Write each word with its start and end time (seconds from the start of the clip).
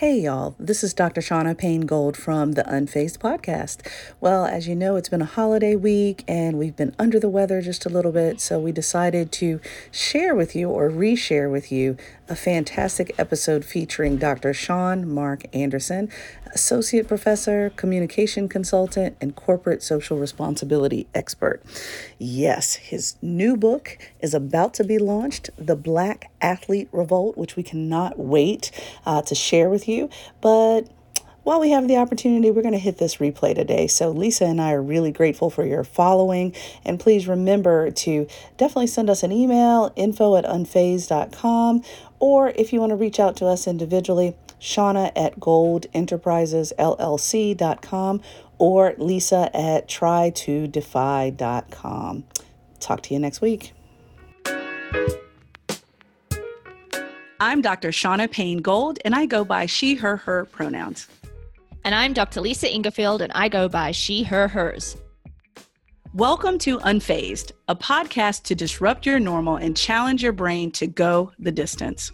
Hey, 0.00 0.20
y'all, 0.20 0.54
this 0.58 0.84
is 0.84 0.92
Dr. 0.92 1.22
Shauna 1.22 1.56
Payne 1.56 1.86
Gold 1.86 2.18
from 2.18 2.52
the 2.52 2.64
Unfazed 2.64 3.16
podcast. 3.16 3.80
Well, 4.20 4.44
as 4.44 4.68
you 4.68 4.76
know, 4.76 4.96
it's 4.96 5.08
been 5.08 5.22
a 5.22 5.24
holiday 5.24 5.74
week 5.74 6.22
and 6.28 6.58
we've 6.58 6.76
been 6.76 6.94
under 6.98 7.18
the 7.18 7.30
weather 7.30 7.62
just 7.62 7.86
a 7.86 7.88
little 7.88 8.12
bit, 8.12 8.38
so 8.38 8.60
we 8.60 8.72
decided 8.72 9.32
to 9.32 9.58
share 9.90 10.34
with 10.34 10.54
you 10.54 10.68
or 10.68 10.90
reshare 10.90 11.50
with 11.50 11.72
you 11.72 11.96
a 12.28 12.36
fantastic 12.36 13.14
episode 13.18 13.64
featuring 13.64 14.18
Dr. 14.18 14.52
Sean 14.52 15.08
Mark 15.08 15.44
Anderson, 15.54 16.10
Associate 16.52 17.06
Professor, 17.06 17.70
Communication 17.76 18.48
Consultant, 18.48 19.16
and 19.20 19.36
Corporate 19.36 19.82
Social 19.82 20.18
Responsibility 20.18 21.06
Expert. 21.14 21.62
Yes, 22.18 22.74
his 22.74 23.16
new 23.22 23.56
book 23.56 23.98
is 24.20 24.34
about 24.34 24.74
to 24.74 24.84
be 24.84 24.98
launched, 24.98 25.50
The 25.56 25.76
Black 25.76 26.30
Athlete 26.40 26.88
Revolt, 26.92 27.36
which 27.36 27.56
we 27.56 27.62
cannot 27.62 28.18
wait 28.18 28.70
uh, 29.04 29.22
to 29.22 29.34
share 29.34 29.68
with 29.68 29.85
you. 29.88 30.10
But 30.40 30.88
while 31.46 31.60
we 31.60 31.70
have 31.70 31.86
the 31.86 31.98
opportunity, 31.98 32.50
we're 32.50 32.62
going 32.62 32.72
to 32.72 32.78
hit 32.78 32.98
this 32.98 33.18
replay 33.18 33.54
today. 33.54 33.86
So, 33.86 34.10
Lisa 34.10 34.46
and 34.46 34.60
I 34.60 34.72
are 34.72 34.82
really 34.82 35.12
grateful 35.12 35.48
for 35.48 35.64
your 35.64 35.84
following. 35.84 36.52
And 36.84 36.98
please 36.98 37.28
remember 37.28 37.92
to 37.92 38.26
definitely 38.56 38.88
send 38.88 39.08
us 39.08 39.22
an 39.22 39.30
email 39.30 39.92
info 39.94 40.34
at 40.34 40.44
unfazed.com. 40.44 41.84
Or 42.18 42.48
if 42.48 42.72
you 42.72 42.80
want 42.80 42.90
to 42.90 42.96
reach 42.96 43.20
out 43.20 43.36
to 43.36 43.46
us 43.46 43.68
individually, 43.68 44.36
Shauna 44.60 45.12
at 45.14 45.38
goldenterprisesllc.com 45.38 48.22
or 48.58 48.94
Lisa 48.98 49.48
at 49.54 49.88
tritodefy.com. 49.88 52.24
Talk 52.80 53.02
to 53.02 53.14
you 53.14 53.20
next 53.20 53.40
week. 53.40 53.72
I'm 57.38 57.60
Dr. 57.60 57.90
Shauna 57.90 58.30
Payne 58.30 58.62
Gold, 58.62 58.98
and 59.04 59.14
I 59.14 59.26
go 59.26 59.44
by 59.44 59.66
she, 59.66 59.94
her, 59.96 60.16
her 60.16 60.46
pronouns. 60.46 61.06
And 61.84 61.94
I'm 61.94 62.14
Dr. 62.14 62.40
Lisa 62.40 62.66
Ingarfield, 62.66 63.20
and 63.20 63.30
I 63.34 63.50
go 63.50 63.68
by 63.68 63.90
she, 63.90 64.22
her, 64.22 64.48
hers. 64.48 64.96
Welcome 66.14 66.58
to 66.60 66.78
Unfazed, 66.78 67.52
a 67.68 67.76
podcast 67.76 68.44
to 68.44 68.54
disrupt 68.54 69.04
your 69.04 69.20
normal 69.20 69.56
and 69.56 69.76
challenge 69.76 70.22
your 70.22 70.32
brain 70.32 70.70
to 70.72 70.86
go 70.86 71.30
the 71.38 71.52
distance. 71.52 72.10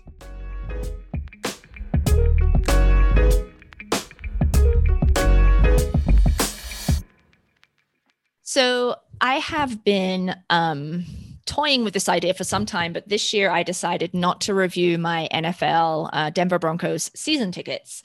So 8.42 8.96
I 9.20 9.36
have 9.36 9.84
been 9.84 10.34
um, 10.50 11.05
toying 11.53 11.84
with 11.84 11.92
this 11.92 12.08
idea 12.08 12.33
for 12.33 12.45
some 12.45 12.64
time, 12.64 12.95
but 12.95 13.08
this 13.08 13.34
year 13.34 13.50
I 13.50 13.62
decided 13.62 14.14
not 14.14 14.41
to 14.42 14.55
review 14.55 14.97
my 14.97 15.28
NFL 15.34 16.08
uh, 16.11 16.31
Denver 16.31 16.58
Broncos 16.58 17.11
season 17.14 17.53
tickets. 17.53 18.03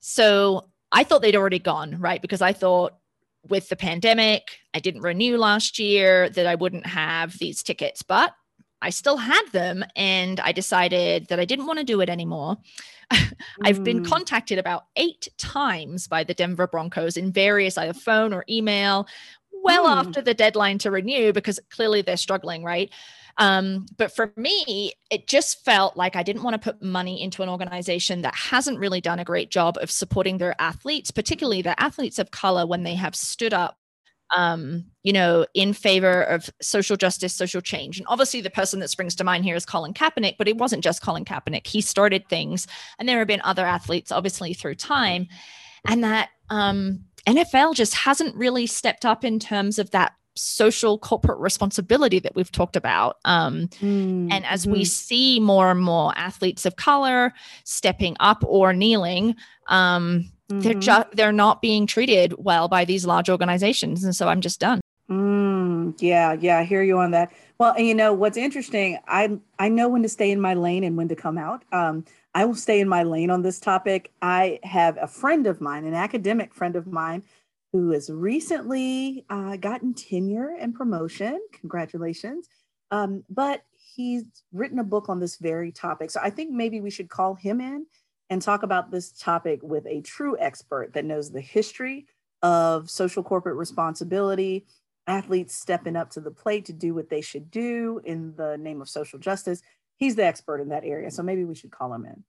So 0.00 0.68
I 0.90 1.04
thought 1.04 1.22
they'd 1.22 1.36
already 1.36 1.60
gone, 1.60 2.00
right? 2.00 2.20
Because 2.20 2.42
I 2.42 2.52
thought 2.52 2.94
with 3.48 3.68
the 3.68 3.76
pandemic, 3.76 4.58
I 4.74 4.80
didn't 4.80 5.02
renew 5.02 5.36
last 5.38 5.78
year, 5.78 6.28
that 6.30 6.46
I 6.46 6.56
wouldn't 6.56 6.86
have 6.86 7.38
these 7.38 7.62
tickets, 7.62 8.02
but 8.02 8.34
I 8.80 8.90
still 8.90 9.16
had 9.16 9.46
them. 9.52 9.84
And 9.94 10.40
I 10.40 10.50
decided 10.50 11.28
that 11.28 11.38
I 11.38 11.44
didn't 11.44 11.66
want 11.66 11.78
to 11.78 11.84
do 11.84 12.00
it 12.00 12.10
anymore. 12.10 12.56
I've 13.62 13.84
been 13.84 14.02
mm. 14.02 14.08
contacted 14.08 14.58
about 14.58 14.86
eight 14.96 15.28
times 15.38 16.08
by 16.08 16.24
the 16.24 16.34
Denver 16.34 16.66
Broncos 16.66 17.16
in 17.16 17.30
various 17.30 17.78
either 17.78 17.92
phone 17.92 18.32
or 18.32 18.44
email 18.48 19.06
well 19.62 19.86
mm. 19.86 19.96
after 19.96 20.20
the 20.20 20.34
deadline 20.34 20.78
to 20.78 20.90
renew 20.90 21.32
because 21.32 21.58
clearly 21.70 22.02
they're 22.02 22.16
struggling, 22.16 22.64
right? 22.64 22.90
Um, 23.38 23.86
but 23.96 24.14
for 24.14 24.32
me, 24.36 24.92
it 25.10 25.26
just 25.26 25.64
felt 25.64 25.96
like 25.96 26.16
I 26.16 26.22
didn't 26.22 26.42
want 26.42 26.54
to 26.54 26.72
put 26.72 26.82
money 26.82 27.22
into 27.22 27.42
an 27.42 27.48
organization 27.48 28.22
that 28.22 28.34
hasn't 28.34 28.78
really 28.78 29.00
done 29.00 29.18
a 29.18 29.24
great 29.24 29.50
job 29.50 29.78
of 29.80 29.90
supporting 29.90 30.38
their 30.38 30.54
athletes, 30.60 31.10
particularly 31.10 31.62
the 31.62 31.80
athletes 31.82 32.18
of 32.18 32.30
color, 32.30 32.66
when 32.66 32.82
they 32.82 32.94
have 32.94 33.14
stood 33.14 33.54
up 33.54 33.78
um, 34.34 34.84
you 35.02 35.12
know, 35.12 35.46
in 35.54 35.72
favor 35.72 36.22
of 36.22 36.48
social 36.60 36.96
justice, 36.96 37.34
social 37.34 37.60
change. 37.60 37.98
And 37.98 38.06
obviously, 38.08 38.40
the 38.40 38.50
person 38.50 38.80
that 38.80 38.88
springs 38.88 39.14
to 39.16 39.24
mind 39.24 39.44
here 39.44 39.56
is 39.56 39.66
Colin 39.66 39.92
Kaepernick, 39.92 40.36
but 40.38 40.48
it 40.48 40.56
wasn't 40.56 40.82
just 40.82 41.02
Colin 41.02 41.24
Kaepernick. 41.24 41.66
He 41.66 41.80
started 41.80 42.28
things, 42.28 42.66
and 42.98 43.08
there 43.08 43.18
have 43.18 43.28
been 43.28 43.42
other 43.44 43.66
athletes, 43.66 44.10
obviously, 44.10 44.54
through 44.54 44.76
time. 44.76 45.28
And 45.86 46.02
that 46.04 46.30
um, 46.48 47.04
NFL 47.26 47.74
just 47.74 47.94
hasn't 47.94 48.34
really 48.36 48.66
stepped 48.66 49.04
up 49.04 49.24
in 49.24 49.38
terms 49.38 49.78
of 49.78 49.90
that 49.90 50.14
social 50.34 50.98
corporate 50.98 51.38
responsibility 51.38 52.18
that 52.18 52.34
we've 52.34 52.50
talked 52.50 52.76
about. 52.76 53.18
Um, 53.24 53.68
mm, 53.80 54.32
and 54.32 54.44
as 54.46 54.66
we 54.66 54.80
mm-hmm. 54.80 54.84
see 54.84 55.40
more 55.40 55.70
and 55.70 55.80
more 55.80 56.12
athletes 56.16 56.64
of 56.64 56.76
color 56.76 57.32
stepping 57.64 58.16
up 58.20 58.42
or 58.46 58.72
kneeling, 58.72 59.36
um, 59.68 60.30
mm-hmm. 60.50 60.60
they're 60.60 60.74
just 60.74 61.08
they're 61.12 61.32
not 61.32 61.62
being 61.62 61.86
treated 61.86 62.34
well 62.38 62.68
by 62.68 62.84
these 62.84 63.06
large 63.06 63.28
organizations, 63.28 64.04
and 64.04 64.16
so 64.16 64.28
I'm 64.28 64.40
just 64.40 64.60
done. 64.60 64.80
Mm, 65.10 66.00
yeah, 66.00 66.32
yeah, 66.32 66.58
I 66.58 66.64
hear 66.64 66.82
you 66.82 66.98
on 66.98 67.10
that. 67.10 67.32
Well, 67.58 67.74
and 67.76 67.86
you 67.86 67.94
know 67.94 68.12
what's 68.12 68.36
interesting, 68.36 68.98
I 69.06 69.38
I 69.58 69.68
know 69.68 69.88
when 69.88 70.02
to 70.02 70.08
stay 70.08 70.30
in 70.30 70.40
my 70.40 70.54
lane 70.54 70.84
and 70.84 70.96
when 70.96 71.08
to 71.08 71.16
come 71.16 71.36
out. 71.36 71.64
Um, 71.72 72.04
I 72.34 72.44
will 72.44 72.54
stay 72.54 72.80
in 72.80 72.88
my 72.88 73.02
lane 73.02 73.30
on 73.30 73.42
this 73.42 73.60
topic. 73.60 74.10
I 74.22 74.58
have 74.62 74.98
a 75.00 75.06
friend 75.06 75.46
of 75.46 75.60
mine, 75.60 75.84
an 75.84 75.94
academic 75.94 76.54
friend 76.54 76.76
of 76.76 76.86
mine, 76.86 77.22
who 77.72 77.90
has 77.90 78.10
recently 78.10 79.24
uh, 79.30 79.56
gotten 79.56 79.94
tenure 79.94 80.56
and 80.58 80.74
promotion. 80.74 81.40
Congratulations. 81.52 82.48
Um, 82.90 83.24
but 83.30 83.62
he's 83.94 84.24
written 84.52 84.78
a 84.78 84.84
book 84.84 85.08
on 85.08 85.20
this 85.20 85.36
very 85.36 85.72
topic. 85.72 86.10
So 86.10 86.20
I 86.22 86.30
think 86.30 86.50
maybe 86.50 86.80
we 86.80 86.90
should 86.90 87.08
call 87.08 87.34
him 87.34 87.60
in 87.60 87.86
and 88.30 88.40
talk 88.40 88.62
about 88.62 88.90
this 88.90 89.12
topic 89.12 89.60
with 89.62 89.86
a 89.86 90.00
true 90.02 90.36
expert 90.38 90.92
that 90.94 91.04
knows 91.04 91.30
the 91.30 91.40
history 91.40 92.06
of 92.42 92.90
social 92.90 93.22
corporate 93.22 93.56
responsibility, 93.56 94.66
athletes 95.06 95.54
stepping 95.54 95.96
up 95.96 96.10
to 96.10 96.20
the 96.20 96.30
plate 96.30 96.64
to 96.66 96.72
do 96.72 96.94
what 96.94 97.08
they 97.08 97.20
should 97.20 97.50
do 97.50 98.00
in 98.04 98.34
the 98.36 98.56
name 98.58 98.80
of 98.80 98.88
social 98.88 99.18
justice, 99.18 99.62
he's 100.02 100.16
the 100.16 100.24
expert 100.24 100.60
in 100.60 100.68
that 100.70 100.82
area. 100.84 101.10
So 101.12 101.22
maybe 101.22 101.44
we 101.44 101.54
should 101.54 101.70
call 101.70 101.94
him 101.94 102.06
in. 102.06 102.24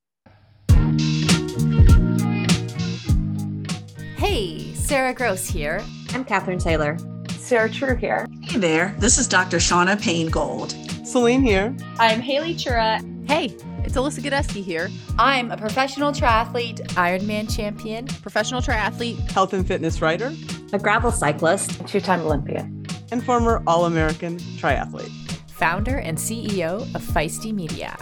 Hey, 4.16 4.72
Sarah 4.74 5.12
Gross 5.12 5.48
here. 5.48 5.82
I'm 6.10 6.24
Catherine 6.24 6.60
Taylor. 6.60 6.96
Sarah 7.30 7.68
True 7.68 7.96
here. 7.96 8.26
Hey 8.42 8.58
there, 8.58 8.94
this 8.98 9.18
is 9.18 9.26
Dr. 9.26 9.56
Shauna 9.56 10.00
Payne 10.00 10.28
Gold. 10.28 10.70
Celine 11.04 11.42
here. 11.42 11.76
I'm 11.98 12.20
Haley 12.20 12.54
Chura. 12.54 13.02
Hey, 13.28 13.46
it's 13.84 13.96
Alyssa 13.96 14.22
Godesky 14.22 14.62
here. 14.62 14.88
I'm 15.18 15.50
a 15.50 15.56
professional 15.56 16.12
triathlete, 16.12 16.80
Ironman 16.94 17.54
champion, 17.54 18.06
professional 18.06 18.62
triathlete, 18.62 19.30
health 19.32 19.52
and 19.52 19.66
fitness 19.66 20.00
writer, 20.00 20.32
a 20.72 20.78
gravel 20.78 21.10
cyclist, 21.10 21.86
two 21.86 22.00
time 22.00 22.20
Olympian, 22.20 22.86
and 23.10 23.22
former 23.22 23.62
All 23.66 23.84
American 23.84 24.38
triathlete 24.38 25.23
founder 25.54 25.98
and 25.98 26.18
CEO 26.18 26.82
of 26.96 27.02
Feisty 27.02 27.54
Media. 27.54 27.96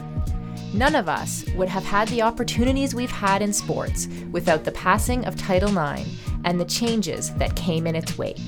None 0.73 0.95
of 0.95 1.07
us 1.07 1.45
would 1.55 1.69
have 1.69 1.85
had 1.85 2.09
the 2.09 2.23
opportunities 2.23 2.95
we've 2.95 3.11
had 3.11 3.43
in 3.43 3.53
sports 3.53 4.09
without 4.31 4.65
the 4.65 4.73
passing 4.73 5.27
of 5.27 5.37
Title 5.37 5.69
IX 5.69 6.09
and 6.45 6.59
the 6.59 6.65
changes 6.65 7.35
that 7.35 7.55
came 7.55 7.87
in 7.87 7.95
its 7.95 8.17
wake. 8.17 8.41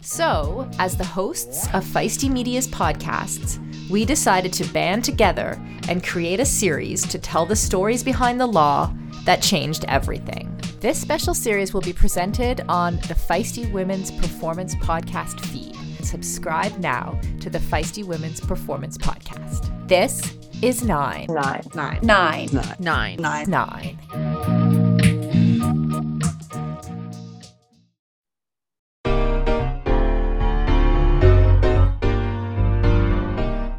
So, 0.00 0.70
as 0.78 0.96
the 0.96 1.04
hosts 1.04 1.66
of 1.74 1.84
Feisty 1.84 2.30
Media's 2.30 2.66
podcasts, 2.66 3.58
we 3.90 4.06
decided 4.06 4.54
to 4.54 4.72
band 4.72 5.04
together 5.04 5.60
and 5.86 6.02
create 6.02 6.40
a 6.40 6.46
series 6.46 7.06
to 7.08 7.18
tell 7.18 7.44
the 7.44 7.56
stories 7.56 8.02
behind 8.02 8.40
the 8.40 8.46
law 8.46 8.90
that 9.24 9.42
changed 9.42 9.84
everything. 9.86 10.58
This 10.80 10.98
special 10.98 11.34
series 11.34 11.74
will 11.74 11.82
be 11.82 11.92
presented 11.92 12.62
on 12.70 12.96
the 12.96 13.14
Feisty 13.14 13.70
Women's 13.70 14.10
Performance 14.12 14.74
Podcast 14.76 15.40
feed 15.40 15.77
subscribe 16.08 16.76
now 16.78 17.20
to 17.40 17.50
the 17.50 17.58
Feisty 17.58 18.04
Women's 18.04 18.40
Performance 18.40 18.96
Podcast. 18.96 19.70
This 19.86 20.36
is 20.62 20.82
nine. 20.82 21.26
Nine. 21.28 21.62
Nine. 21.74 22.00
Nine. 22.02 22.48
Nine. 22.80 23.16
Nine. 23.18 23.50
Nine. 23.50 23.98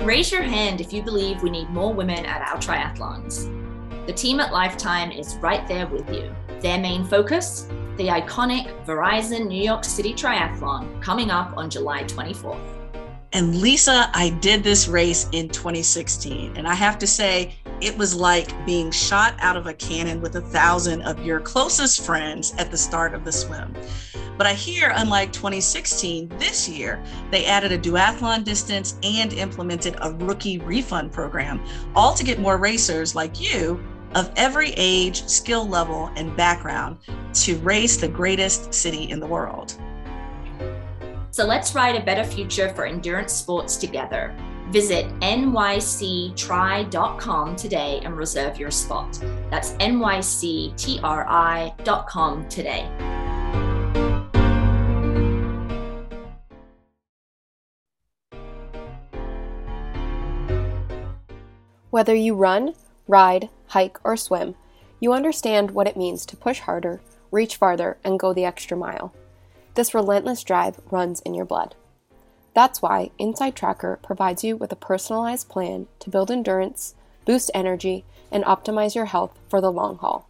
Raise 0.05 0.31
your 0.31 0.41
hand 0.41 0.81
if 0.81 0.93
you 0.93 1.01
believe 1.01 1.43
we 1.43 1.49
need 1.49 1.69
more 1.69 1.93
women 1.93 2.25
at 2.25 2.41
our 2.41 2.57
triathlons. 2.57 3.55
The 4.05 4.13
team 4.13 4.39
at 4.39 4.51
Lifetime 4.51 5.11
is 5.11 5.35
right 5.37 5.67
there 5.67 5.87
with 5.87 6.09
you. 6.11 6.35
Their 6.61 6.79
main 6.79 7.05
focus 7.05 7.67
the 7.99 8.07
iconic 8.07 8.65
Verizon 8.85 9.45
New 9.45 9.61
York 9.61 9.83
City 9.83 10.13
Triathlon 10.13 11.01
coming 11.01 11.29
up 11.29 11.57
on 11.57 11.69
July 11.69 12.05
24th. 12.05 12.57
And 13.33 13.57
Lisa, 13.57 14.09
I 14.13 14.29
did 14.39 14.63
this 14.63 14.87
race 14.87 15.27
in 15.33 15.49
2016. 15.49 16.55
And 16.55 16.65
I 16.65 16.73
have 16.75 16.97
to 16.99 17.05
say, 17.05 17.55
it 17.81 17.97
was 17.97 18.15
like 18.15 18.65
being 18.65 18.89
shot 18.89 19.35
out 19.39 19.57
of 19.57 19.67
a 19.67 19.73
cannon 19.73 20.21
with 20.21 20.37
a 20.37 20.41
thousand 20.41 21.01
of 21.01 21.25
your 21.25 21.41
closest 21.41 22.05
friends 22.05 22.53
at 22.57 22.71
the 22.71 22.77
start 22.77 23.13
of 23.13 23.25
the 23.25 23.33
swim. 23.33 23.75
But 24.37 24.47
I 24.47 24.53
hear, 24.53 24.93
unlike 24.95 25.33
2016, 25.33 26.29
this 26.39 26.69
year, 26.69 27.03
they 27.31 27.45
added 27.45 27.73
a 27.73 27.77
duathlon 27.77 28.45
distance 28.45 28.97
and 29.03 29.33
implemented 29.33 29.97
a 30.01 30.13
rookie 30.13 30.59
refund 30.59 31.11
program, 31.11 31.61
all 31.95 32.13
to 32.13 32.23
get 32.23 32.39
more 32.39 32.55
racers 32.55 33.13
like 33.13 33.41
you 33.41 33.77
of 34.15 34.31
every 34.35 34.71
age, 34.77 35.27
skill 35.27 35.67
level, 35.67 36.11
and 36.15 36.35
background 36.35 36.97
to 37.33 37.57
race 37.59 37.97
the 37.97 38.07
greatest 38.07 38.73
city 38.73 39.09
in 39.09 39.19
the 39.19 39.27
world. 39.27 39.75
So 41.31 41.45
let's 41.45 41.75
write 41.75 41.95
a 41.95 42.03
better 42.03 42.23
future 42.23 42.73
for 42.73 42.85
endurance 42.85 43.33
sports 43.33 43.77
together. 43.77 44.35
Visit 44.71 45.07
nyctri.com 45.19 46.35
today 47.55 48.01
and 48.03 48.17
reserve 48.17 48.59
your 48.59 48.71
spot. 48.71 49.19
That's 49.49 49.71
nyctri.com 49.73 50.79
today. 52.49 52.89
Whether 61.89 62.13
you 62.13 62.35
run, 62.35 62.75
ride, 63.07 63.49
hike, 63.69 63.97
or 64.03 64.15
swim, 64.15 64.55
you 64.99 65.13
understand 65.13 65.71
what 65.71 65.87
it 65.87 65.97
means 65.97 66.25
to 66.25 66.37
push 66.37 66.59
harder, 66.59 67.01
reach 67.31 67.55
farther, 67.55 67.97
and 68.03 68.19
go 68.19 68.33
the 68.33 68.45
extra 68.45 68.75
mile. 68.75 69.13
This 69.75 69.93
relentless 69.93 70.43
drive 70.43 70.79
runs 70.91 71.21
in 71.21 71.33
your 71.33 71.45
blood. 71.45 71.75
That's 72.53 72.81
why 72.81 73.11
Inside 73.17 73.55
Tracker 73.55 73.99
provides 74.01 74.43
you 74.43 74.57
with 74.57 74.71
a 74.71 74.75
personalized 74.75 75.47
plan 75.49 75.87
to 75.99 76.09
build 76.09 76.31
endurance, 76.31 76.95
boost 77.25 77.51
energy, 77.53 78.03
and 78.31 78.43
optimize 78.43 78.95
your 78.95 79.05
health 79.05 79.37
for 79.47 79.61
the 79.61 79.71
long 79.71 79.97
haul. 79.97 80.27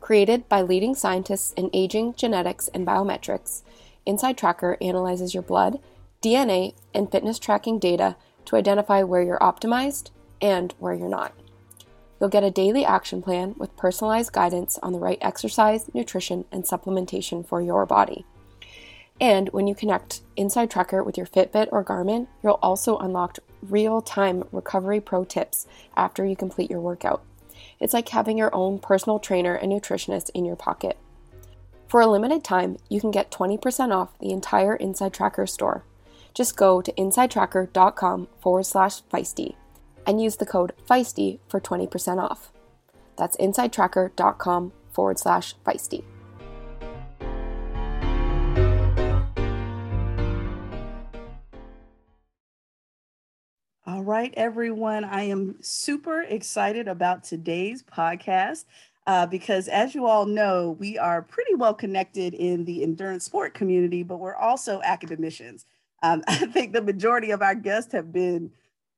Created 0.00 0.48
by 0.48 0.62
leading 0.62 0.94
scientists 0.94 1.52
in 1.52 1.70
aging, 1.72 2.14
genetics, 2.14 2.68
and 2.68 2.86
biometrics, 2.86 3.62
Inside 4.06 4.38
Tracker 4.38 4.78
analyzes 4.80 5.34
your 5.34 5.42
blood, 5.42 5.78
DNA, 6.22 6.74
and 6.94 7.10
fitness 7.10 7.38
tracking 7.38 7.78
data 7.78 8.16
to 8.46 8.56
identify 8.56 9.02
where 9.02 9.22
you're 9.22 9.38
optimized 9.38 10.10
and 10.40 10.72
where 10.78 10.94
you're 10.94 11.08
not. 11.08 11.34
You'll 12.20 12.28
get 12.28 12.44
a 12.44 12.50
daily 12.50 12.84
action 12.84 13.22
plan 13.22 13.54
with 13.56 13.76
personalized 13.76 14.32
guidance 14.32 14.78
on 14.82 14.92
the 14.92 14.98
right 14.98 15.18
exercise, 15.22 15.90
nutrition, 15.94 16.44
and 16.52 16.64
supplementation 16.64 17.46
for 17.46 17.62
your 17.62 17.86
body. 17.86 18.26
And 19.18 19.48
when 19.50 19.66
you 19.66 19.74
connect 19.74 20.20
Inside 20.36 20.70
Tracker 20.70 21.02
with 21.02 21.16
your 21.16 21.26
Fitbit 21.26 21.68
or 21.72 21.84
Garmin, 21.84 22.26
you'll 22.42 22.58
also 22.62 22.98
unlock 22.98 23.38
real 23.62 24.02
time 24.02 24.44
recovery 24.52 25.00
pro 25.00 25.24
tips 25.24 25.66
after 25.96 26.24
you 26.24 26.36
complete 26.36 26.70
your 26.70 26.80
workout. 26.80 27.22
It's 27.78 27.94
like 27.94 28.08
having 28.10 28.36
your 28.36 28.54
own 28.54 28.78
personal 28.78 29.18
trainer 29.18 29.54
and 29.54 29.72
nutritionist 29.72 30.30
in 30.34 30.44
your 30.44 30.56
pocket. 30.56 30.98
For 31.88 32.00
a 32.00 32.06
limited 32.06 32.44
time, 32.44 32.76
you 32.88 33.00
can 33.00 33.10
get 33.10 33.30
20% 33.30 33.94
off 33.94 34.18
the 34.20 34.30
entire 34.30 34.76
Inside 34.76 35.12
Tracker 35.12 35.46
store. 35.46 35.84
Just 36.32 36.56
go 36.56 36.80
to 36.80 36.92
insidetracker.com 36.92 38.28
forward 38.40 38.66
slash 38.66 39.02
feisty 39.04 39.56
and 40.06 40.20
use 40.20 40.36
the 40.36 40.46
code 40.46 40.72
feisty 40.88 41.38
for 41.48 41.60
20% 41.60 42.18
off. 42.18 42.52
That's 43.16 43.36
insidetracker.com 43.36 44.72
forward 44.90 45.18
slash 45.18 45.54
feisty. 45.66 46.04
All 53.86 54.02
right, 54.04 54.32
everyone. 54.36 55.04
I 55.04 55.24
am 55.24 55.56
super 55.60 56.22
excited 56.22 56.88
about 56.88 57.24
today's 57.24 57.82
podcast 57.82 58.64
uh, 59.06 59.26
because, 59.26 59.68
as 59.68 59.94
you 59.94 60.06
all 60.06 60.26
know, 60.26 60.76
we 60.78 60.96
are 60.96 61.22
pretty 61.22 61.54
well 61.54 61.74
connected 61.74 62.32
in 62.32 62.64
the 62.64 62.82
endurance 62.82 63.24
sport 63.24 63.52
community, 63.52 64.02
but 64.02 64.18
we're 64.18 64.36
also 64.36 64.80
academicians. 64.84 65.66
Um, 66.02 66.22
I 66.28 66.46
think 66.46 66.72
the 66.72 66.82
majority 66.82 67.30
of 67.32 67.42
our 67.42 67.54
guests 67.54 67.92
have 67.92 68.12
been 68.12 68.52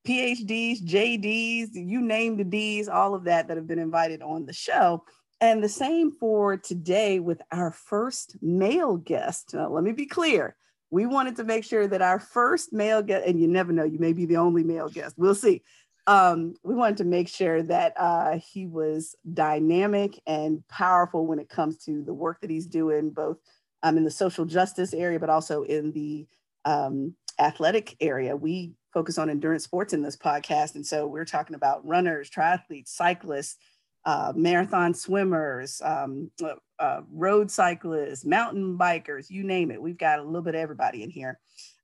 PhDs, 0.06 0.82
JDs, 0.82 1.70
you 1.74 2.00
name 2.00 2.36
the 2.36 2.44
Ds, 2.44 2.88
all 2.88 3.14
of 3.14 3.24
that 3.24 3.48
that 3.48 3.56
have 3.56 3.66
been 3.66 3.78
invited 3.78 4.22
on 4.22 4.46
the 4.46 4.52
show. 4.52 5.04
And 5.40 5.62
the 5.62 5.68
same 5.68 6.12
for 6.12 6.56
today 6.56 7.18
with 7.18 7.42
our 7.50 7.72
first 7.72 8.36
male 8.40 8.96
guest. 8.96 9.54
Now, 9.54 9.70
let 9.70 9.84
me 9.84 9.92
be 9.92 10.06
clear. 10.06 10.56
We 10.90 11.06
wanted 11.06 11.36
to 11.36 11.44
make 11.44 11.64
sure 11.64 11.86
that 11.88 12.02
our 12.02 12.20
first 12.20 12.72
male 12.72 13.02
guest, 13.02 13.26
and 13.26 13.40
you 13.40 13.48
never 13.48 13.72
know, 13.72 13.84
you 13.84 13.98
may 13.98 14.12
be 14.12 14.26
the 14.26 14.36
only 14.36 14.62
male 14.62 14.88
guest. 14.88 15.16
We'll 15.18 15.34
see. 15.34 15.62
Um, 16.06 16.54
we 16.62 16.74
wanted 16.74 16.98
to 16.98 17.04
make 17.04 17.28
sure 17.28 17.62
that 17.62 17.94
uh, 17.96 18.38
he 18.38 18.66
was 18.66 19.14
dynamic 19.32 20.20
and 20.26 20.66
powerful 20.68 21.26
when 21.26 21.38
it 21.38 21.48
comes 21.48 21.78
to 21.84 22.02
the 22.02 22.14
work 22.14 22.40
that 22.40 22.50
he's 22.50 22.66
doing, 22.66 23.10
both 23.10 23.38
um, 23.82 23.96
in 23.96 24.04
the 24.04 24.10
social 24.10 24.44
justice 24.44 24.92
area, 24.92 25.20
but 25.20 25.30
also 25.30 25.62
in 25.62 25.92
the 25.92 26.26
um, 26.64 27.14
athletic 27.38 27.96
area. 28.00 28.36
We 28.36 28.72
focus 28.92 29.18
on 29.18 29.30
endurance 29.30 29.64
sports 29.64 29.92
in 29.92 30.02
this 30.02 30.16
podcast. 30.16 30.74
And 30.74 30.86
so 30.86 31.06
we're 31.06 31.24
talking 31.24 31.56
about 31.56 31.86
runners, 31.86 32.30
triathletes, 32.30 32.88
cyclists, 32.88 33.56
uh, 34.04 34.32
marathon 34.34 34.94
swimmers, 34.94 35.80
um, 35.84 36.30
uh, 36.42 36.54
uh, 36.78 37.00
road 37.10 37.50
cyclists, 37.50 38.24
mountain 38.24 38.76
bikers, 38.76 39.30
you 39.30 39.44
name 39.44 39.70
it. 39.70 39.80
We've 39.80 39.98
got 39.98 40.18
a 40.18 40.22
little 40.22 40.42
bit 40.42 40.54
of 40.54 40.60
everybody 40.60 41.02
in 41.02 41.10
here. 41.10 41.38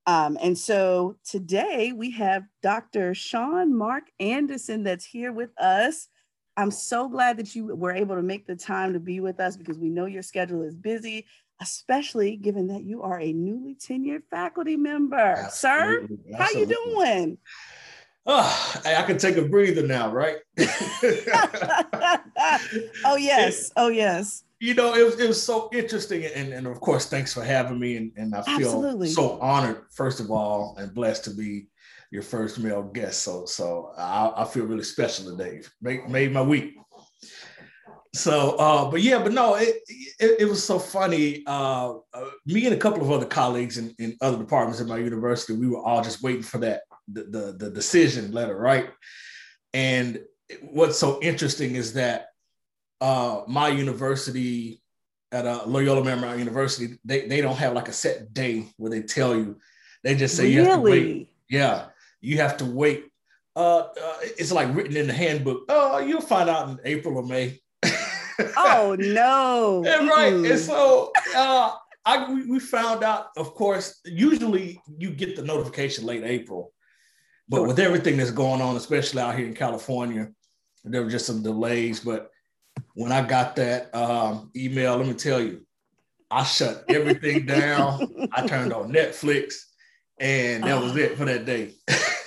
Um, 0.06 0.38
and 0.40 0.56
so 0.56 1.16
today 1.25 1.93
we 1.93 2.10
have 2.12 2.44
Dr. 2.62 3.14
Sean 3.14 3.76
Mark 3.76 4.05
Anderson 4.19 4.82
that's 4.82 5.05
here 5.05 5.32
with 5.32 5.50
us. 5.58 6.08
I'm 6.56 6.70
so 6.70 7.08
glad 7.08 7.37
that 7.37 7.55
you 7.55 7.66
were 7.66 7.93
able 7.93 8.16
to 8.16 8.22
make 8.22 8.46
the 8.46 8.56
time 8.56 8.94
to 8.94 9.00
be 9.00 9.20
with 9.20 9.38
us 9.38 9.56
because 9.56 9.78
we 9.78 9.90
know 9.90 10.06
your 10.06 10.22
schedule 10.22 10.62
is 10.62 10.75
busy 10.75 11.26
especially 11.60 12.37
given 12.37 12.69
that 12.69 12.84
you 12.84 13.02
are 13.02 13.20
a 13.20 13.32
newly 13.32 13.75
tenured 13.75 14.22
faculty 14.31 14.76
member. 14.76 15.16
Absolutely. 15.16 16.19
Sir, 16.31 16.37
how 16.38 16.50
you 16.50 16.66
doing? 16.66 17.38
Oh, 18.26 18.81
I 18.84 19.02
can 19.02 19.16
take 19.19 19.37
a 19.37 19.43
breather 19.43 19.87
now, 19.87 20.12
right? 20.12 20.37
oh 23.05 23.16
yes, 23.16 23.72
oh 23.76 23.88
yes. 23.88 24.44
You 24.60 24.75
know, 24.75 24.94
it 24.94 25.05
was, 25.05 25.19
it 25.19 25.28
was 25.28 25.43
so 25.43 25.70
interesting, 25.72 26.25
and, 26.25 26.52
and 26.52 26.66
of 26.66 26.81
course, 26.81 27.06
thanks 27.06 27.32
for 27.32 27.43
having 27.44 27.78
me. 27.78 27.96
And, 27.96 28.12
and 28.16 28.34
I 28.34 28.43
feel 28.43 28.56
Absolutely. 28.56 29.08
so 29.08 29.38
honored, 29.40 29.84
first 29.90 30.20
of 30.20 30.31
all, 30.31 30.76
and 30.78 30.93
blessed 30.93 31.25
to 31.25 31.31
be 31.31 31.69
your 32.10 32.22
first 32.22 32.58
male 32.58 32.82
guest. 32.82 33.22
So, 33.22 33.46
so 33.46 33.93
I, 33.96 34.32
I 34.37 34.44
feel 34.44 34.64
really 34.64 34.82
special 34.82 35.31
today. 35.31 35.62
Made, 35.81 36.08
made 36.08 36.32
my 36.32 36.43
week 36.43 36.75
so 38.14 38.56
uh, 38.56 38.90
but 38.90 39.02
yeah 39.02 39.22
but 39.22 39.32
no 39.32 39.55
it, 39.56 39.76
it, 39.88 40.40
it 40.40 40.49
was 40.49 40.64
so 40.64 40.78
funny. 40.78 41.43
Uh, 41.46 41.94
uh, 42.14 42.31
me 42.46 42.64
and 42.66 42.75
a 42.75 42.78
couple 42.78 43.02
of 43.02 43.10
other 43.10 43.26
colleagues 43.26 43.78
in, 43.78 43.94
in 43.99 44.16
other 44.20 44.38
departments 44.38 44.81
at 44.81 44.87
my 44.87 44.99
university 44.99 45.52
we 45.52 45.69
were 45.69 45.81
all 45.81 46.02
just 46.02 46.22
waiting 46.22 46.43
for 46.43 46.58
that 46.58 46.82
the, 47.12 47.25
the, 47.25 47.56
the 47.58 47.70
decision 47.70 48.32
letter 48.32 48.56
right? 48.56 48.90
And 49.75 50.20
what's 50.62 50.99
so 50.99 51.20
interesting 51.22 51.75
is 51.75 51.93
that 51.94 52.28
uh, 53.00 53.43
my 53.46 53.69
university 53.69 54.82
at 55.31 55.46
uh, 55.46 55.62
Loyola 55.67 56.03
Marymount 56.03 56.38
University 56.38 56.98
they, 57.05 57.27
they 57.27 57.41
don't 57.41 57.56
have 57.56 57.74
like 57.74 57.88
a 57.88 57.93
set 57.93 58.32
day 58.32 58.67
where 58.77 58.91
they 58.91 59.03
tell 59.03 59.36
you. 59.36 59.58
They 60.03 60.15
just 60.15 60.36
say 60.36 60.44
really? 60.44 60.55
you 60.55 60.65
have 60.65 60.77
to 60.77 60.91
wait. 60.91 61.29
Yeah 61.50 61.86
you 62.20 62.38
have 62.38 62.56
to 62.58 62.65
wait. 62.65 63.05
Uh, 63.56 63.79
uh, 63.79 64.17
it's 64.22 64.53
like 64.53 64.74
written 64.74 64.96
in 64.96 65.06
the 65.06 65.12
handbook. 65.12 65.65
Oh, 65.69 65.98
you'll 65.98 66.20
find 66.20 66.48
out 66.48 66.69
in 66.69 66.79
April 66.84 67.17
or 67.17 67.24
May 67.24 67.60
oh 68.56 68.96
no! 68.98 69.84
and 69.86 70.08
right, 70.08 70.32
and 70.32 70.58
so 70.58 71.12
uh, 71.36 71.74
I 72.04 72.30
we, 72.32 72.46
we 72.46 72.58
found 72.58 73.04
out. 73.04 73.28
Of 73.36 73.54
course, 73.54 74.00
usually 74.04 74.80
you 74.98 75.10
get 75.10 75.36
the 75.36 75.42
notification 75.42 76.06
late 76.06 76.24
April, 76.24 76.72
but 77.48 77.66
with 77.66 77.78
everything 77.78 78.16
that's 78.16 78.30
going 78.30 78.60
on, 78.60 78.76
especially 78.76 79.22
out 79.22 79.36
here 79.36 79.46
in 79.46 79.54
California, 79.54 80.30
there 80.84 81.02
were 81.02 81.10
just 81.10 81.26
some 81.26 81.42
delays. 81.42 82.00
But 82.00 82.30
when 82.94 83.12
I 83.12 83.26
got 83.26 83.56
that 83.56 83.94
um, 83.94 84.50
email, 84.56 84.96
let 84.96 85.06
me 85.06 85.14
tell 85.14 85.40
you, 85.40 85.66
I 86.30 86.44
shut 86.44 86.84
everything 86.88 87.46
down. 87.46 88.28
I 88.32 88.46
turned 88.46 88.72
on 88.72 88.92
Netflix, 88.92 89.54
and 90.18 90.64
that 90.64 90.82
was 90.82 90.96
it 90.96 91.16
for 91.16 91.24
that 91.24 91.44
day. 91.46 91.74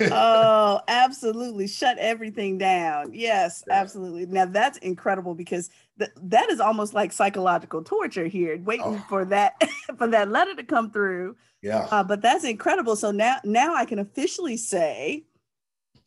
oh, 0.10 0.80
absolutely. 0.88 1.66
Shut 1.66 1.98
everything 1.98 2.58
down. 2.58 3.12
Yes, 3.12 3.62
absolutely. 3.70 4.26
Now 4.26 4.46
that's 4.46 4.78
incredible 4.78 5.34
because 5.34 5.70
th- 5.98 6.10
that 6.22 6.50
is 6.50 6.60
almost 6.60 6.94
like 6.94 7.12
psychological 7.12 7.82
torture 7.82 8.26
here, 8.26 8.58
waiting 8.62 8.84
oh. 8.86 9.04
for 9.08 9.24
that 9.26 9.60
for 9.98 10.06
that 10.08 10.30
letter 10.30 10.54
to 10.54 10.64
come 10.64 10.90
through. 10.90 11.36
Yeah. 11.62 11.86
Uh, 11.90 12.02
but 12.02 12.22
that's 12.22 12.44
incredible. 12.44 12.96
So 12.96 13.10
now 13.10 13.36
now 13.44 13.74
I 13.74 13.84
can 13.84 13.98
officially 13.98 14.56
say 14.56 15.24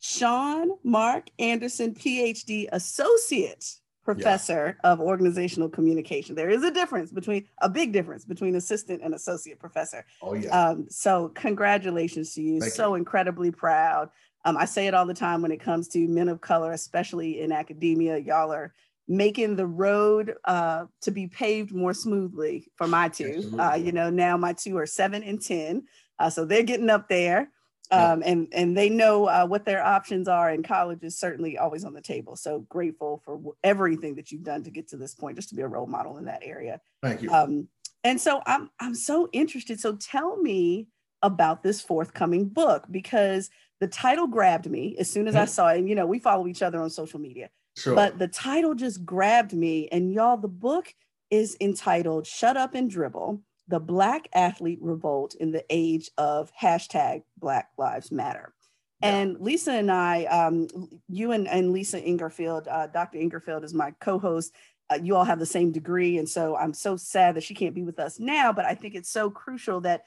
Sean 0.00 0.70
Mark 0.84 1.28
Anderson, 1.38 1.94
PhD 1.94 2.68
associate 2.72 3.78
professor 4.06 4.78
yeah. 4.82 4.90
of 4.90 5.00
organizational 5.00 5.68
communication. 5.68 6.36
There 6.36 6.48
is 6.48 6.62
a 6.62 6.70
difference 6.70 7.10
between 7.10 7.44
a 7.60 7.68
big 7.68 7.92
difference 7.92 8.24
between 8.24 8.54
assistant 8.54 9.02
and 9.02 9.14
associate 9.14 9.58
professor. 9.58 10.04
Oh 10.22 10.34
yeah. 10.34 10.48
Um, 10.50 10.86
so 10.88 11.28
congratulations 11.34 12.32
to 12.34 12.42
you. 12.42 12.60
Thank 12.60 12.72
so 12.72 12.90
you. 12.90 12.94
incredibly 12.96 13.50
proud. 13.50 14.10
Um, 14.44 14.56
I 14.56 14.64
say 14.64 14.86
it 14.86 14.94
all 14.94 15.06
the 15.06 15.14
time 15.14 15.42
when 15.42 15.50
it 15.50 15.60
comes 15.60 15.88
to 15.88 16.06
men 16.06 16.28
of 16.28 16.40
color, 16.40 16.70
especially 16.70 17.40
in 17.40 17.50
academia. 17.50 18.16
Y'all 18.18 18.52
are 18.52 18.72
making 19.08 19.56
the 19.56 19.66
road 19.66 20.34
uh, 20.44 20.86
to 21.02 21.10
be 21.10 21.26
paved 21.28 21.72
more 21.72 21.94
smoothly 21.94 22.68
for 22.76 22.86
my 22.86 23.08
two. 23.08 23.56
Uh, 23.58 23.74
you 23.74 23.92
know, 23.92 24.10
now 24.10 24.36
my 24.36 24.52
two 24.52 24.76
are 24.78 24.86
seven 24.86 25.22
and 25.22 25.40
ten, 25.40 25.84
uh, 26.18 26.30
so 26.30 26.44
they're 26.44 26.62
getting 26.62 26.90
up 26.90 27.08
there. 27.08 27.50
um, 27.92 28.22
and 28.26 28.48
and 28.52 28.76
they 28.76 28.88
know 28.88 29.26
uh, 29.26 29.46
what 29.46 29.64
their 29.64 29.82
options 29.82 30.26
are 30.26 30.50
and 30.50 30.66
college 30.66 31.02
is 31.02 31.18
certainly 31.18 31.56
always 31.56 31.84
on 31.84 31.94
the 31.94 32.00
table 32.00 32.34
so 32.34 32.60
grateful 32.68 33.22
for 33.24 33.54
everything 33.62 34.16
that 34.16 34.32
you've 34.32 34.42
done 34.42 34.64
to 34.64 34.70
get 34.70 34.88
to 34.88 34.96
this 34.96 35.14
point 35.14 35.36
just 35.36 35.50
to 35.50 35.54
be 35.54 35.62
a 35.62 35.68
role 35.68 35.86
model 35.86 36.18
in 36.18 36.24
that 36.24 36.42
area 36.42 36.80
thank 37.00 37.22
you 37.22 37.30
um, 37.30 37.68
and 38.02 38.20
so 38.20 38.42
i'm 38.44 38.70
i'm 38.80 38.94
so 38.94 39.28
interested 39.32 39.78
so 39.78 39.94
tell 39.94 40.36
me 40.36 40.88
about 41.22 41.62
this 41.62 41.80
forthcoming 41.80 42.48
book 42.48 42.84
because 42.90 43.50
the 43.78 43.86
title 43.86 44.26
grabbed 44.26 44.68
me 44.68 44.96
as 44.98 45.08
soon 45.08 45.28
as 45.28 45.34
mm-hmm. 45.34 45.42
i 45.42 45.46
saw 45.46 45.68
it 45.68 45.78
and 45.78 45.88
you 45.88 45.94
know 45.94 46.06
we 46.06 46.18
follow 46.18 46.48
each 46.48 46.62
other 46.62 46.82
on 46.82 46.90
social 46.90 47.20
media 47.20 47.48
sure. 47.76 47.94
but 47.94 48.18
the 48.18 48.28
title 48.28 48.74
just 48.74 49.04
grabbed 49.04 49.52
me 49.52 49.88
and 49.88 50.12
y'all 50.12 50.36
the 50.36 50.48
book 50.48 50.94
is 51.30 51.56
entitled 51.60 52.26
shut 52.26 52.56
up 52.56 52.74
and 52.74 52.90
dribble 52.90 53.40
the 53.68 53.80
Black 53.80 54.28
Athlete 54.34 54.78
Revolt 54.80 55.34
in 55.34 55.50
the 55.50 55.64
Age 55.70 56.10
of 56.18 56.52
hashtag 56.60 57.22
Black 57.38 57.70
Lives 57.76 58.12
Matter. 58.12 58.54
Yeah. 59.02 59.16
And 59.16 59.40
Lisa 59.40 59.72
and 59.72 59.90
I, 59.90 60.24
um, 60.24 60.68
you 61.08 61.32
and, 61.32 61.48
and 61.48 61.72
Lisa 61.72 62.00
Ingarfield, 62.00 62.66
uh, 62.70 62.86
Dr. 62.86 63.18
Ingarfield 63.18 63.64
is 63.64 63.74
my 63.74 63.92
co 64.00 64.18
host. 64.18 64.54
Uh, 64.88 64.98
you 65.02 65.16
all 65.16 65.24
have 65.24 65.40
the 65.40 65.46
same 65.46 65.72
degree. 65.72 66.16
And 66.16 66.28
so 66.28 66.56
I'm 66.56 66.72
so 66.72 66.96
sad 66.96 67.34
that 67.34 67.42
she 67.42 67.54
can't 67.54 67.74
be 67.74 67.82
with 67.82 67.98
us 67.98 68.20
now, 68.20 68.52
but 68.52 68.64
I 68.64 68.74
think 68.74 68.94
it's 68.94 69.10
so 69.10 69.30
crucial 69.30 69.80
that 69.80 70.04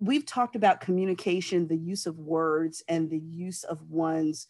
we've 0.00 0.26
talked 0.26 0.54
about 0.54 0.80
communication, 0.80 1.66
the 1.66 1.76
use 1.76 2.06
of 2.06 2.18
words, 2.18 2.82
and 2.88 3.08
the 3.08 3.18
use 3.18 3.64
of 3.64 3.90
one's 3.90 4.48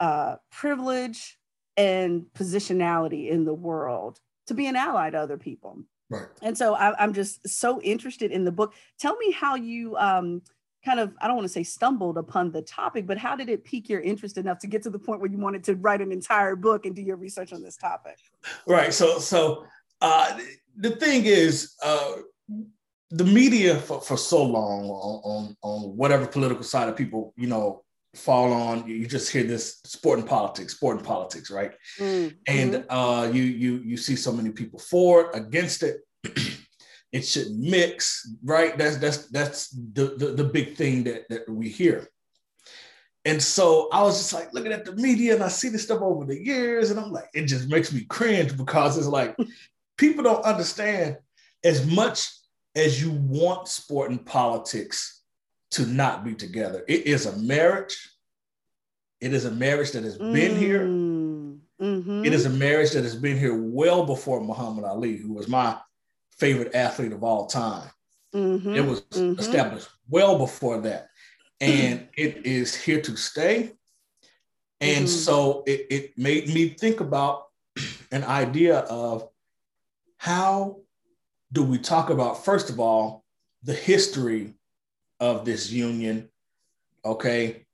uh, 0.00 0.36
privilege 0.50 1.38
and 1.78 2.26
positionality 2.34 3.30
in 3.30 3.44
the 3.44 3.54
world 3.54 4.20
to 4.48 4.54
be 4.54 4.66
an 4.66 4.76
ally 4.76 5.08
to 5.10 5.18
other 5.18 5.38
people. 5.38 5.78
Right. 6.10 6.26
And 6.42 6.58
so 6.58 6.74
I, 6.74 7.02
am 7.02 7.14
just 7.14 7.46
so 7.48 7.80
interested 7.82 8.32
in 8.32 8.44
the 8.44 8.50
book. 8.50 8.74
Tell 8.98 9.16
me 9.16 9.30
how 9.30 9.54
you 9.54 9.96
um, 9.96 10.42
kind 10.84 10.98
of, 10.98 11.14
I 11.20 11.28
don't 11.28 11.36
want 11.36 11.44
to 11.44 11.52
say 11.52 11.62
stumbled 11.62 12.18
upon 12.18 12.50
the 12.50 12.62
topic, 12.62 13.06
but 13.06 13.16
how 13.16 13.36
did 13.36 13.48
it 13.48 13.64
pique 13.64 13.88
your 13.88 14.00
interest 14.00 14.38
enough 14.38 14.58
to 14.60 14.66
get 14.66 14.82
to 14.82 14.90
the 14.90 14.98
point 14.98 15.20
where 15.20 15.30
you 15.30 15.38
wanted 15.38 15.62
to 15.64 15.76
write 15.76 16.00
an 16.00 16.10
entire 16.10 16.56
book 16.56 16.84
and 16.84 16.96
do 16.96 17.02
your 17.02 17.16
research 17.16 17.52
on 17.52 17.62
this 17.62 17.76
topic? 17.76 18.16
Right. 18.66 18.92
So, 18.92 19.20
so 19.20 19.64
uh, 20.00 20.36
the 20.76 20.90
thing 20.96 21.26
is, 21.26 21.74
uh, 21.82 22.14
the 23.10 23.24
media 23.24 23.76
for, 23.76 24.00
for 24.00 24.16
so 24.18 24.42
long 24.42 24.90
on, 24.90 25.20
on, 25.24 25.56
on 25.62 25.96
whatever 25.96 26.26
political 26.26 26.62
side 26.62 26.88
of 26.88 26.96
people, 26.96 27.32
you 27.36 27.46
know, 27.46 27.84
fall 28.14 28.52
on 28.52 28.86
you 28.88 29.06
just 29.06 29.30
hear 29.30 29.44
this 29.44 29.80
sport 29.84 30.18
and 30.18 30.28
politics 30.28 30.74
sport 30.74 30.96
and 30.96 31.06
politics 31.06 31.50
right? 31.50 31.72
Mm-hmm. 31.98 32.36
and 32.46 32.84
uh 32.88 33.30
you 33.32 33.42
you 33.42 33.76
you 33.84 33.96
see 33.96 34.16
so 34.16 34.32
many 34.32 34.50
people 34.50 34.78
for 34.78 35.26
it 35.26 35.30
against 35.34 35.82
it 35.82 36.00
it 37.12 37.22
should 37.22 37.50
mix 37.52 38.30
right? 38.44 38.76
That's 38.76 38.96
that's 38.98 39.28
that's 39.28 39.70
the, 39.70 40.14
the 40.16 40.26
the 40.32 40.44
big 40.44 40.76
thing 40.76 41.04
that 41.04 41.28
that 41.28 41.48
we 41.48 41.68
hear. 41.68 42.08
And 43.24 43.42
so 43.42 43.88
I 43.92 44.02
was 44.02 44.16
just 44.16 44.32
like 44.32 44.52
looking 44.54 44.72
at 44.72 44.84
the 44.84 44.94
media 44.96 45.34
and 45.34 45.42
I 45.42 45.48
see 45.48 45.68
this 45.68 45.82
stuff 45.82 46.00
over 46.00 46.24
the 46.24 46.42
years 46.42 46.90
and 46.90 46.98
I'm 46.98 47.12
like, 47.12 47.28
it 47.34 47.44
just 47.44 47.68
makes 47.68 47.92
me 47.92 48.04
cringe 48.04 48.56
because 48.56 48.96
it's 48.96 49.06
like 49.06 49.36
people 49.98 50.22
don't 50.22 50.44
understand 50.44 51.18
as 51.64 51.86
much 51.86 52.30
as 52.74 53.02
you 53.02 53.10
want 53.10 53.68
sport 53.68 54.10
and 54.10 54.24
politics 54.24 55.17
to 55.72 55.86
not 55.86 56.24
be 56.24 56.34
together. 56.34 56.84
It 56.88 57.06
is 57.06 57.26
a 57.26 57.36
marriage. 57.38 57.96
It 59.20 59.32
is 59.32 59.44
a 59.44 59.50
marriage 59.50 59.92
that 59.92 60.04
has 60.04 60.16
been 60.16 60.54
mm. 60.54 60.58
here. 60.58 60.80
Mm-hmm. 61.80 62.24
It 62.24 62.32
is 62.32 62.46
a 62.46 62.50
marriage 62.50 62.92
that 62.92 63.04
has 63.04 63.16
been 63.16 63.38
here 63.38 63.56
well 63.56 64.04
before 64.04 64.40
Muhammad 64.40 64.84
Ali, 64.84 65.16
who 65.16 65.32
was 65.32 65.48
my 65.48 65.78
favorite 66.38 66.74
athlete 66.74 67.12
of 67.12 67.22
all 67.22 67.46
time. 67.46 67.90
Mm-hmm. 68.34 68.74
It 68.74 68.84
was 68.84 69.02
mm-hmm. 69.02 69.38
established 69.38 69.88
well 70.08 70.38
before 70.38 70.80
that. 70.82 71.08
And 71.60 72.08
it 72.16 72.46
is 72.46 72.74
here 72.74 73.00
to 73.02 73.16
stay. 73.16 73.72
And 74.80 75.06
mm-hmm. 75.06 75.06
so 75.06 75.64
it, 75.66 75.86
it 75.90 76.18
made 76.18 76.48
me 76.48 76.70
think 76.70 77.00
about 77.00 77.44
an 78.12 78.24
idea 78.24 78.80
of 78.80 79.28
how 80.18 80.78
do 81.52 81.62
we 81.62 81.78
talk 81.78 82.10
about, 82.10 82.44
first 82.44 82.70
of 82.70 82.78
all, 82.78 83.24
the 83.62 83.74
history 83.74 84.54
of 85.20 85.44
this 85.44 85.70
union, 85.70 86.28
okay, 87.04 87.66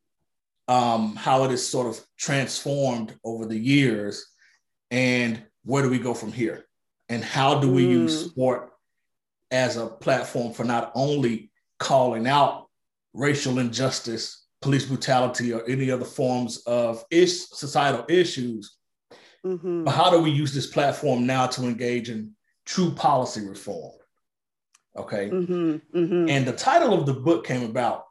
um, 0.69 1.15
how 1.17 1.45
it 1.45 1.53
is 1.53 1.67
sort 1.67 1.87
of 1.87 2.01
transformed 2.17 3.15
over 3.25 3.47
the 3.47 3.59
years, 3.59 4.27
and 4.91 5.43
where 5.65 5.83
do 5.83 5.91
we 5.91 5.99
go 5.99 6.15
from 6.15 6.33
here? 6.33 6.67
And 7.09 7.23
how 7.23 7.61
do 7.61 7.71
we 7.71 7.85
mm. 7.85 7.91
use 7.91 8.31
sport 8.31 8.71
as 9.51 9.77
a 9.77 9.87
platform 9.87 10.53
for 10.53 10.65
not 10.65 10.91
only 10.95 11.51
calling 11.79 12.27
out 12.27 12.69
racial 13.13 13.59
injustice, 13.59 14.47
police 14.63 14.87
brutality, 14.87 15.53
or 15.53 15.69
any 15.69 15.91
other 15.91 16.05
forms 16.05 16.59
of 16.67 17.05
ish, 17.11 17.49
societal 17.51 18.05
issues, 18.09 18.77
mm-hmm. 19.45 19.85
but 19.85 19.93
how 19.93 20.11
do 20.11 20.21
we 20.21 20.31
use 20.31 20.55
this 20.55 20.67
platform 20.67 21.27
now 21.27 21.47
to 21.47 21.65
engage 21.65 22.09
in 22.09 22.33
true 22.65 22.91
policy 22.91 23.47
reform? 23.47 23.93
Okay. 24.97 25.29
Mm-hmm, 25.29 25.99
mm-hmm. 25.99 26.29
And 26.29 26.47
the 26.47 26.53
title 26.53 26.95
of 26.95 27.07
the 27.07 27.15
book 27.15 27.47
came 27.47 27.65
about 27.65 28.07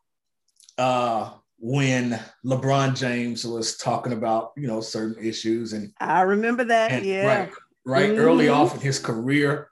uh, 0.77 1.31
when 1.57 2.19
LeBron 2.45 2.95
James 2.97 3.45
was 3.45 3.77
talking 3.77 4.13
about, 4.13 4.51
you 4.57 4.67
know, 4.67 4.81
certain 4.81 5.23
issues. 5.23 5.73
And 5.73 5.93
I 5.99 6.21
remember 6.21 6.65
that. 6.65 6.91
And, 6.91 7.05
yeah. 7.05 7.25
Right. 7.25 7.51
Right. 7.85 8.09
Mm-hmm. 8.11 8.19
Early 8.19 8.49
off 8.49 8.75
in 8.75 8.81
his 8.81 8.99
career, 8.99 9.69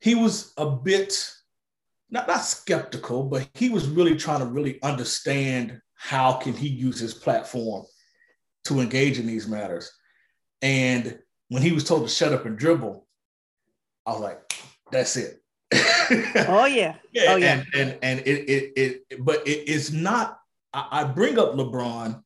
he 0.00 0.14
was 0.14 0.52
a 0.56 0.68
bit 0.70 1.32
not, 2.10 2.28
not 2.28 2.42
skeptical, 2.42 3.24
but 3.24 3.48
he 3.54 3.70
was 3.70 3.88
really 3.88 4.16
trying 4.16 4.40
to 4.40 4.46
really 4.46 4.80
understand 4.82 5.80
how 5.94 6.34
can 6.34 6.52
he 6.52 6.68
use 6.68 7.00
his 7.00 7.14
platform 7.14 7.86
to 8.64 8.80
engage 8.80 9.18
in 9.18 9.26
these 9.26 9.48
matters. 9.48 9.90
And 10.60 11.18
when 11.48 11.62
he 11.62 11.72
was 11.72 11.84
told 11.84 12.02
to 12.02 12.14
shut 12.14 12.32
up 12.32 12.44
and 12.44 12.58
dribble, 12.58 13.06
I 14.06 14.12
was 14.12 14.20
like, 14.20 14.54
that's 14.90 15.16
it 15.16 15.41
oh 16.48 16.66
yeah. 16.66 16.96
yeah. 17.12 17.24
Oh 17.28 17.36
yeah. 17.36 17.62
And 17.74 17.74
and, 17.74 17.98
and 18.02 18.20
it, 18.20 18.48
it 18.48 18.72
it 18.76 19.24
but 19.24 19.46
it 19.46 19.68
is 19.68 19.92
not 19.92 20.38
I, 20.72 20.88
I 20.90 21.04
bring 21.04 21.38
up 21.38 21.54
LeBron, 21.54 22.22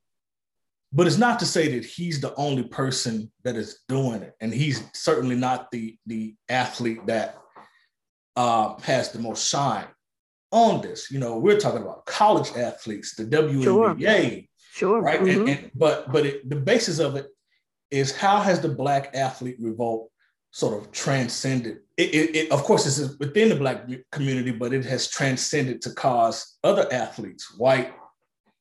but 0.92 1.06
it's 1.06 1.18
not 1.18 1.38
to 1.40 1.46
say 1.46 1.68
that 1.74 1.84
he's 1.84 2.20
the 2.20 2.34
only 2.36 2.64
person 2.64 3.30
that 3.44 3.56
is 3.56 3.80
doing 3.88 4.22
it. 4.22 4.34
And 4.40 4.52
he's 4.52 4.82
certainly 4.94 5.36
not 5.36 5.70
the 5.70 5.96
the 6.06 6.34
athlete 6.48 7.06
that 7.06 7.38
uh, 8.36 8.78
has 8.80 9.12
the 9.12 9.18
most 9.18 9.48
shine 9.48 9.86
on 10.52 10.80
this. 10.80 11.10
You 11.10 11.18
know, 11.18 11.38
we're 11.38 11.58
talking 11.58 11.82
about 11.82 12.06
college 12.06 12.50
athletes, 12.56 13.14
the 13.14 13.24
WNBA. 13.24 14.48
Sure. 14.72 15.00
Right. 15.00 15.20
Mm-hmm. 15.20 15.40
And, 15.40 15.48
and, 15.48 15.70
but 15.74 16.12
but 16.12 16.26
it, 16.26 16.48
the 16.48 16.56
basis 16.56 16.98
of 16.98 17.16
it 17.16 17.28
is 17.90 18.14
how 18.14 18.40
has 18.40 18.60
the 18.60 18.68
black 18.68 19.10
athlete 19.14 19.56
revolt 19.58 20.10
sort 20.56 20.82
of 20.82 20.90
transcended. 20.90 21.80
It, 21.98 22.14
it, 22.14 22.36
it, 22.36 22.50
of 22.50 22.64
course, 22.64 22.84
this 22.84 22.98
is 22.98 23.18
within 23.18 23.50
the 23.50 23.56
Black 23.56 23.86
community, 24.10 24.52
but 24.52 24.72
it 24.72 24.86
has 24.86 25.10
transcended 25.10 25.82
to 25.82 25.90
cause 25.90 26.56
other 26.64 26.90
athletes, 26.90 27.58
white, 27.58 27.92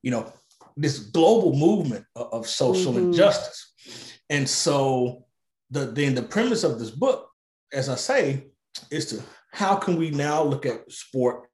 you 0.04 0.12
know, 0.12 0.30
this 0.76 1.00
global 1.00 1.56
movement 1.56 2.04
of, 2.18 2.34
of 2.34 2.48
social 2.48 2.92
mm-hmm. 2.92 3.06
injustice. 3.06 4.20
And 4.30 4.48
so, 4.48 5.24
the 5.72 5.86
then 5.86 6.16
the 6.16 6.24
premise 6.24 6.66
of 6.66 6.80
this 6.80 6.90
book, 6.90 7.30
as 7.72 7.88
I 7.88 7.96
say, 7.96 8.48
is 8.92 9.06
to 9.12 9.24
how 9.54 9.78
can 9.78 9.96
we 9.96 10.10
now 10.10 10.44
look 10.44 10.66
at 10.66 10.92
sport 10.92 11.48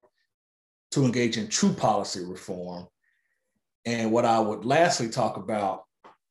to 0.94 1.06
engage 1.06 1.38
in 1.38 1.50
true 1.50 1.74
policy 1.74 2.26
reform? 2.26 2.88
And 3.86 4.12
what 4.12 4.26
I 4.26 4.40
would 4.40 4.66
lastly 4.66 5.10
talk 5.10 5.38
about 5.38 5.84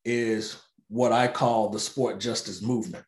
is 0.04 0.60
what 0.88 1.12
I 1.12 1.28
call 1.28 1.68
the 1.68 1.78
sport 1.78 2.18
justice 2.18 2.60
movement 2.60 3.04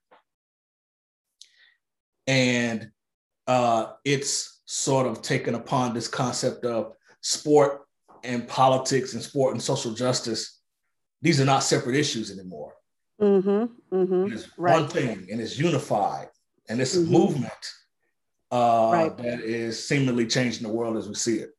and 2.26 2.90
uh, 3.46 3.92
it's 4.04 4.62
sort 4.66 5.06
of 5.06 5.22
taken 5.22 5.54
upon 5.54 5.94
this 5.94 6.08
concept 6.08 6.64
of 6.64 6.94
sport 7.20 7.82
and 8.24 8.46
politics 8.48 9.14
and 9.14 9.22
sport 9.22 9.52
and 9.52 9.62
social 9.62 9.92
justice. 9.92 10.60
These 11.20 11.40
are 11.40 11.44
not 11.44 11.62
separate 11.62 11.96
issues 11.96 12.30
anymore. 12.30 12.74
Mm-hmm, 13.20 13.94
mm-hmm, 13.94 14.32
it's 14.32 14.48
right. 14.58 14.80
one 14.80 14.88
thing 14.88 15.28
and 15.30 15.40
it's 15.40 15.58
unified 15.58 16.28
and 16.68 16.80
it's 16.80 16.96
mm-hmm. 16.96 17.14
a 17.14 17.18
movement 17.18 17.72
uh, 18.50 18.90
right. 18.92 19.16
that 19.18 19.40
is 19.40 19.86
seemingly 19.86 20.26
changing 20.26 20.66
the 20.66 20.72
world 20.72 20.96
as 20.96 21.08
we 21.08 21.14
see 21.14 21.36
it. 21.36 21.50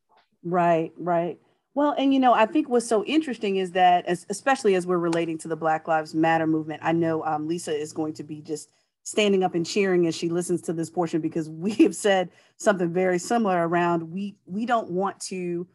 Right, 0.42 0.92
right. 0.98 1.38
Well, 1.74 1.94
and 1.98 2.14
you 2.14 2.20
know, 2.20 2.34
I 2.34 2.46
think 2.46 2.68
what's 2.68 2.86
so 2.86 3.04
interesting 3.04 3.56
is 3.56 3.72
that, 3.72 4.06
as, 4.06 4.26
especially 4.30 4.76
as 4.76 4.86
we're 4.86 4.98
relating 4.98 5.38
to 5.38 5.48
the 5.48 5.56
Black 5.56 5.88
Lives 5.88 6.14
Matter 6.14 6.46
movement, 6.46 6.80
I 6.84 6.92
know 6.92 7.24
um, 7.24 7.48
Lisa 7.48 7.74
is 7.74 7.92
going 7.92 8.12
to 8.14 8.22
be 8.22 8.40
just 8.40 8.68
standing 9.04 9.44
up 9.44 9.54
and 9.54 9.64
cheering 9.64 10.06
as 10.06 10.14
she 10.14 10.28
listens 10.28 10.62
to 10.62 10.72
this 10.72 10.90
portion 10.90 11.20
because 11.20 11.48
we 11.48 11.72
have 11.74 11.94
said 11.94 12.30
something 12.56 12.92
very 12.92 13.18
similar 13.18 13.68
around 13.68 14.02
we 14.02 14.36
we 14.46 14.66
don't 14.66 14.90
want 14.90 15.20
to 15.20 15.66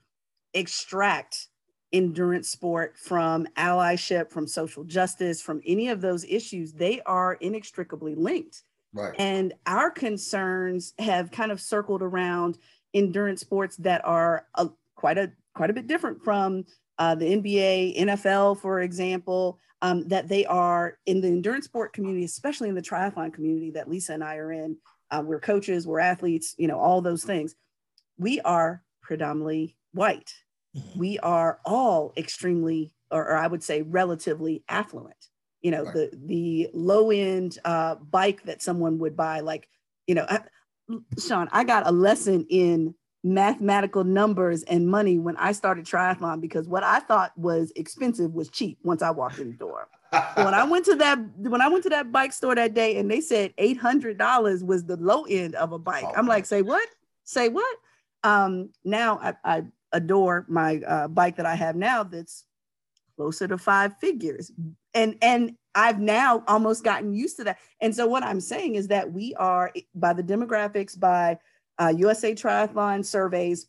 extract 0.54 1.48
endurance 1.92 2.50
sport 2.50 2.98
from 2.98 3.48
allyship 3.58 4.30
from 4.30 4.48
social 4.48 4.84
justice 4.84 5.42
from 5.42 5.62
any 5.66 5.90
of 5.90 6.02
those 6.02 6.24
issues. 6.26 6.74
They 6.74 7.02
are 7.02 7.34
inextricably 7.36 8.16
linked. 8.16 8.64
Right. 8.94 9.14
And 9.18 9.54
our 9.66 9.92
concerns 9.92 10.94
have 11.00 11.32
kind 11.32 11.52
of 11.52 11.62
circled 11.62 12.02
around 12.02 12.58
endurance 12.94 13.42
sports 13.42 13.76
that 13.78 14.04
are 14.06 14.48
a, 14.56 14.70
quite 14.96 15.18
a 15.18 15.32
quite 15.54 15.70
a 15.70 15.74
bit 15.74 15.88
different 15.88 16.24
from 16.24 16.66
uh, 17.00 17.16
the 17.16 17.26
NBA, 17.26 17.98
NFL, 17.98 18.60
for 18.60 18.82
example, 18.82 19.58
um, 19.82 20.08
that 20.10 20.28
they 20.28 20.46
are 20.46 20.98
in 21.06 21.22
the 21.22 21.30
endurance 21.30 21.66
sport 21.66 21.94
community, 21.94 22.26
especially 22.26 22.68
in 22.68 22.76
the 22.76 22.82
triathlon 22.82 23.34
community 23.34 23.72
that 23.72 23.90
Lisa 23.90 24.14
and 24.14 24.24
I 24.24 24.36
are 24.36 24.52
in. 24.52 24.78
Uh, 25.10 25.24
we're 25.26 25.40
coaches, 25.40 25.88
we're 25.88 26.00
athletes, 26.00 26.54
you 26.58 26.68
know, 26.68 26.78
all 26.78 27.02
those 27.02 27.24
things. 27.24 27.56
We 28.18 28.42
are 28.42 28.84
predominantly 29.02 29.78
white. 29.94 30.34
Mm-hmm. 30.76 31.00
We 31.00 31.20
are 31.20 31.60
all 31.66 32.14
extremely, 32.18 32.92
or, 33.10 33.30
or, 33.30 33.38
I 33.38 33.48
would 33.48 33.64
say, 33.64 33.82
relatively 33.82 34.64
affluent. 34.68 35.16
You 35.62 35.72
know, 35.72 35.84
right. 35.84 35.94
the 35.94 36.12
the 36.26 36.70
low 36.74 37.12
end 37.12 37.58
uh, 37.66 37.96
bike 37.96 38.44
that 38.44 38.62
someone 38.62 39.00
would 39.00 39.18
buy, 39.18 39.40
like, 39.40 39.68
you 40.08 40.16
know, 40.16 40.26
I, 40.30 40.40
Sean, 41.18 41.50
I 41.52 41.64
got 41.64 41.88
a 41.88 41.92
lesson 41.92 42.46
in 42.50 42.96
mathematical 43.24 44.04
numbers 44.04 44.64
and 44.64 44.88
money 44.88 45.20
when 45.20 45.36
I 45.38 45.52
started 45.52 45.86
triathlon 45.86 46.40
because 46.40 46.68
what 46.68 46.84
I 46.84 47.00
thought 47.00 47.38
was 47.38 47.72
expensive 47.76 48.34
was 48.34 48.50
cheap 48.50 48.78
once 48.84 49.02
I 49.02 49.12
walked 49.12 49.40
in 49.40 49.52
the 49.52 49.58
door. 49.58 49.88
when 50.36 50.54
I 50.54 50.64
went 50.64 50.86
to 50.86 50.96
that 50.96 51.20
when 51.36 51.62
I 51.62 51.68
went 51.68 51.84
to 51.84 51.90
that 51.90 52.12
bike 52.12 52.34
store 52.34 52.56
that 52.56 52.74
day 52.74 52.98
and 52.98 53.12
they 53.12 53.22
said 53.22 53.54
$800 53.58 54.66
was 54.66 54.86
the 54.86 54.98
low 54.98 55.26
end 55.26 55.56
of 55.56 55.72
a 55.72 55.80
bike. 55.80 56.06
Oh, 56.08 56.14
I'm 56.16 56.28
like, 56.28 56.46
say 56.46 56.62
what? 56.62 56.88
Say 57.26 57.50
what? 57.50 57.78
Um, 58.24 58.72
now 58.84 59.20
I, 59.22 59.34
I 59.44 59.64
adore 59.92 60.46
my 60.48 60.78
uh, 60.78 61.08
bike 61.08 61.36
that 61.38 61.46
I 61.46 61.56
have 61.56 61.76
now 61.76 62.04
that's 62.04 62.46
closer 63.18 63.48
to 63.48 63.58
five 63.58 63.98
figures. 64.00 64.52
And 64.94 65.18
and 65.22 65.58
I've 65.76 66.00
now 66.00 66.44
almost 66.48 66.84
gotten 66.84 67.14
used 67.14 67.38
to 67.38 67.44
that. 67.44 67.58
And 67.82 67.94
so 67.94 68.08
what 68.08 68.24
I'm 68.24 68.40
saying 68.40 68.76
is 68.76 68.88
that 68.88 69.12
we 69.12 69.36
are 69.36 69.72
by 69.94 70.14
the 70.14 70.24
demographics 70.24 71.00
by 71.00 71.38
uh, 71.80 71.94
USA 71.98 72.36
Triathlon 72.36 73.06
surveys, 73.06 73.68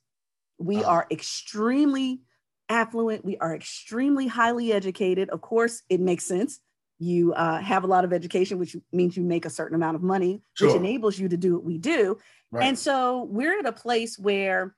we 0.59 0.77
uh-huh. 0.79 0.91
are 0.91 1.07
extremely 1.11 2.21
affluent. 2.69 3.25
We 3.25 3.37
are 3.39 3.55
extremely 3.55 4.27
highly 4.27 4.73
educated. 4.73 5.31
Of 5.31 5.41
course, 5.41 5.83
it 5.89 6.01
makes 6.01 6.25
sense. 6.25 6.61
You 6.99 7.33
uh, 7.33 7.61
have 7.61 7.85
a 7.85 7.87
lot 7.87 8.05
of 8.05 8.13
education, 8.13 8.59
which 8.59 8.77
means 8.93 9.17
you 9.17 9.23
make 9.23 9.47
a 9.47 9.51
certain 9.51 9.75
amount 9.75 9.97
of 9.97 10.03
money, 10.03 10.43
sure. 10.55 10.69
which 10.69 10.77
enables 10.77 11.19
you 11.19 11.29
to 11.29 11.37
do 11.37 11.55
what 11.55 11.65
we 11.65 11.79
do. 11.79 12.19
Right. 12.51 12.67
And 12.67 12.79
so 12.79 13.25
we're 13.31 13.59
at 13.59 13.65
a 13.65 13.73
place 13.73 14.19
where 14.19 14.75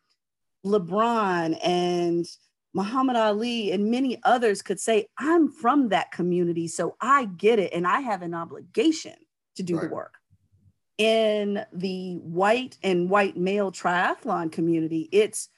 LeBron 0.65 1.59
and 1.65 2.25
Muhammad 2.75 3.17
Ali 3.17 3.73
and 3.73 3.91
many 3.91 4.21
others 4.23 4.63
could 4.63 4.79
say, 4.79 5.09
I'm 5.19 5.51
from 5.51 5.89
that 5.89 6.13
community, 6.13 6.69
so 6.69 6.97
I 7.01 7.25
get 7.25 7.59
it, 7.59 7.73
and 7.75 7.87
I 7.87 8.01
have 8.01 8.23
an 8.23 8.35
obligation 8.35 9.17
to 9.57 9.63
do 9.63 9.77
right. 9.77 9.89
the 9.89 9.95
work 9.95 10.22
in 10.99 11.65
the 11.73 12.15
white 12.17 12.77
and 12.83 13.09
white 13.09 13.37
male 13.37 13.73
triathlon 13.73 14.53
community, 14.53 15.09
it's, 15.13 15.49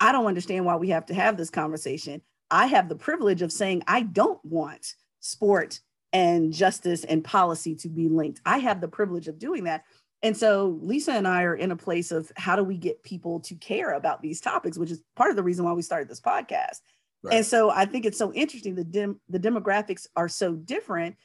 I 0.00 0.12
don't 0.12 0.26
understand 0.26 0.64
why 0.64 0.76
we 0.76 0.88
have 0.90 1.06
to 1.06 1.14
have 1.14 1.36
this 1.36 1.50
conversation. 1.50 2.22
I 2.50 2.66
have 2.66 2.88
the 2.88 2.96
privilege 2.96 3.42
of 3.42 3.52
saying 3.52 3.84
I 3.86 4.02
don't 4.02 4.44
want 4.44 4.94
sport 5.20 5.80
and 6.12 6.52
justice 6.52 7.04
and 7.04 7.22
policy 7.22 7.74
to 7.76 7.88
be 7.88 8.08
linked. 8.08 8.40
I 8.44 8.58
have 8.58 8.80
the 8.80 8.88
privilege 8.88 9.28
of 9.28 9.38
doing 9.38 9.64
that. 9.64 9.84
And 10.22 10.36
so 10.36 10.78
Lisa 10.82 11.12
and 11.12 11.26
I 11.26 11.44
are 11.44 11.54
in 11.54 11.70
a 11.70 11.76
place 11.76 12.10
of 12.10 12.30
how 12.36 12.56
do 12.56 12.64
we 12.64 12.76
get 12.76 13.02
people 13.02 13.40
to 13.40 13.54
care 13.54 13.92
about 13.92 14.20
these 14.20 14.40
topics, 14.40 14.76
which 14.76 14.90
is 14.90 15.02
part 15.16 15.30
of 15.30 15.36
the 15.36 15.42
reason 15.42 15.64
why 15.64 15.72
we 15.72 15.82
started 15.82 16.08
this 16.08 16.20
podcast. 16.20 16.80
Right. 17.22 17.36
And 17.36 17.46
so 17.46 17.70
I 17.70 17.84
think 17.86 18.04
it's 18.04 18.18
so 18.18 18.32
interesting. 18.32 18.74
The 18.74 18.84
dem- 18.84 19.20
the 19.28 19.38
demographics 19.38 20.06
are 20.16 20.28
so 20.28 20.54
different, 20.54 21.16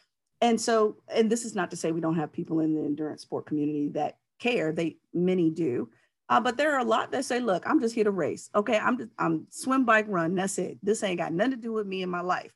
and 0.42 0.60
so 0.60 0.98
and 1.14 1.32
this 1.32 1.46
is 1.46 1.56
not 1.56 1.72
to 1.72 1.78
say 1.78 1.92
we 1.92 2.02
don't 2.02 2.16
have 2.16 2.32
people 2.32 2.60
in 2.60 2.74
the 2.74 2.82
endurance 2.82 3.22
sport 3.22 3.46
community 3.46 3.90
that 3.90 4.18
care. 4.40 4.72
They 4.72 4.98
many 5.14 5.50
do. 5.50 5.90
Uh, 6.28 6.42
but 6.42 6.58
there 6.58 6.74
are 6.74 6.80
a 6.80 6.84
lot 6.84 7.12
that 7.12 7.24
say 7.24 7.40
look 7.40 7.64
i'm 7.68 7.80
just 7.80 7.96
here 7.96 8.04
to 8.04 8.12
race. 8.12 8.50
Okay 8.56 8.78
i'm 8.78 8.98
just, 8.98 9.10
i'm 9.18 9.48
swim 9.50 9.86
bike 9.86 10.06
run. 10.08 10.36
That's 10.36 10.58
it. 10.58 10.78
This 10.84 11.04
ain't 11.04 11.20
got 11.20 11.34
nothing 11.34 11.52
to 11.52 11.58
do 11.58 11.74
with 11.74 11.88
me 11.88 12.02
in 12.02 12.10
my 12.10 12.22
life. 12.22 12.52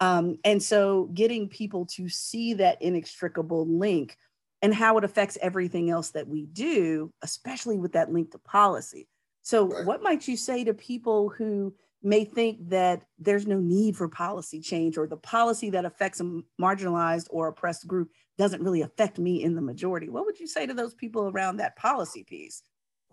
Um, 0.00 0.38
and 0.44 0.62
so 0.62 1.08
getting 1.14 1.48
people 1.48 1.86
to 1.94 2.08
see 2.08 2.54
that 2.54 2.82
inextricable 2.82 3.66
link 3.66 4.16
and 4.60 4.74
how 4.74 4.98
it 4.98 5.04
affects 5.04 5.38
everything 5.40 5.88
else 5.88 6.10
that 6.10 6.28
we 6.28 6.46
do 6.46 7.12
especially 7.22 7.78
with 7.78 7.92
that 7.92 8.12
link 8.12 8.30
to 8.32 8.38
policy. 8.38 9.08
So 9.42 9.66
right. 9.66 9.84
what 9.84 10.02
might 10.02 10.26
you 10.26 10.36
say 10.36 10.64
to 10.64 10.74
people 10.74 11.28
who 11.28 11.74
may 12.04 12.24
think 12.24 12.68
that 12.68 13.02
there's 13.18 13.46
no 13.46 13.58
need 13.58 13.96
for 13.96 14.08
policy 14.08 14.60
change 14.60 14.98
or 14.98 15.06
the 15.06 15.16
policy 15.16 15.70
that 15.70 15.84
affects 15.84 16.20
a 16.20 16.40
marginalized 16.60 17.26
or 17.30 17.48
oppressed 17.48 17.86
group 17.86 18.10
doesn't 18.36 18.62
really 18.62 18.82
affect 18.82 19.18
me 19.18 19.42
in 19.42 19.54
the 19.54 19.62
majority. 19.62 20.08
What 20.08 20.26
would 20.26 20.38
you 20.38 20.46
say 20.46 20.66
to 20.66 20.74
those 20.74 20.94
people 20.94 21.28
around 21.28 21.56
that 21.56 21.76
policy 21.76 22.24
piece? 22.24 22.62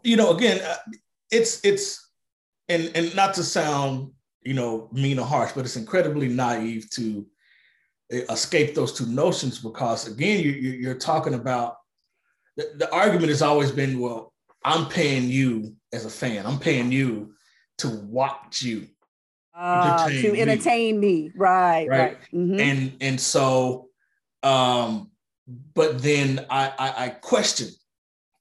You 0.04 0.17
know, 0.17 0.36
again, 0.36 0.62
uh, 0.62 0.75
it's 1.30 1.63
it's 1.63 2.12
and 2.69 2.91
and 2.95 3.15
not 3.15 3.34
to 3.36 3.43
sound 3.43 4.12
you 4.41 4.54
know 4.54 4.89
mean 4.91 5.19
or 5.19 5.25
harsh, 5.25 5.51
but 5.54 5.65
it's 5.65 5.77
incredibly 5.77 6.27
naive 6.27 6.89
to 6.91 7.25
uh, 8.13 8.17
escape 8.30 8.75
those 8.75 8.93
two 8.93 9.06
notions 9.06 9.60
because 9.60 10.08
again, 10.08 10.43
you, 10.43 10.51
you're 10.51 10.95
talking 10.95 11.36
about 11.36 11.77
the, 12.58 12.71
the 12.77 12.93
argument 12.93 13.30
has 13.30 13.41
always 13.41 13.71
been, 13.71 13.99
well, 13.99 14.34
I'm 14.63 14.88
paying 14.88 15.30
you 15.30 15.75
as 15.93 16.06
a 16.06 16.10
fan, 16.10 16.45
I'm 16.45 16.60
paying 16.60 16.91
you 16.91 17.34
to 17.82 17.89
watch 17.89 18.62
you 18.62 18.88
uh, 19.56 20.08
to 20.10 20.39
entertain 20.39 21.00
me. 21.00 21.24
me. 21.24 21.32
Right, 21.36 21.88
right. 21.88 22.00
right. 22.00 22.17
Mm-hmm. 22.34 22.60
And 22.60 22.94
and 23.02 23.20
so 23.20 23.89
um, 24.44 25.12
but 25.74 26.02
then 26.02 26.46
I, 26.50 26.74
I 26.78 27.06
I 27.06 27.10
question, 27.10 27.70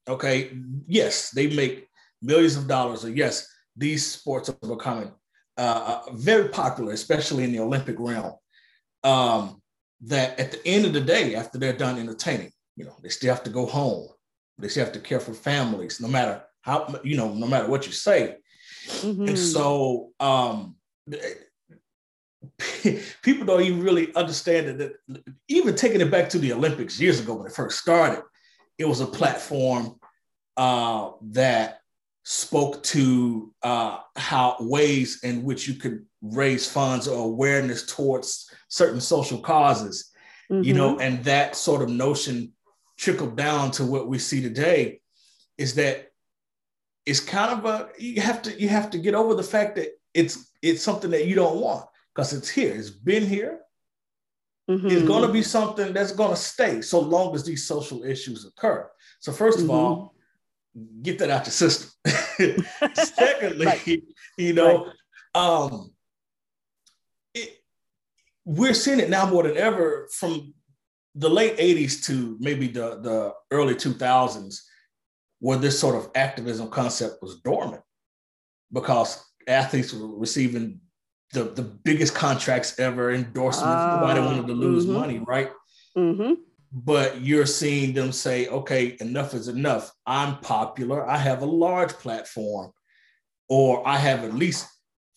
okay, 0.07 0.51
yes, 0.87 1.31
they 1.31 1.47
make 1.47 1.87
millions 2.21 2.57
of 2.57 2.67
dollars, 2.67 3.05
or 3.05 3.09
yes, 3.09 3.47
these 3.75 4.05
sports 4.05 4.49
are 4.49 4.67
becoming 4.67 5.11
uh, 5.57 6.01
uh, 6.07 6.11
very 6.13 6.49
popular, 6.49 6.93
especially 6.93 7.43
in 7.43 7.51
the 7.51 7.59
Olympic 7.59 7.97
realm. 7.99 8.33
Um, 9.03 9.61
that 10.03 10.39
at 10.39 10.51
the 10.51 10.67
end 10.67 10.85
of 10.85 10.93
the 10.93 11.01
day, 11.01 11.35
after 11.35 11.57
they're 11.59 11.77
done 11.77 11.99
entertaining, 11.99 12.51
you 12.75 12.85
know, 12.85 12.95
they 13.03 13.09
still 13.09 13.33
have 13.33 13.43
to 13.43 13.51
go 13.51 13.65
home. 13.65 14.07
They 14.57 14.67
still 14.67 14.85
have 14.85 14.93
to 14.93 14.99
care 14.99 15.19
for 15.19 15.33
families, 15.33 15.99
no 15.99 16.07
matter 16.07 16.43
how, 16.61 16.99
you 17.03 17.17
know, 17.17 17.33
no 17.33 17.47
matter 17.47 17.67
what 17.67 17.85
you 17.85 17.91
say. 17.91 18.37
Mm-hmm. 18.87 19.27
And 19.29 19.39
so 19.39 20.09
um, 20.19 20.75
people 23.21 23.45
don't 23.45 23.61
even 23.61 23.81
really 23.81 24.13
understand 24.15 24.79
that, 24.79 24.93
that, 25.07 25.23
even 25.47 25.75
taking 25.75 26.01
it 26.01 26.11
back 26.11 26.29
to 26.29 26.39
the 26.39 26.53
Olympics 26.53 26.99
years 26.99 27.19
ago 27.19 27.35
when 27.35 27.47
it 27.47 27.53
first 27.53 27.79
started, 27.79 28.23
it 28.77 28.85
was 28.85 29.01
a 29.01 29.07
platform 29.07 29.95
uh, 30.57 31.11
that 31.21 31.79
spoke 32.23 32.83
to 32.83 33.53
uh, 33.63 33.99
how 34.15 34.55
ways 34.59 35.23
in 35.23 35.43
which 35.43 35.67
you 35.67 35.75
could 35.75 36.05
raise 36.21 36.71
funds 36.71 37.07
or 37.07 37.25
awareness 37.25 37.85
towards 37.85 38.49
certain 38.69 39.01
social 39.01 39.39
causes, 39.39 40.11
mm-hmm. 40.51 40.63
you 40.63 40.73
know, 40.73 40.93
mm-hmm. 40.93 41.01
and 41.01 41.23
that 41.23 41.55
sort 41.55 41.81
of 41.81 41.89
notion 41.89 42.53
trickled 42.97 43.35
down 43.35 43.71
to 43.71 43.83
what 43.83 44.07
we 44.07 44.19
see 44.19 44.41
today 44.41 45.01
is 45.57 45.75
that 45.75 46.10
it's 47.05 47.19
kind 47.19 47.51
of 47.51 47.65
a 47.65 47.89
you 47.97 48.21
have 48.21 48.41
to 48.41 48.59
you 48.59 48.69
have 48.69 48.89
to 48.91 48.97
get 48.97 49.15
over 49.15 49.33
the 49.33 49.43
fact 49.43 49.75
that 49.75 49.89
it's 50.13 50.51
it's 50.61 50.83
something 50.83 51.11
that 51.11 51.27
you 51.27 51.35
don't 51.35 51.59
want 51.59 51.85
because 52.13 52.33
it's 52.33 52.49
here 52.49 52.73
it's 52.75 52.89
been 52.89 53.25
here 53.25 53.59
mm-hmm. 54.69 54.87
it's 54.87 55.03
going 55.03 55.25
to 55.25 55.33
be 55.33 55.41
something 55.41 55.93
that's 55.93 56.11
going 56.11 56.29
to 56.29 56.35
stay 56.35 56.81
so 56.81 56.99
long 56.99 57.33
as 57.33 57.43
these 57.43 57.65
social 57.65 58.03
issues 58.03 58.45
occur 58.45 58.89
so 59.19 59.31
1st 59.31 59.53
mm-hmm. 59.53 59.63
of 59.63 59.69
all 59.71 60.15
get 61.01 61.17
that 61.19 61.29
out 61.29 61.45
your 61.45 61.51
system 61.51 61.89
secondly 62.93 63.65
right. 63.65 63.87
you 64.37 64.53
know 64.53 64.85
right. 64.85 64.93
um 65.35 65.91
it, 67.33 67.57
we're 68.45 68.73
seeing 68.73 68.99
it 68.99 69.09
now 69.09 69.25
more 69.25 69.43
than 69.43 69.57
ever 69.57 70.07
from 70.13 70.53
the 71.15 71.29
late 71.29 71.57
80s 71.57 72.05
to 72.05 72.37
maybe 72.39 72.67
the 72.67 72.99
the 73.01 73.33
early 73.49 73.75
2000s 73.75 74.61
where 75.41 75.57
this 75.57 75.77
sort 75.77 75.95
of 75.95 76.09
activism 76.15 76.69
concept 76.69 77.21
was 77.21 77.41
dormant 77.41 77.81
because 78.71 79.25
athletes 79.47 79.91
were 79.91 80.07
receiving 80.07 80.79
the, 81.33 81.45
the 81.45 81.63
biggest 81.63 82.13
contracts 82.13 82.79
ever, 82.79 83.11
endorsements. 83.11 83.67
Uh, 83.67 83.99
Nobody 83.99 84.19
wanted 84.19 84.47
to 84.47 84.53
lose 84.53 84.85
mm-hmm. 84.85 84.93
money, 84.93 85.19
right? 85.25 85.49
Mm-hmm. 85.97 86.33
But 86.71 87.21
you're 87.21 87.47
seeing 87.47 87.93
them 87.93 88.11
say, 88.11 88.47
okay, 88.47 88.95
enough 89.01 89.33
is 89.33 89.47
enough. 89.47 89.91
I'm 90.05 90.37
popular. 90.37 91.09
I 91.09 91.17
have 91.17 91.41
a 91.41 91.47
large 91.47 91.91
platform, 91.93 92.71
or 93.49 93.85
I 93.85 93.97
have 93.97 94.23
at 94.23 94.35
least 94.35 94.67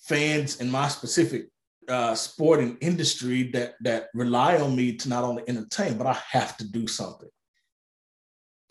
fans 0.01 0.61
in 0.61 0.71
my 0.71 0.89
specific 0.89 1.49
uh, 1.87 2.15
sporting 2.15 2.79
industry 2.81 3.51
that 3.53 3.75
that 3.83 4.09
rely 4.15 4.57
on 4.57 4.75
me 4.75 4.97
to 4.97 5.09
not 5.11 5.23
only 5.23 5.45
entertain, 5.47 5.99
but 5.99 6.07
I 6.07 6.19
have 6.31 6.57
to 6.57 6.67
do 6.67 6.87
something 6.87 7.29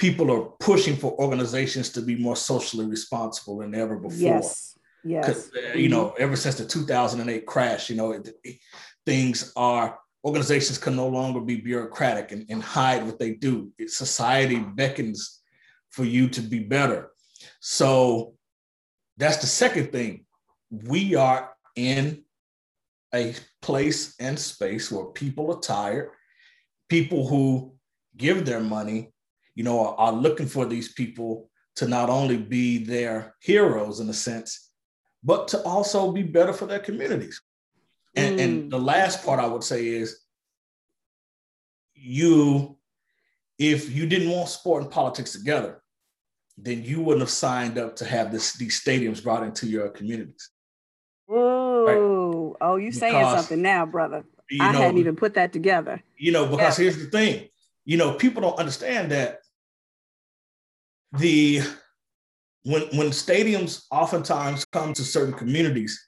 people 0.04 0.30
are 0.30 0.44
pushing 0.60 0.98
for 0.98 1.14
organizations 1.14 1.90
to 1.90 2.02
be 2.02 2.18
more 2.18 2.36
socially 2.36 2.86
responsible 2.86 3.60
than 3.60 3.74
ever 3.74 3.96
before. 3.96 4.18
Yes. 4.18 4.78
Yes. 5.02 5.50
Uh, 5.56 5.78
you 5.78 5.88
know, 5.88 6.14
ever 6.20 6.36
since 6.36 6.56
the 6.56 6.66
2008 6.66 7.46
crash, 7.46 7.90
you 7.90 7.96
know, 7.96 8.12
it, 8.12 8.28
it, 8.44 8.58
things 9.06 9.54
are 9.56 9.98
organizations 10.26 10.78
can 10.78 10.98
no 10.98 11.08
longer 11.08 11.40
be 11.40 11.56
bureaucratic 11.62 12.34
and, 12.34 12.46
and 12.50 12.62
hide 12.62 13.06
what 13.06 13.18
they 13.18 13.32
do. 13.32 13.72
It, 13.78 13.92
society 13.92 14.60
beckons 14.60 15.40
for 15.92 16.04
you 16.04 16.28
to 16.30 16.42
be 16.42 16.60
better. 16.60 17.12
So 17.62 18.34
that's 19.16 19.38
the 19.38 19.48
second 19.48 19.94
thing 19.94 20.26
we 20.70 21.16
are 21.16 21.52
in 21.78 22.24
a 23.16 23.36
place 23.62 24.16
and 24.20 24.38
space 24.38 24.92
where 24.92 25.06
people 25.06 25.50
are 25.54 25.62
tired, 25.62 26.10
people 26.90 27.26
who 27.26 27.76
give 28.18 28.46
their 28.46 28.60
money, 28.60 29.13
you 29.56 29.64
know, 29.64 29.88
are, 29.88 29.96
are 29.96 30.12
looking 30.12 30.48
for 30.48 30.66
these 30.66 30.94
people 30.94 31.50
to 31.76 31.88
not 31.88 32.10
only 32.10 32.38
be 32.38 32.84
their 32.84 33.36
heroes 33.42 34.00
in 34.00 34.10
a 34.10 34.14
sense, 34.14 34.72
but 35.24 35.48
to 35.50 35.62
also 35.64 36.12
be 36.12 36.24
better 36.24 36.54
for 36.54 36.66
their 36.66 36.80
communities. 36.80 37.42
And, 38.16 38.38
mm. 38.38 38.44
and 38.44 38.72
the 38.72 38.80
last 38.80 39.26
part 39.26 39.40
I 39.40 39.48
would 39.48 39.64
say 39.64 39.88
is 39.88 40.20
you, 41.94 42.78
if 43.58 43.92
you 43.92 44.06
didn't 44.06 44.30
want 44.30 44.50
sport 44.50 44.84
and 44.84 44.92
politics 44.92 45.32
together, 45.32 45.82
then 46.58 46.84
you 46.84 47.02
wouldn't 47.02 47.22
have 47.22 47.30
signed 47.30 47.78
up 47.78 47.96
to 47.96 48.06
have 48.06 48.32
this 48.32 48.54
these 48.54 48.80
stadiums 48.80 49.24
brought 49.24 49.44
into 49.44 49.66
your 49.66 49.90
communities. 49.90 50.52
Whoa. 51.26 51.86
Right? 51.86 52.58
Oh, 52.62 52.76
you 52.76 52.92
saying 52.92 53.14
something 53.14 53.62
now, 53.62 53.86
brother. 53.86 54.24
I 54.60 54.72
know, 54.72 54.80
hadn't 54.80 55.00
even 55.00 55.16
put 55.16 55.34
that 55.34 55.52
together. 55.52 56.04
You 56.18 56.32
know, 56.32 56.46
because 56.46 56.78
yeah. 56.78 56.84
here's 56.84 56.98
the 56.98 57.10
thing. 57.10 57.48
You 57.86 57.98
know, 57.98 58.14
people 58.14 58.42
don't 58.42 58.60
understand 58.60 59.12
that 59.12 59.40
the 61.14 61.62
when 62.64 62.82
when 62.98 63.08
stadiums 63.10 63.86
oftentimes 63.92 64.66
come 64.66 64.94
to 64.94 65.04
certain 65.04 65.34
communities, 65.34 66.08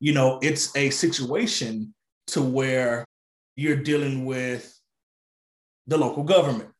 you 0.00 0.12
know, 0.12 0.38
it's 0.42 0.74
a 0.76 0.90
situation 0.90 1.94
to 2.28 2.42
where 2.42 3.04
you're 3.56 3.76
dealing 3.76 4.24
with 4.24 4.74
the 5.86 5.96
local 5.96 6.22
government. 6.22 6.70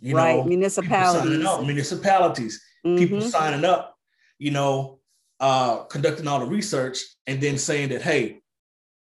You 0.00 0.16
right, 0.16 0.36
know, 0.36 0.44
municipalities. 0.44 1.44
Up, 1.44 1.64
municipalities, 1.64 2.62
mm-hmm. 2.86 2.98
people 2.98 3.20
signing 3.20 3.64
up, 3.64 3.96
you 4.38 4.52
know, 4.52 5.00
uh, 5.40 5.78
conducting 5.84 6.28
all 6.28 6.40
the 6.40 6.46
research 6.46 6.98
and 7.26 7.40
then 7.40 7.58
saying 7.58 7.88
that, 7.90 8.02
hey, 8.02 8.40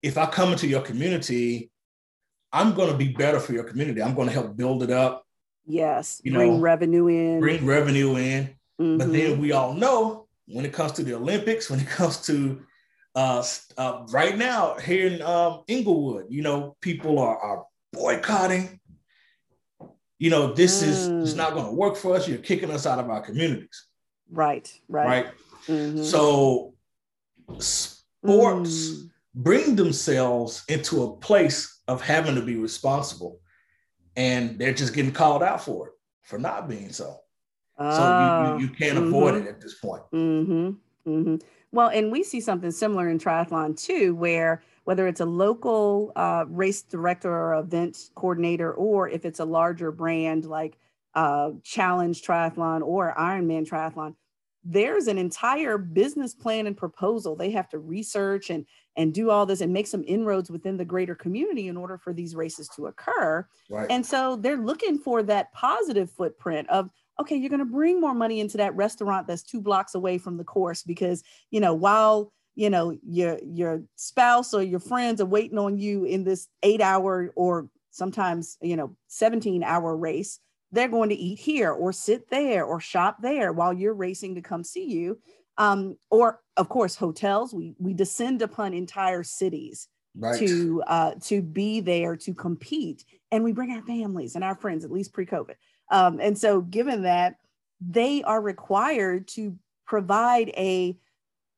if 0.01 0.17
I 0.17 0.25
come 0.25 0.51
into 0.51 0.67
your 0.67 0.81
community, 0.81 1.71
I'm 2.51 2.73
going 2.73 2.91
to 2.91 2.97
be 2.97 3.09
better 3.09 3.39
for 3.39 3.53
your 3.53 3.63
community. 3.63 4.01
I'm 4.01 4.15
going 4.15 4.27
to 4.27 4.33
help 4.33 4.57
build 4.57 4.81
it 4.81 4.89
up. 4.89 5.23
Yes, 5.69 6.19
you 6.23 6.33
bring 6.33 6.55
know, 6.55 6.59
revenue 6.59 7.07
in. 7.07 7.39
Bring 7.39 7.65
revenue 7.65 8.17
in. 8.17 8.55
Mm-hmm. 8.81 8.97
But 8.97 9.11
then 9.11 9.39
we 9.39 9.51
all 9.51 9.73
know 9.73 10.27
when 10.47 10.65
it 10.65 10.73
comes 10.73 10.93
to 10.93 11.03
the 11.03 11.13
Olympics, 11.13 11.69
when 11.69 11.79
it 11.79 11.87
comes 11.99 12.17
to 12.25 12.61
uh, 13.15 13.43
uh, 13.77 14.05
right 14.09 14.37
now 14.37 14.75
here 14.77 15.07
in 15.07 15.21
um, 15.21 15.61
Inglewood, 15.67 16.25
you 16.29 16.41
know, 16.41 16.75
people 16.81 17.19
are, 17.19 17.37
are 17.37 17.65
boycotting. 17.93 18.79
You 20.17 20.31
know, 20.31 20.53
this 20.53 20.83
mm. 20.83 20.87
is 20.87 21.07
it's 21.07 21.33
not 21.35 21.53
going 21.53 21.65
to 21.65 21.71
work 21.71 21.95
for 21.95 22.15
us. 22.15 22.27
You're 22.27 22.39
kicking 22.39 22.71
us 22.71 22.85
out 22.85 22.99
of 22.99 23.09
our 23.09 23.21
communities. 23.21 23.85
Right, 24.29 24.71
right. 24.87 25.07
Right. 25.07 25.27
Mm-hmm. 25.67 26.03
So 26.03 26.73
sports 27.59 28.89
mm. 28.89 29.09
bring 29.35 29.75
themselves 29.75 30.63
into 30.67 31.03
a 31.03 31.15
place 31.17 31.81
of 31.87 32.01
having 32.01 32.35
to 32.35 32.41
be 32.41 32.55
responsible, 32.55 33.39
and 34.19 34.59
they're 34.59 34.73
just 34.73 34.93
getting 34.93 35.13
called 35.13 35.41
out 35.41 35.63
for 35.63 35.87
it 35.87 35.93
for 36.23 36.37
not 36.37 36.67
being 36.67 36.91
so. 36.91 37.21
Uh, 37.77 37.95
so 37.95 38.01
you, 38.01 38.07
you, 38.07 38.11
ah, 38.11 38.57
you 38.57 38.67
can't 38.67 38.97
mm-hmm. 38.97 39.07
avoid 39.07 39.35
it 39.35 39.47
at 39.47 39.61
this 39.61 39.75
point. 39.75 40.03
Mm-hmm. 40.13 40.69
Mm-hmm. 41.09 41.35
Well, 41.71 41.87
and 41.87 42.11
we 42.11 42.23
see 42.23 42.41
something 42.41 42.71
similar 42.71 43.07
in 43.09 43.17
triathlon 43.17 43.81
too, 43.81 44.15
where 44.15 44.61
whether 44.83 45.07
it's 45.07 45.21
a 45.21 45.25
local 45.25 46.11
uh, 46.17 46.43
race 46.49 46.81
director 46.81 47.31
or 47.31 47.55
events 47.55 48.11
coordinator, 48.13 48.73
or 48.73 49.07
if 49.07 49.23
it's 49.23 49.39
a 49.39 49.45
larger 49.45 49.89
brand 49.89 50.43
like 50.43 50.77
uh, 51.15 51.51
Challenge 51.63 52.21
Triathlon 52.21 52.81
or 52.81 53.13
Ironman 53.17 53.69
Triathlon, 53.69 54.15
there's 54.71 55.07
an 55.07 55.17
entire 55.17 55.79
business 55.79 56.35
plan 56.35 56.67
and 56.67 56.77
proposal 56.77 57.35
they 57.35 57.49
have 57.49 57.67
to 57.67 57.79
research 57.79 58.49
and 58.51 58.65
and 58.95 59.13
do 59.13 59.31
all 59.31 59.45
this 59.45 59.61
and 59.61 59.73
make 59.73 59.87
some 59.87 60.03
inroads 60.05 60.51
within 60.51 60.77
the 60.77 60.85
greater 60.85 61.15
community 61.15 61.67
in 61.67 61.75
order 61.75 61.97
for 61.97 62.13
these 62.13 62.35
races 62.35 62.69
to 62.69 62.85
occur 62.85 63.45
right. 63.69 63.87
and 63.89 64.05
so 64.05 64.35
they're 64.35 64.57
looking 64.57 64.97
for 64.97 65.23
that 65.23 65.51
positive 65.53 66.11
footprint 66.11 66.69
of 66.69 66.89
okay 67.19 67.35
you're 67.35 67.49
going 67.49 67.59
to 67.59 67.65
bring 67.65 67.99
more 67.99 68.13
money 68.13 68.39
into 68.39 68.57
that 68.57 68.75
restaurant 68.75 69.25
that's 69.25 69.43
two 69.43 69.59
blocks 69.59 69.95
away 69.95 70.19
from 70.19 70.37
the 70.37 70.43
course 70.43 70.83
because 70.83 71.23
you 71.49 71.59
know 71.59 71.73
while 71.73 72.31
you 72.53 72.69
know 72.69 72.95
your 73.03 73.39
your 73.43 73.81
spouse 73.95 74.53
or 74.53 74.61
your 74.61 74.79
friends 74.79 75.19
are 75.19 75.25
waiting 75.25 75.57
on 75.57 75.77
you 75.77 76.03
in 76.03 76.23
this 76.23 76.47
eight 76.61 76.81
hour 76.81 77.31
or 77.35 77.67
sometimes 77.89 78.57
you 78.61 78.75
know 78.75 78.95
17 79.07 79.63
hour 79.63 79.97
race 79.97 80.39
they're 80.71 80.87
going 80.87 81.09
to 81.09 81.15
eat 81.15 81.39
here 81.39 81.71
or 81.71 81.91
sit 81.91 82.29
there 82.29 82.63
or 82.63 82.79
shop 82.79 83.17
there 83.21 83.51
while 83.51 83.73
you're 83.73 83.93
racing 83.93 84.35
to 84.35 84.41
come 84.41 84.63
see 84.63 84.85
you. 84.85 85.19
Um, 85.57 85.97
or 86.09 86.39
of 86.57 86.69
course, 86.69 86.95
hotels. 86.95 87.53
We 87.53 87.75
we 87.79 87.93
descend 87.93 88.41
upon 88.41 88.73
entire 88.73 89.23
cities 89.23 89.87
right. 90.15 90.39
to 90.39 90.83
uh, 90.87 91.11
to 91.23 91.41
be 91.41 91.81
there 91.81 92.15
to 92.17 92.33
compete, 92.33 93.03
and 93.31 93.43
we 93.43 93.51
bring 93.51 93.71
our 93.71 93.81
families 93.81 94.35
and 94.35 94.43
our 94.43 94.55
friends, 94.55 94.85
at 94.85 94.91
least 94.91 95.13
pre-COVID. 95.13 95.55
Um, 95.91 96.19
and 96.21 96.37
so, 96.37 96.61
given 96.61 97.03
that, 97.03 97.35
they 97.81 98.23
are 98.23 98.41
required 98.41 99.27
to 99.29 99.57
provide 99.85 100.49
a 100.49 100.97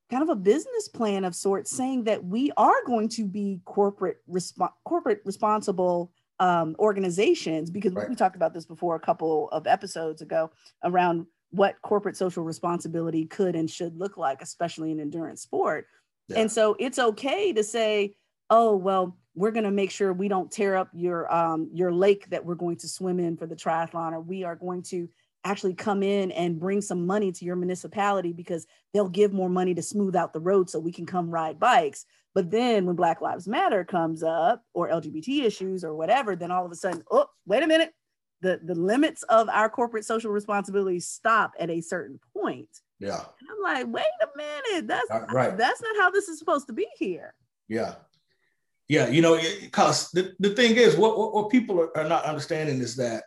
kind 0.09 0.23
of 0.23 0.29
a 0.29 0.35
business 0.35 0.87
plan 0.87 1.23
of 1.23 1.35
sorts, 1.35 1.69
saying 1.69 2.05
that 2.05 2.23
we 2.23 2.51
are 2.57 2.83
going 2.85 3.09
to 3.09 3.25
be 3.25 3.61
corporate 3.65 4.17
resp- 4.29 4.73
corporate 4.83 5.21
responsible 5.25 6.11
um, 6.41 6.75
organizations 6.79 7.69
because 7.69 7.93
right. 7.93 8.09
we 8.09 8.15
talked 8.15 8.35
about 8.35 8.53
this 8.53 8.65
before 8.65 8.95
a 8.95 8.99
couple 8.99 9.47
of 9.49 9.67
episodes 9.67 10.23
ago 10.23 10.49
around 10.83 11.27
what 11.51 11.79
corporate 11.83 12.17
social 12.17 12.43
responsibility 12.43 13.25
could 13.25 13.55
and 13.55 13.69
should 13.69 13.95
look 13.95 14.17
like, 14.17 14.41
especially 14.41 14.91
in 14.91 14.99
endurance 14.99 15.43
sport. 15.43 15.85
Yeah. 16.29 16.39
And 16.39 16.51
so 16.51 16.75
it's 16.79 16.97
okay 16.97 17.53
to 17.53 17.63
say, 17.63 18.15
oh, 18.49 18.75
well, 18.75 19.17
we're 19.35 19.51
going 19.51 19.65
to 19.65 19.71
make 19.71 19.91
sure 19.91 20.11
we 20.11 20.27
don't 20.27 20.51
tear 20.51 20.75
up 20.75 20.89
your 20.93 21.31
um, 21.33 21.69
your 21.71 21.93
lake 21.93 22.29
that 22.31 22.43
we're 22.43 22.55
going 22.55 22.77
to 22.77 22.87
swim 22.87 23.19
in 23.19 23.37
for 23.37 23.45
the 23.45 23.55
triathlon, 23.55 24.11
or 24.11 24.19
we 24.19 24.43
are 24.43 24.55
going 24.55 24.81
to 24.83 25.07
actually 25.43 25.73
come 25.73 26.03
in 26.03 26.31
and 26.31 26.59
bring 26.59 26.81
some 26.81 27.05
money 27.05 27.31
to 27.31 27.45
your 27.45 27.55
municipality 27.55 28.33
because 28.33 28.67
they'll 28.93 29.09
give 29.09 29.33
more 29.33 29.49
money 29.49 29.73
to 29.73 29.81
smooth 29.81 30.15
out 30.15 30.33
the 30.33 30.39
road 30.39 30.69
so 30.69 30.79
we 30.79 30.91
can 30.91 31.05
come 31.05 31.29
ride 31.29 31.59
bikes. 31.59 32.05
But 32.33 32.51
then 32.51 32.85
when 32.85 32.95
Black 32.95 33.21
Lives 33.21 33.47
Matter 33.47 33.83
comes 33.83 34.23
up 34.23 34.63
or 34.73 34.89
LGBT 34.89 35.43
issues 35.43 35.83
or 35.83 35.95
whatever, 35.95 36.35
then 36.35 36.51
all 36.51 36.65
of 36.65 36.71
a 36.71 36.75
sudden, 36.75 37.03
oh, 37.11 37.27
wait 37.45 37.63
a 37.63 37.67
minute. 37.67 37.93
The, 38.41 38.59
the 38.63 38.73
limits 38.73 39.21
of 39.23 39.49
our 39.49 39.69
corporate 39.69 40.03
social 40.03 40.31
responsibility 40.31 40.99
stop 40.99 41.51
at 41.59 41.69
a 41.69 41.79
certain 41.79 42.19
point. 42.35 42.69
Yeah. 42.99 43.19
And 43.19 43.49
I'm 43.51 43.61
like, 43.61 43.93
wait 43.93 44.05
a 44.21 44.37
minute. 44.37 44.87
That's 44.87 45.11
uh, 45.11 45.25
right. 45.31 45.55
That's 45.55 45.81
not 45.81 45.95
how 45.97 46.09
this 46.09 46.27
is 46.27 46.39
supposed 46.39 46.65
to 46.67 46.73
be 46.73 46.87
here. 46.97 47.35
Yeah. 47.67 47.95
Yeah. 48.87 49.09
You 49.09 49.21
know, 49.21 49.39
because 49.61 50.09
the, 50.11 50.33
the 50.39 50.51
thing 50.51 50.75
is, 50.75 50.95
what, 50.95 51.19
what, 51.19 51.35
what 51.35 51.49
people 51.51 51.79
are, 51.79 51.95
are, 51.95 52.07
not 52.07 52.25
understanding 52.25 52.79
is 52.79 52.95
that 52.95 53.23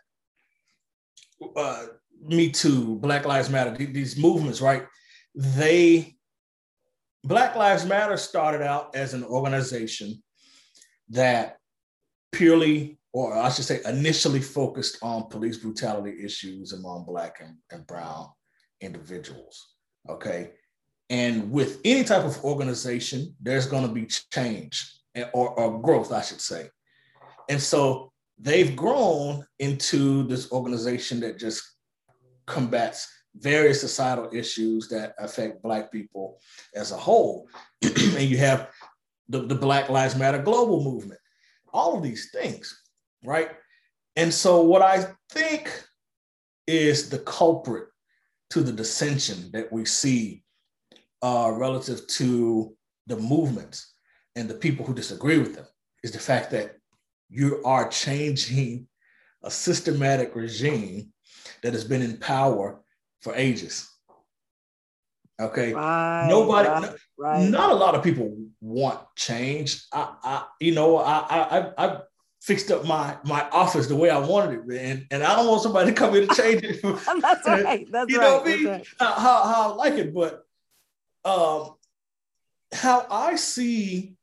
uh, 1.55 1.85
Me 2.21 2.49
Too, 2.49 2.95
Black 2.95 3.25
Lives 3.25 3.49
Matter, 3.49 3.75
these 3.77 4.17
movements, 4.17 4.61
right? 4.61 4.85
They 5.33 6.15
Black 7.23 7.55
Lives 7.55 7.85
Matter 7.85 8.17
started 8.17 8.61
out 8.61 8.95
as 8.95 9.15
an 9.15 9.23
organization 9.23 10.21
that 11.09 11.57
purely, 12.31 12.99
or 13.13 13.35
I 13.35 13.49
should 13.49 13.65
say, 13.65 13.79
initially 13.85 14.41
focused 14.41 14.99
on 15.01 15.29
police 15.29 15.57
brutality 15.57 16.23
issues 16.23 16.73
among 16.73 17.05
Black 17.05 17.37
and, 17.41 17.55
and 17.71 17.85
Brown 17.87 18.27
individuals. 18.79 19.73
Okay. 20.07 20.51
And 21.09 21.51
with 21.51 21.81
any 21.83 22.03
type 22.03 22.25
of 22.25 22.43
organization, 22.43 23.35
there's 23.41 23.65
going 23.67 23.87
to 23.87 23.93
be 23.93 24.05
change 24.05 24.91
or, 25.33 25.59
or 25.59 25.81
growth, 25.81 26.11
I 26.11 26.21
should 26.21 26.41
say. 26.41 26.69
And 27.49 27.61
so 27.61 28.11
they've 28.39 28.75
grown 28.75 29.45
into 29.59 30.27
this 30.27 30.51
organization 30.51 31.19
that 31.21 31.39
just 31.39 31.63
combats 32.45 33.07
various 33.37 33.81
societal 33.81 34.29
issues 34.31 34.87
that 34.89 35.13
affect 35.19 35.61
Black 35.61 35.91
people 35.91 36.39
as 36.73 36.91
a 36.91 36.97
whole. 36.97 37.49
and 37.81 38.21
you 38.21 38.37
have 38.37 38.69
the, 39.27 39.41
the 39.41 39.55
Black 39.55 39.89
Lives 39.89 40.15
Matter 40.15 40.41
global 40.41 40.83
movement, 40.83 41.19
all 41.73 41.97
of 41.97 42.03
these 42.03 42.31
things, 42.31 42.81
right? 43.23 43.51
And 44.15 44.33
so, 44.33 44.61
what 44.61 44.81
I 44.81 45.07
think 45.29 45.69
is 46.67 47.09
the 47.09 47.19
culprit 47.19 47.87
to 48.51 48.61
the 48.61 48.71
dissension 48.71 49.51
that 49.51 49.71
we 49.71 49.85
see 49.85 50.43
uh, 51.21 51.51
relative 51.53 52.05
to 52.07 52.75
the 53.07 53.17
movements 53.17 53.93
and 54.35 54.49
the 54.49 54.55
people 54.55 54.85
who 54.85 54.93
disagree 54.93 55.37
with 55.37 55.55
them 55.55 55.65
is 56.03 56.11
the 56.11 56.19
fact 56.19 56.51
that 56.51 56.77
you 57.29 57.61
are 57.65 57.89
changing 57.89 58.87
a 59.43 59.51
systematic 59.51 60.35
regime 60.35 61.11
that 61.63 61.73
has 61.73 61.83
been 61.83 62.01
in 62.01 62.17
power 62.17 62.79
for 63.21 63.35
ages. 63.35 63.91
Okay. 65.39 65.73
Right, 65.73 66.27
Nobody, 66.29 66.69
right, 66.69 66.95
right. 67.17 67.49
not 67.49 67.71
a 67.71 67.75
lot 67.75 67.95
of 67.95 68.03
people 68.03 68.35
want 68.61 68.99
change. 69.15 69.83
I, 69.91 70.15
I 70.23 70.45
you 70.61 70.73
know, 70.73 70.97
I, 70.97 71.17
I, 71.29 71.71
I 71.77 71.97
fixed 72.41 72.71
up 72.71 72.85
my 72.85 73.17
my 73.25 73.47
office 73.49 73.87
the 73.87 73.95
way 73.95 74.09
I 74.09 74.19
wanted 74.19 74.59
it, 74.69 74.81
and 74.81 75.05
and 75.11 75.23
I 75.23 75.35
don't 75.35 75.47
want 75.47 75.61
somebody 75.61 75.91
to 75.91 75.95
come 75.95 76.15
in 76.15 76.23
and 76.23 76.31
change 76.31 76.63
it. 76.63 76.81
that's 76.83 77.05
right. 77.47 77.85
That's 77.91 77.93
right 77.93 78.09
you 78.09 78.19
right. 78.19 78.23
know 78.23 78.37
what 78.37 78.47
I 78.47 78.55
mean? 78.55 78.65
Right. 78.65 78.87
How, 78.99 79.13
how 79.13 79.71
I 79.71 79.75
like 79.75 79.93
it, 79.95 80.13
but 80.13 80.45
um, 81.25 81.75
how 82.71 83.05
I 83.09 83.35
see 83.35 84.15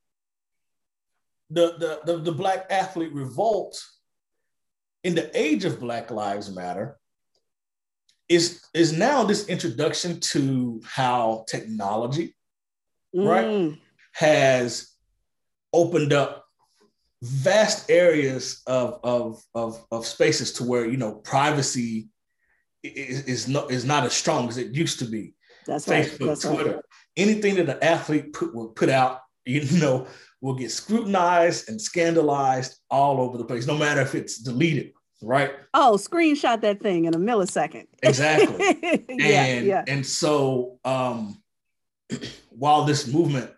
the, 1.51 1.75
the, 1.79 2.13
the, 2.13 2.19
the 2.21 2.33
Black 2.33 2.67
athlete 2.71 3.13
revolt 3.13 3.85
in 5.05 5.15
the 5.15 5.31
age 5.39 5.65
of 5.65 5.81
Black 5.81 6.11
Lives 6.11 6.51
Matter 6.51 6.99
is, 8.35 8.65
is 8.75 8.93
now 8.93 9.25
this 9.25 9.49
introduction 9.49 10.21
to 10.21 10.81
how 10.85 11.45
technology, 11.49 12.35
mm. 13.15 13.27
right, 13.27 13.79
has 14.13 14.95
opened 15.73 16.13
up 16.13 16.45
vast 17.23 17.91
areas 17.91 18.63
of, 18.67 18.99
of, 19.05 19.43
of, 19.55 19.85
of 19.91 20.07
spaces 20.07 20.53
to 20.55 20.65
where, 20.65 20.87
you 20.87 20.97
know, 20.97 21.13
privacy 21.13 22.09
is, 22.83 23.25
is, 23.25 23.49
not, 23.49 23.71
is 23.71 23.85
not 23.85 24.05
as 24.05 24.13
strong 24.13 24.49
as 24.49 24.59
it 24.59 24.75
used 24.75 24.99
to 24.99 25.05
be. 25.05 25.35
That's 25.67 25.87
Facebook, 25.87 26.21
right. 26.21 26.27
That's 26.27 26.43
Twitter, 26.43 26.75
right. 26.75 26.85
anything 27.17 27.55
that 27.57 27.69
an 27.69 27.79
athlete 27.83 28.33
put, 28.33 28.55
will 28.55 28.69
put 28.69 28.89
out, 28.89 29.21
you 29.45 29.65
know, 29.79 30.07
will 30.41 30.55
get 30.55 30.73
scrutinized 30.73 31.69
and 31.69 31.81
scandalized 31.81 32.79
all 32.91 33.21
over 33.21 33.39
the 33.39 33.45
place, 33.45 33.67
no 33.67 33.77
matter 33.79 34.01
if 34.01 34.15
it's 34.15 34.39
deleted, 34.39 34.93
right? 35.23 35.53
Oh, 35.75 35.97
screenshot 35.99 36.61
that 36.61 36.81
thing 36.81 37.05
in 37.05 37.15
a 37.15 37.19
millisecond. 37.19 37.87
Exactly. 38.03 39.05
yeah, 39.09 39.45
and, 39.45 39.67
yeah. 39.67 39.85
And 39.87 40.05
so 40.05 40.79
um, 40.85 41.43
while 42.51 42.85
this 42.85 43.07
movement 43.07 43.51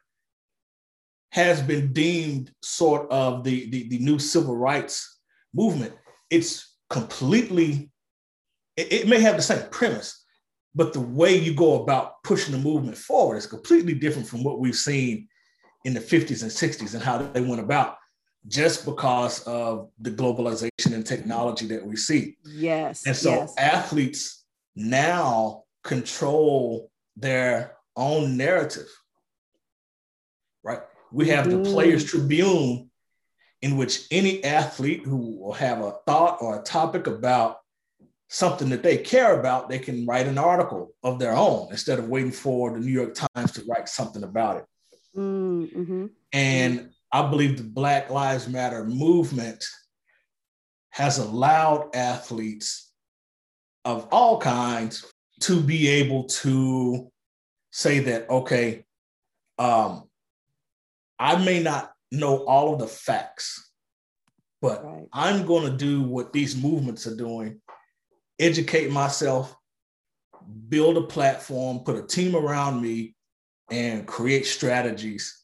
has 1.30 1.60
been 1.60 1.92
deemed 1.92 2.52
sort 2.62 3.10
of 3.10 3.42
the, 3.42 3.68
the, 3.70 3.88
the 3.88 3.98
new 3.98 4.18
civil 4.18 4.56
rights 4.56 5.18
movement, 5.52 5.92
it's 6.30 6.76
completely, 6.90 7.90
it, 8.76 8.92
it 8.92 9.08
may 9.08 9.20
have 9.20 9.36
the 9.36 9.42
same 9.42 9.68
premise, 9.70 10.24
but 10.74 10.92
the 10.92 11.00
way 11.00 11.36
you 11.36 11.54
go 11.54 11.82
about 11.82 12.22
pushing 12.22 12.52
the 12.52 12.60
movement 12.60 12.96
forward 12.96 13.36
is 13.36 13.46
completely 13.46 13.94
different 13.94 14.28
from 14.28 14.44
what 14.44 14.60
we've 14.60 14.76
seen 14.76 15.28
in 15.84 15.94
the 15.94 16.00
50s 16.00 16.42
and 16.42 16.50
60s 16.50 16.94
and 16.94 17.02
how 17.02 17.18
they 17.18 17.40
went 17.40 17.60
about 17.60 17.96
just 18.46 18.84
because 18.84 19.42
of 19.44 19.90
the 20.00 20.10
globalization 20.10 20.92
and 20.92 21.06
technology 21.06 21.66
that 21.66 21.84
we 21.84 21.96
see. 21.96 22.36
Yes. 22.44 23.06
And 23.06 23.16
so 23.16 23.30
yes. 23.30 23.54
athletes 23.58 24.44
now 24.76 25.64
control 25.82 26.90
their 27.16 27.76
own 27.96 28.36
narrative, 28.36 28.88
right? 30.62 30.80
We 31.12 31.28
have 31.28 31.48
the 31.48 31.62
Players 31.62 32.04
Tribune, 32.04 32.90
in 33.62 33.76
which 33.76 34.06
any 34.10 34.44
athlete 34.44 35.04
who 35.04 35.38
will 35.38 35.52
have 35.52 35.80
a 35.80 35.92
thought 36.06 36.38
or 36.42 36.58
a 36.58 36.62
topic 36.62 37.06
about 37.06 37.58
something 38.28 38.68
that 38.70 38.82
they 38.82 38.98
care 38.98 39.38
about, 39.38 39.68
they 39.68 39.78
can 39.78 40.04
write 40.06 40.26
an 40.26 40.38
article 40.38 40.92
of 41.02 41.18
their 41.18 41.34
own 41.34 41.68
instead 41.70 41.98
of 41.98 42.08
waiting 42.08 42.32
for 42.32 42.72
the 42.72 42.80
New 42.80 42.92
York 42.92 43.14
Times 43.14 43.52
to 43.52 43.64
write 43.68 43.88
something 43.88 44.24
about 44.24 44.56
it. 44.56 44.64
Mm-hmm. 45.16 46.06
And 46.32 46.90
I 47.14 47.30
believe 47.30 47.56
the 47.56 47.62
Black 47.62 48.10
Lives 48.10 48.48
Matter 48.48 48.84
movement 48.84 49.64
has 50.90 51.18
allowed 51.18 51.94
athletes 51.94 52.92
of 53.84 54.08
all 54.10 54.40
kinds 54.40 55.06
to 55.42 55.60
be 55.60 55.86
able 55.86 56.24
to 56.24 57.12
say 57.70 58.00
that, 58.00 58.28
okay, 58.28 58.84
um, 59.60 60.10
I 61.16 61.36
may 61.36 61.62
not 61.62 61.92
know 62.10 62.38
all 62.46 62.72
of 62.72 62.80
the 62.80 62.88
facts, 62.88 63.70
but 64.60 64.84
right. 64.84 65.06
I'm 65.12 65.46
going 65.46 65.70
to 65.70 65.76
do 65.76 66.02
what 66.02 66.32
these 66.32 66.60
movements 66.60 67.06
are 67.06 67.16
doing 67.16 67.60
educate 68.40 68.90
myself, 68.90 69.54
build 70.68 70.96
a 70.96 71.02
platform, 71.02 71.78
put 71.84 71.94
a 71.94 72.04
team 72.04 72.34
around 72.34 72.82
me, 72.82 73.14
and 73.70 74.04
create 74.04 74.46
strategies 74.46 75.43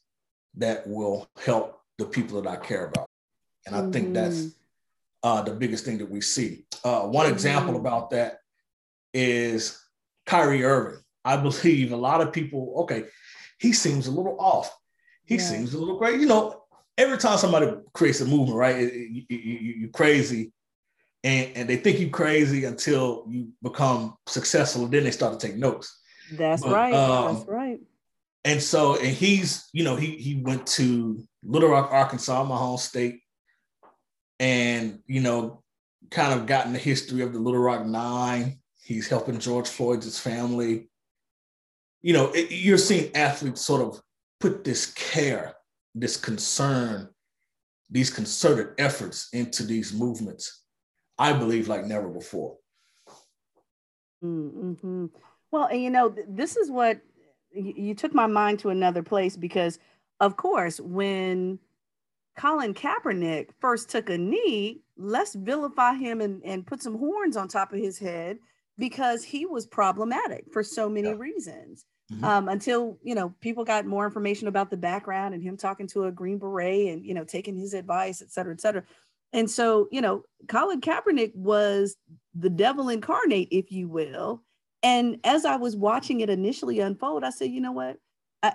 that 0.55 0.87
will 0.87 1.27
help 1.43 1.81
the 1.97 2.05
people 2.05 2.41
that 2.41 2.49
I 2.49 2.57
care 2.57 2.87
about. 2.87 3.07
And 3.65 3.75
I 3.75 3.79
mm-hmm. 3.79 3.91
think 3.91 4.13
that's 4.13 4.39
mm-hmm. 4.39 5.27
uh, 5.29 5.41
the 5.43 5.53
biggest 5.53 5.85
thing 5.85 5.97
that 5.99 6.09
we 6.09 6.21
see. 6.21 6.65
Uh, 6.83 7.01
one 7.01 7.25
mm-hmm. 7.25 7.33
example 7.33 7.75
about 7.75 8.09
that 8.11 8.39
is 9.13 9.81
Kyrie 10.25 10.63
Irving. 10.63 10.99
I 11.23 11.37
believe 11.37 11.91
a 11.91 11.97
lot 11.97 12.21
of 12.21 12.33
people, 12.33 12.73
okay, 12.79 13.05
he 13.59 13.73
seems 13.73 14.07
a 14.07 14.11
little 14.11 14.37
off. 14.39 14.75
He 15.25 15.35
yeah. 15.35 15.41
seems 15.41 15.73
a 15.73 15.79
little 15.79 15.97
great. 15.97 16.19
You 16.19 16.25
know, 16.25 16.63
every 16.97 17.17
time 17.17 17.37
somebody 17.37 17.71
creates 17.93 18.21
a 18.21 18.25
movement, 18.25 18.57
right, 18.57 18.93
you, 18.93 19.23
you, 19.29 19.37
you, 19.37 19.85
are 19.87 19.91
crazy 19.91 20.51
and, 21.23 21.51
and 21.55 21.69
they 21.69 21.77
think 21.77 21.99
you 21.99 22.09
crazy 22.09 22.65
until 22.65 23.25
you 23.29 23.49
become 23.61 24.15
successful 24.27 24.83
and 24.83 24.93
then 24.93 25.03
they 25.03 25.11
start 25.11 25.39
to 25.39 25.47
take 25.47 25.57
notes 25.57 25.99
that's 26.33 26.63
but, 26.63 26.71
right 26.71 26.93
um, 26.93 27.35
that's 27.35 27.47
right 27.47 27.60
and 28.45 28.61
so 28.61 28.95
and 28.95 29.07
he's 29.07 29.69
you 29.73 29.83
know 29.83 29.95
he 29.95 30.17
he 30.17 30.41
went 30.41 30.65
to 30.65 31.23
little 31.43 31.69
rock 31.69 31.89
arkansas 31.91 32.43
my 32.43 32.55
home 32.55 32.77
state 32.77 33.19
and 34.39 34.99
you 35.07 35.21
know 35.21 35.61
kind 36.09 36.39
of 36.39 36.45
gotten 36.45 36.73
the 36.73 36.79
history 36.79 37.21
of 37.21 37.33
the 37.33 37.39
little 37.39 37.59
rock 37.59 37.85
nine 37.85 38.59
he's 38.83 39.07
helping 39.07 39.39
george 39.39 39.67
floyd's 39.67 40.19
family 40.19 40.89
you 42.01 42.13
know 42.13 42.31
it, 42.31 42.51
you're 42.51 42.77
seeing 42.77 43.15
athletes 43.15 43.61
sort 43.61 43.81
of 43.81 44.01
put 44.39 44.63
this 44.63 44.87
care 44.93 45.53
this 45.93 46.17
concern 46.17 47.07
these 47.89 48.09
concerted 48.09 48.73
efforts 48.77 49.27
into 49.33 49.63
these 49.63 49.93
movements 49.93 50.61
I 51.21 51.33
believe 51.33 51.67
like 51.67 51.85
never 51.85 52.07
before. 52.07 52.57
Mm-hmm. 54.23 55.05
Well, 55.51 55.65
and 55.65 55.83
you 55.83 55.91
know, 55.91 56.15
this 56.27 56.57
is 56.57 56.71
what 56.71 56.99
you 57.53 57.93
took 57.93 58.13
my 58.13 58.27
mind 58.27 58.59
to 58.59 58.69
another 58.69 59.03
place 59.03 59.35
because, 59.35 59.79
of 60.19 60.37
course, 60.37 60.79
when 60.79 61.59
Colin 62.37 62.73
Kaepernick 62.73 63.49
first 63.59 63.89
took 63.89 64.09
a 64.09 64.17
knee, 64.17 64.81
let's 64.97 65.35
vilify 65.35 65.95
him 65.95 66.21
and, 66.21 66.41
and 66.43 66.65
put 66.65 66.81
some 66.81 66.97
horns 66.97 67.35
on 67.35 67.47
top 67.47 67.73
of 67.73 67.79
his 67.79 67.99
head 67.99 68.37
because 68.77 69.23
he 69.23 69.45
was 69.45 69.65
problematic 69.65 70.45
for 70.51 70.63
so 70.63 70.89
many 70.89 71.09
yeah. 71.09 71.15
reasons. 71.17 71.85
Mm-hmm. 72.11 72.25
Um, 72.25 72.49
until 72.49 72.97
you 73.03 73.15
know 73.15 73.33
people 73.39 73.63
got 73.63 73.85
more 73.85 74.05
information 74.05 74.49
about 74.49 74.69
the 74.69 74.75
background 74.75 75.33
and 75.33 75.41
him 75.41 75.55
talking 75.55 75.87
to 75.87 76.05
a 76.05 76.11
green 76.11 76.39
beret 76.39 76.89
and 76.89 77.05
you 77.05 77.13
know 77.13 77.23
taking 77.23 77.57
his 77.57 77.73
advice, 77.73 78.21
et 78.21 78.31
cetera, 78.31 78.53
et 78.53 78.59
cetera. 78.59 78.83
And 79.33 79.49
so, 79.49 79.87
you 79.91 80.01
know, 80.01 80.23
Colin 80.47 80.81
Kaepernick 80.81 81.33
was 81.35 81.95
the 82.35 82.49
devil 82.49 82.89
incarnate, 82.89 83.47
if 83.51 83.71
you 83.71 83.87
will. 83.87 84.43
And 84.83 85.19
as 85.23 85.45
I 85.45 85.55
was 85.57 85.75
watching 85.75 86.21
it 86.21 86.29
initially 86.29 86.79
unfold, 86.79 87.23
I 87.23 87.29
said, 87.29 87.51
you 87.51 87.61
know 87.61 87.71
what? 87.71 87.97
I, 88.43 88.53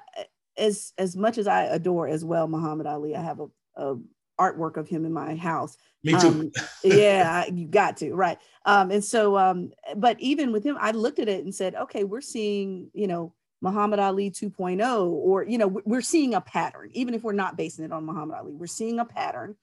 as 0.59 0.93
as 0.99 1.17
much 1.17 1.39
as 1.39 1.47
I 1.47 1.65
adore 1.65 2.09
as 2.09 2.25
well 2.25 2.49
Muhammad 2.49 2.87
Ali, 2.87 3.15
I 3.15 3.23
have 3.23 3.41
a, 3.41 3.47
a 3.77 3.97
artwork 4.41 4.77
of 4.77 4.89
him 4.89 5.05
in 5.05 5.12
my 5.12 5.37
house. 5.37 5.77
Me 6.03 6.12
too. 6.12 6.29
Um, 6.29 6.53
yeah, 6.85 7.47
you 7.47 7.67
got 7.67 7.97
to 7.99 8.15
right. 8.15 8.39
Um, 8.65 8.91
and 8.91 9.05
so, 9.05 9.37
um, 9.39 9.71
but 9.97 10.19
even 10.21 10.53
with 10.53 10.65
him, 10.65 10.77
I 10.81 10.91
looked 10.91 11.19
at 11.19 11.29
it 11.29 11.45
and 11.45 11.55
said, 11.55 11.75
okay, 11.75 12.05
we're 12.05 12.21
seeing, 12.21 12.91
you 12.93 13.07
know, 13.07 13.33
Muhammad 13.61 13.99
Ali 13.99 14.31
2.0, 14.31 15.07
or 15.07 15.45
you 15.45 15.59
know, 15.59 15.81
we're 15.85 16.03
seeing 16.03 16.35
a 16.35 16.41
pattern, 16.41 16.91
even 16.93 17.15
if 17.15 17.23
we're 17.23 17.33
not 17.33 17.57
basing 17.57 17.85
it 17.85 17.93
on 17.93 18.05
Muhammad 18.05 18.37
Ali, 18.37 18.53
we're 18.53 18.67
seeing 18.67 18.99
a 18.99 19.05
pattern 19.05 19.57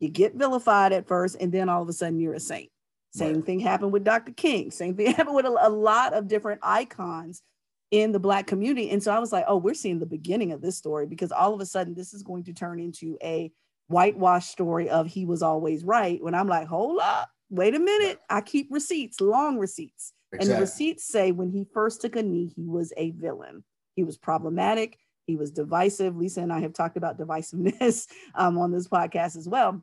you 0.00 0.08
get 0.08 0.34
vilified 0.34 0.92
at 0.92 1.06
first, 1.06 1.36
and 1.38 1.52
then 1.52 1.68
all 1.68 1.82
of 1.82 1.88
a 1.88 1.92
sudden 1.92 2.18
you're 2.18 2.34
a 2.34 2.40
saint. 2.40 2.70
Same 3.12 3.36
right. 3.36 3.44
thing 3.44 3.60
happened 3.60 3.92
with 3.92 4.04
Dr. 4.04 4.32
King. 4.32 4.70
Same 4.70 4.94
thing 4.94 5.12
happened 5.14 5.36
with 5.36 5.46
a, 5.46 5.56
a, 5.66 5.68
lot 5.68 6.14
of 6.14 6.28
different 6.28 6.60
icons 6.62 7.42
in 7.90 8.12
the 8.12 8.20
Black 8.20 8.46
community. 8.46 8.90
And 8.90 9.02
so 9.02 9.12
I 9.12 9.18
was 9.18 9.32
like, 9.32 9.44
oh, 9.48 9.56
we're 9.56 9.74
seeing 9.74 9.98
the 9.98 10.06
beginning 10.06 10.52
of 10.52 10.60
this 10.60 10.76
story 10.76 11.06
because 11.06 11.32
all 11.32 11.52
of 11.52 11.60
a 11.60 11.66
sudden 11.66 11.94
this 11.94 12.14
is 12.14 12.22
going 12.22 12.44
to 12.44 12.52
turn 12.52 12.78
into 12.78 13.18
a 13.22 13.50
whitewash 13.88 14.46
story 14.46 14.88
of 14.88 15.08
he 15.08 15.26
was 15.26 15.42
always 15.42 15.82
right. 15.82 16.22
When 16.22 16.34
I'm 16.34 16.46
like, 16.46 16.68
hold 16.68 17.00
up, 17.00 17.28
wait 17.50 17.74
a 17.74 17.80
minute. 17.80 18.20
I 18.28 18.40
keep 18.42 18.68
receipts, 18.70 19.20
long 19.20 19.58
receipts. 19.58 20.12
Exactly. 20.32 20.52
And 20.52 20.56
the 20.56 20.60
receipts 20.60 21.04
say 21.04 21.32
when 21.32 21.50
he 21.50 21.66
first 21.74 22.00
took 22.00 22.14
a 22.14 22.22
knee, 22.22 22.52
he 22.54 22.68
was 22.68 22.92
a 22.96 23.10
villain. 23.10 23.64
He 23.96 24.04
was 24.04 24.16
problematic. 24.16 24.96
He 25.26 25.34
was 25.34 25.50
divisive. 25.50 26.16
Lisa 26.16 26.42
and 26.42 26.52
I 26.52 26.60
have 26.60 26.72
talked 26.72 26.96
about 26.96 27.18
divisiveness 27.18 28.06
um, 28.36 28.56
on 28.56 28.70
this 28.70 28.86
podcast 28.86 29.36
as 29.36 29.48
well 29.48 29.82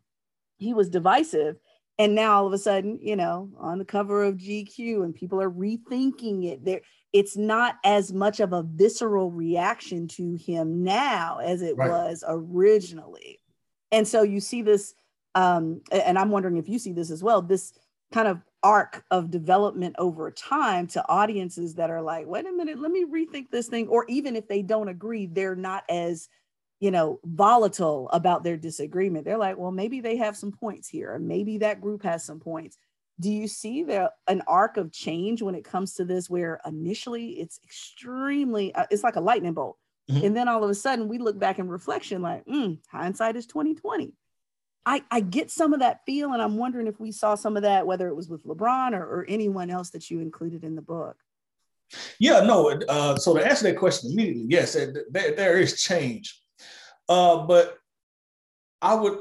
he 0.57 0.73
was 0.73 0.89
divisive 0.89 1.57
and 1.99 2.13
now 2.13 2.33
all 2.33 2.47
of 2.47 2.53
a 2.53 2.57
sudden 2.57 2.99
you 3.01 3.15
know 3.15 3.49
on 3.57 3.77
the 3.77 3.85
cover 3.85 4.23
of 4.23 4.35
gq 4.35 5.03
and 5.03 5.15
people 5.15 5.41
are 5.41 5.49
rethinking 5.49 6.45
it 6.45 6.63
there 6.63 6.81
it's 7.13 7.37
not 7.37 7.75
as 7.83 8.11
much 8.11 8.39
of 8.39 8.53
a 8.53 8.63
visceral 8.63 9.31
reaction 9.31 10.07
to 10.07 10.35
him 10.35 10.83
now 10.83 11.39
as 11.43 11.61
it 11.61 11.75
right. 11.77 11.89
was 11.89 12.23
originally 12.27 13.39
and 13.91 14.07
so 14.07 14.21
you 14.21 14.39
see 14.39 14.61
this 14.61 14.93
um, 15.35 15.81
and 15.91 16.17
i'm 16.17 16.31
wondering 16.31 16.57
if 16.57 16.69
you 16.69 16.79
see 16.79 16.93
this 16.93 17.11
as 17.11 17.23
well 17.23 17.41
this 17.41 17.73
kind 18.11 18.27
of 18.27 18.41
arc 18.63 19.03
of 19.11 19.29
development 19.29 19.95
over 19.99 20.31
time 20.31 20.87
to 20.87 21.07
audiences 21.07 21.75
that 21.75 21.89
are 21.89 22.01
like 22.01 22.25
wait 22.25 22.45
a 22.45 22.51
minute 22.51 22.79
let 22.79 22.91
me 22.91 23.05
rethink 23.05 23.49
this 23.51 23.67
thing 23.67 23.87
or 23.87 24.05
even 24.07 24.35
if 24.35 24.47
they 24.47 24.61
don't 24.61 24.87
agree 24.87 25.27
they're 25.27 25.55
not 25.55 25.83
as 25.89 26.27
you 26.79 26.91
know, 26.91 27.19
volatile 27.23 28.09
about 28.11 28.43
their 28.43 28.57
disagreement. 28.57 29.25
They're 29.25 29.37
like, 29.37 29.57
well, 29.57 29.71
maybe 29.71 29.99
they 29.99 30.17
have 30.17 30.37
some 30.37 30.51
points 30.51 30.87
here, 30.87 31.15
and 31.15 31.27
maybe 31.27 31.57
that 31.59 31.81
group 31.81 32.03
has 32.03 32.23
some 32.23 32.39
points. 32.39 32.77
Do 33.19 33.31
you 33.31 33.47
see 33.47 33.83
there 33.83 34.11
an 34.27 34.43
arc 34.47 34.77
of 34.77 34.91
change 34.91 35.41
when 35.41 35.55
it 35.55 35.63
comes 35.63 35.93
to 35.95 36.05
this, 36.05 36.29
where 36.29 36.61
initially 36.65 37.39
it's 37.39 37.59
extremely, 37.63 38.75
uh, 38.75 38.85
it's 38.91 39.03
like 39.03 39.15
a 39.15 39.21
lightning 39.21 39.53
bolt. 39.53 39.77
Mm-hmm. 40.09 40.25
And 40.25 40.37
then 40.37 40.47
all 40.47 40.63
of 40.63 40.69
a 40.69 40.75
sudden 40.75 41.07
we 41.07 41.17
look 41.17 41.39
back 41.39 41.57
in 41.57 41.67
reflection 41.67 42.21
like, 42.21 42.45
mm, 42.45 42.77
hindsight 42.91 43.35
is 43.35 43.47
2020. 43.47 44.13
I, 44.85 45.03
I 45.11 45.19
get 45.19 45.51
some 45.51 45.73
of 45.73 45.81
that 45.81 46.05
feel, 46.05 46.31
and 46.31 46.41
I'm 46.41 46.57
wondering 46.57 46.87
if 46.87 46.99
we 46.99 47.11
saw 47.11 47.35
some 47.35 47.57
of 47.57 47.63
that, 47.63 47.85
whether 47.85 48.07
it 48.07 48.15
was 48.15 48.29
with 48.29 48.45
LeBron 48.45 48.93
or, 48.93 49.03
or 49.03 49.25
anyone 49.27 49.69
else 49.69 49.89
that 49.89 50.09
you 50.09 50.21
included 50.21 50.63
in 50.63 50.75
the 50.75 50.81
book. 50.81 51.17
Yeah, 52.19 52.41
no. 52.41 52.69
Uh, 52.87 53.17
so 53.17 53.35
to 53.35 53.45
answer 53.45 53.63
that 53.63 53.77
question 53.77 54.11
immediately, 54.11 54.45
yes, 54.47 54.73
there, 54.73 55.33
there 55.35 55.59
is 55.59 55.81
change. 55.81 56.41
Uh, 57.09 57.45
but 57.45 57.77
I 58.81 58.95
would 58.95 59.19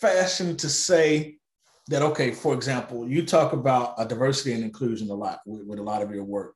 fashion 0.00 0.56
to 0.58 0.68
say 0.68 1.38
that, 1.88 2.02
okay, 2.02 2.32
for 2.32 2.54
example, 2.54 3.08
you 3.08 3.24
talk 3.24 3.52
about 3.52 3.94
a 3.98 4.04
diversity 4.04 4.52
and 4.52 4.62
inclusion 4.62 5.10
a 5.10 5.14
lot 5.14 5.40
with, 5.46 5.64
with 5.66 5.78
a 5.78 5.82
lot 5.82 6.02
of 6.02 6.12
your 6.12 6.24
work. 6.24 6.54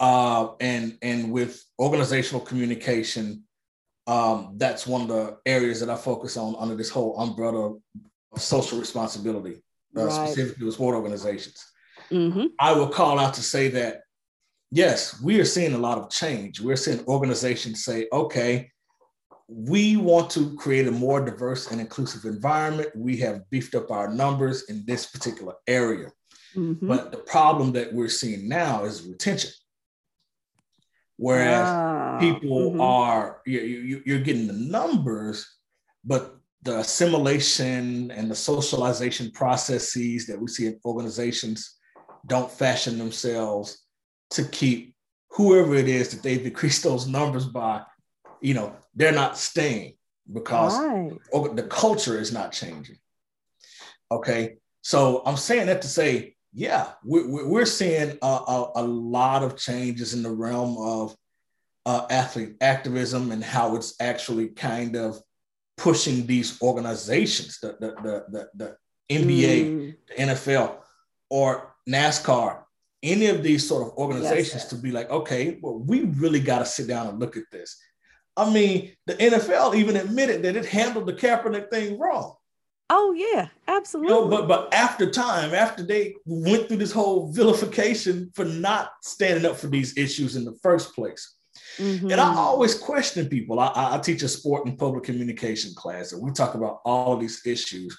Uh, 0.00 0.54
and, 0.60 0.98
and 1.00 1.30
with 1.30 1.62
organizational 1.78 2.40
communication, 2.40 3.44
um, 4.08 4.54
that's 4.56 4.86
one 4.86 5.02
of 5.02 5.08
the 5.08 5.38
areas 5.46 5.78
that 5.80 5.88
I 5.88 5.96
focus 5.96 6.36
on 6.36 6.56
under 6.58 6.74
this 6.74 6.90
whole 6.90 7.16
umbrella 7.18 7.76
of 8.32 8.42
social 8.42 8.78
responsibility, 8.78 9.62
uh, 9.96 10.04
right. 10.04 10.28
specifically 10.28 10.66
with 10.66 10.74
sport 10.74 10.96
organizations. 10.96 11.64
Mm-hmm. 12.10 12.46
I 12.58 12.72
will 12.72 12.88
call 12.88 13.20
out 13.20 13.34
to 13.34 13.42
say 13.42 13.68
that, 13.68 14.00
yes, 14.72 15.22
we 15.22 15.38
are 15.40 15.44
seeing 15.44 15.74
a 15.74 15.78
lot 15.78 15.98
of 15.98 16.10
change. 16.10 16.60
We're 16.60 16.76
seeing 16.76 17.06
organizations 17.06 17.84
say, 17.84 18.08
okay, 18.12 18.70
we 19.54 19.96
want 19.96 20.30
to 20.30 20.54
create 20.56 20.88
a 20.88 20.92
more 20.92 21.24
diverse 21.24 21.70
and 21.70 21.80
inclusive 21.80 22.24
environment. 22.24 22.90
We 22.94 23.16
have 23.18 23.48
beefed 23.50 23.74
up 23.74 23.90
our 23.90 24.12
numbers 24.12 24.64
in 24.70 24.84
this 24.86 25.06
particular 25.06 25.54
area. 25.66 26.08
Mm-hmm. 26.56 26.86
But 26.86 27.12
the 27.12 27.18
problem 27.18 27.72
that 27.72 27.92
we're 27.92 28.08
seeing 28.08 28.48
now 28.48 28.84
is 28.84 29.06
retention. 29.06 29.50
Whereas 31.16 31.68
ah, 31.68 32.18
people 32.18 32.72
mm-hmm. 32.72 32.80
are, 32.80 33.42
you, 33.46 34.02
you're 34.04 34.20
getting 34.20 34.46
the 34.46 34.52
numbers, 34.52 35.46
but 36.04 36.36
the 36.62 36.78
assimilation 36.78 38.10
and 38.10 38.30
the 38.30 38.34
socialization 38.34 39.30
processes 39.32 40.26
that 40.26 40.40
we 40.40 40.48
see 40.48 40.66
in 40.66 40.80
organizations 40.84 41.78
don't 42.26 42.50
fashion 42.50 42.98
themselves 42.98 43.84
to 44.30 44.44
keep 44.44 44.94
whoever 45.30 45.74
it 45.74 45.88
is 45.88 46.10
that 46.10 46.22
they've 46.22 46.46
increased 46.46 46.82
those 46.82 47.06
numbers 47.06 47.46
by, 47.46 47.82
you 48.40 48.54
know, 48.54 48.74
they're 48.94 49.12
not 49.12 49.38
staying 49.38 49.94
because 50.32 50.78
right. 50.78 51.56
the 51.56 51.62
culture 51.64 52.18
is 52.18 52.32
not 52.32 52.52
changing. 52.52 52.96
Okay. 54.10 54.56
So 54.82 55.22
I'm 55.24 55.36
saying 55.36 55.66
that 55.66 55.82
to 55.82 55.88
say 55.88 56.36
yeah, 56.52 56.88
we're, 57.02 57.48
we're 57.48 57.66
seeing 57.66 58.18
a, 58.20 58.26
a, 58.26 58.72
a, 58.76 58.82
lot 58.82 59.42
of 59.42 59.56
changes 59.56 60.12
in 60.12 60.22
the 60.22 60.30
realm 60.30 60.76
of 60.78 61.16
uh, 61.86 62.06
athlete 62.10 62.56
activism 62.60 63.32
and 63.32 63.42
how 63.42 63.74
it's 63.74 63.94
actually 64.00 64.48
kind 64.48 64.96
of 64.96 65.20
pushing 65.78 66.26
these 66.26 66.60
organizations, 66.60 67.58
the, 67.60 67.76
the, 67.80 67.94
the, 68.02 68.24
the, 68.28 68.48
the 68.54 68.76
NBA, 69.10 69.64
mm. 69.64 69.94
the 70.08 70.14
NFL, 70.14 70.76
or 71.30 71.74
NASCAR, 71.88 72.62
any 73.02 73.26
of 73.26 73.42
these 73.42 73.66
sort 73.66 73.88
of 73.88 73.96
organizations 73.96 74.62
yes, 74.62 74.68
to 74.68 74.76
be 74.76 74.92
like, 74.92 75.10
okay, 75.10 75.58
well, 75.62 75.78
we 75.78 76.02
really 76.02 76.38
got 76.38 76.58
to 76.58 76.66
sit 76.66 76.86
down 76.86 77.08
and 77.08 77.18
look 77.18 77.36
at 77.36 77.44
this. 77.50 77.80
I 78.36 78.50
mean, 78.50 78.92
the 79.06 79.14
NFL 79.14 79.74
even 79.76 79.96
admitted 79.96 80.42
that 80.42 80.56
it 80.56 80.64
handled 80.64 81.06
the 81.06 81.12
Kaepernick 81.12 81.70
thing 81.70 81.98
wrong. 81.98 82.34
Oh 82.94 83.12
yeah, 83.12 83.48
absolutely. 83.68 84.14
You 84.14 84.20
know, 84.20 84.28
but 84.28 84.48
but 84.48 84.74
after 84.74 85.10
time, 85.10 85.54
after 85.54 85.82
they 85.82 86.14
went 86.26 86.68
through 86.68 86.76
this 86.76 86.92
whole 86.92 87.32
vilification 87.32 88.30
for 88.34 88.44
not 88.44 88.90
standing 89.02 89.46
up 89.50 89.56
for 89.56 89.68
these 89.68 89.96
issues 89.96 90.36
in 90.36 90.44
the 90.44 90.58
first 90.62 90.94
place. 90.94 91.36
Mm-hmm. 91.78 92.10
And 92.10 92.20
I 92.20 92.34
always 92.34 92.78
question 92.78 93.28
people. 93.28 93.60
I, 93.60 93.72
I 93.74 93.98
teach 93.98 94.22
a 94.22 94.28
sport 94.28 94.66
and 94.66 94.78
public 94.78 95.04
communication 95.04 95.72
class, 95.74 96.12
and 96.12 96.22
we 96.22 96.32
talk 96.32 96.54
about 96.54 96.80
all 96.84 97.16
these 97.16 97.40
issues. 97.46 97.98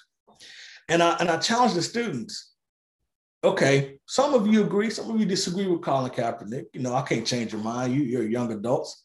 And 0.88 1.02
I 1.02 1.16
and 1.18 1.28
I 1.28 1.38
challenge 1.38 1.74
the 1.74 1.82
students. 1.82 2.52
Okay, 3.42 3.98
some 4.06 4.32
of 4.32 4.46
you 4.46 4.62
agree, 4.62 4.90
some 4.90 5.10
of 5.10 5.18
you 5.18 5.26
disagree 5.26 5.66
with 5.66 5.82
Colin 5.82 6.10
Kaepernick. 6.10 6.66
You 6.72 6.80
know, 6.80 6.94
I 6.94 7.02
can't 7.02 7.26
change 7.26 7.52
your 7.52 7.62
mind. 7.62 7.92
You, 7.94 8.02
you're 8.02 8.28
young 8.28 8.52
adults. 8.52 9.03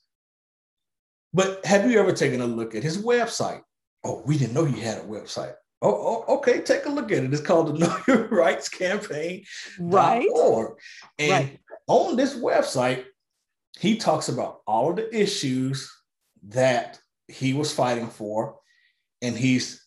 But 1.34 1.65
have 1.65 1.89
you 1.89 2.00
ever 2.00 2.12
taken 2.12 2.42
a 2.42 2.48
look 2.48 2.76
at 2.76 2.84
his 2.84 3.04
website? 3.04 3.62
Oh, 4.04 4.24
we 4.26 4.38
didn't 4.38 4.54
know 4.54 4.65
he 4.65 4.82
had 4.82 5.00
a 5.00 5.04
website. 5.06 5.54
Oh, 5.82 6.26
oh, 6.28 6.36
okay. 6.38 6.62
Take 6.62 6.86
a 6.86 6.89
look 6.89 7.12
at 7.12 7.24
it. 7.24 7.34
It's 7.34 7.42
called 7.42 7.68
the 7.68 7.74
Know 7.80 7.98
Your 8.08 8.28
Rights 8.28 8.70
Campaign. 8.70 9.46
Right. 9.80 10.28
And 11.18 11.32
right. 11.32 11.60
on 11.88 12.15
this 12.15 12.36
website, 12.36 13.06
he 13.80 13.98
talks 13.98 14.30
about 14.30 14.62
all 14.68 14.89
of 14.89 14.96
the 14.98 15.15
issues 15.15 15.92
that 16.50 17.00
he 17.28 17.54
was 17.54 17.72
fighting 17.72 18.08
for. 18.08 18.58
And 19.22 19.38
he's 19.38 19.86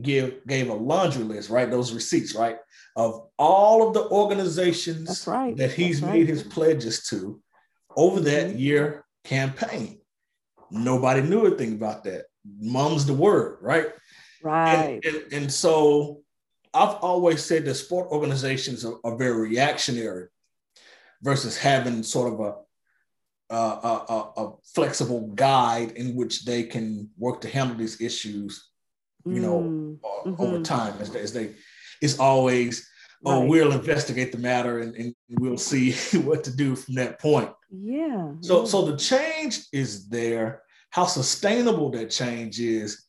give 0.00 0.46
gave 0.46 0.68
a 0.68 0.74
laundry 0.74 1.24
list, 1.24 1.50
right? 1.50 1.70
Those 1.70 1.92
receipts, 1.92 2.34
right? 2.34 2.58
Of 2.94 3.28
all 3.38 3.86
of 3.86 3.94
the 3.94 4.08
organizations 4.10 5.26
right. 5.26 5.56
that 5.56 5.72
he's 5.72 6.02
made 6.02 6.28
his 6.28 6.42
pledges 6.42 7.06
to 7.08 7.40
over 7.96 8.20
that 8.20 8.48
mm-hmm. 8.48 8.58
year 8.58 9.04
campaign. 9.24 10.00
Nobody 10.70 11.22
knew 11.22 11.46
a 11.46 11.50
thing 11.56 11.74
about 11.74 12.04
that. 12.04 12.24
Mum's 12.60 13.06
the 13.06 13.12
word, 13.12 13.58
right? 13.60 13.88
Right. 14.42 15.00
And, 15.04 15.04
and, 15.04 15.32
and, 15.32 15.52
so 15.52 16.22
I've 16.72 16.96
always 16.96 17.44
said 17.44 17.64
that 17.64 17.74
sport 17.74 18.10
organizations 18.10 18.84
are, 18.84 18.96
are 19.04 19.16
very 19.16 19.48
reactionary 19.48 20.28
versus 21.22 21.56
having 21.56 22.02
sort 22.02 22.32
of 22.32 22.40
a, 22.40 23.54
a, 23.54 23.56
a, 23.56 24.32
a, 24.36 24.52
flexible 24.74 25.28
guide 25.34 25.92
in 25.92 26.14
which 26.14 26.44
they 26.44 26.62
can 26.64 27.08
work 27.16 27.40
to 27.40 27.48
handle 27.48 27.76
these 27.76 28.00
issues, 28.00 28.68
you 29.24 29.40
know, 29.40 29.60
mm. 29.62 29.98
mm-hmm. 29.98 30.40
over 30.40 30.60
time 30.62 30.94
as 31.00 31.10
they, 31.10 31.20
as 31.20 31.32
they, 31.32 31.54
it's 32.02 32.18
always, 32.18 32.88
oh, 33.24 33.40
right. 33.40 33.48
we'll 33.48 33.72
investigate 33.72 34.32
the 34.32 34.38
matter 34.38 34.80
and, 34.80 34.94
and 34.94 35.14
we'll 35.30 35.58
see 35.58 35.92
what 36.20 36.44
to 36.44 36.54
do 36.54 36.76
from 36.76 36.94
that 36.94 37.18
point. 37.20 37.50
Yeah. 37.70 38.32
So, 38.40 38.60
yeah. 38.60 38.66
so 38.66 38.84
the 38.86 38.96
change 38.96 39.66
is 39.72 40.08
there. 40.08 40.62
How 40.90 41.06
sustainable 41.06 41.90
that 41.90 42.10
change 42.10 42.60
is 42.60 43.06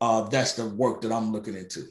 uh, 0.00 0.22
that's 0.22 0.54
the 0.54 0.68
work 0.68 1.00
that 1.02 1.12
I'm 1.12 1.32
looking 1.32 1.54
into. 1.54 1.84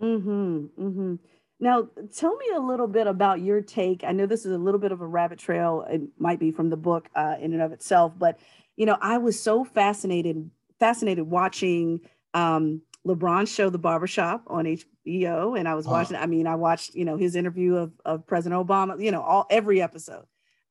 Mm-hmm, 0.00 0.66
mm-hmm. 0.78 1.14
Now, 1.60 1.88
tell 2.16 2.34
me 2.36 2.46
a 2.56 2.60
little 2.60 2.88
bit 2.88 3.06
about 3.06 3.40
your 3.40 3.60
take. 3.60 4.02
I 4.02 4.10
know 4.10 4.26
this 4.26 4.44
is 4.44 4.52
a 4.52 4.58
little 4.58 4.80
bit 4.80 4.90
of 4.90 5.00
a 5.00 5.06
rabbit 5.06 5.38
trail. 5.38 5.86
It 5.88 6.02
might 6.18 6.40
be 6.40 6.50
from 6.50 6.70
the 6.70 6.76
book 6.76 7.08
uh, 7.14 7.36
in 7.40 7.52
and 7.52 7.62
of 7.62 7.72
itself, 7.72 8.12
but 8.18 8.38
you 8.76 8.86
know, 8.86 8.96
I 9.00 9.18
was 9.18 9.38
so 9.38 9.64
fascinated 9.64 10.50
fascinated 10.80 11.24
watching 11.24 12.00
um, 12.34 12.82
LeBron 13.06 13.48
show 13.48 13.68
the 13.68 13.78
barbershop 13.78 14.44
on 14.46 14.64
HBO, 14.64 15.58
and 15.58 15.68
I 15.68 15.74
was 15.74 15.86
watching. 15.86 16.16
I 16.16 16.26
mean, 16.26 16.46
I 16.46 16.54
watched 16.54 16.94
you 16.94 17.04
know 17.04 17.16
his 17.16 17.34
interview 17.34 17.76
of 17.76 17.92
of 18.04 18.26
President 18.26 18.66
Obama. 18.66 19.02
You 19.02 19.10
know, 19.10 19.22
all 19.22 19.46
every 19.50 19.82
episode. 19.82 20.24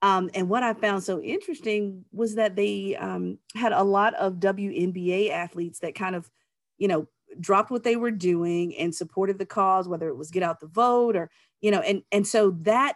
Um, 0.04 0.32
and 0.34 0.50
what 0.50 0.64
I 0.64 0.74
found 0.74 1.04
so 1.04 1.22
interesting 1.22 2.06
was 2.12 2.34
that 2.36 2.56
they 2.56 2.96
um, 2.96 3.38
had 3.54 3.72
a 3.72 3.84
lot 3.84 4.16
of 4.16 4.36
WNBA 4.36 5.30
athletes 5.30 5.80
that 5.80 5.94
kind 5.94 6.16
of 6.16 6.32
you 6.82 6.88
know, 6.88 7.08
dropped 7.40 7.70
what 7.70 7.84
they 7.84 7.96
were 7.96 8.10
doing 8.10 8.76
and 8.76 8.94
supported 8.94 9.38
the 9.38 9.46
cause, 9.46 9.88
whether 9.88 10.10
it 10.10 10.18
was 10.18 10.32
get 10.32 10.42
out 10.42 10.60
the 10.60 10.66
vote 10.66 11.16
or, 11.16 11.30
you 11.62 11.70
know, 11.70 11.80
and 11.82 12.02
and 12.12 12.26
so 12.26 12.58
that 12.62 12.96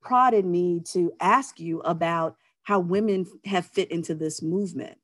prodded 0.00 0.46
me 0.46 0.80
to 0.92 1.12
ask 1.20 1.60
you 1.60 1.80
about 1.80 2.36
how 2.62 2.80
women 2.80 3.26
have 3.44 3.66
fit 3.66 3.90
into 3.90 4.14
this 4.14 4.40
movement 4.40 4.96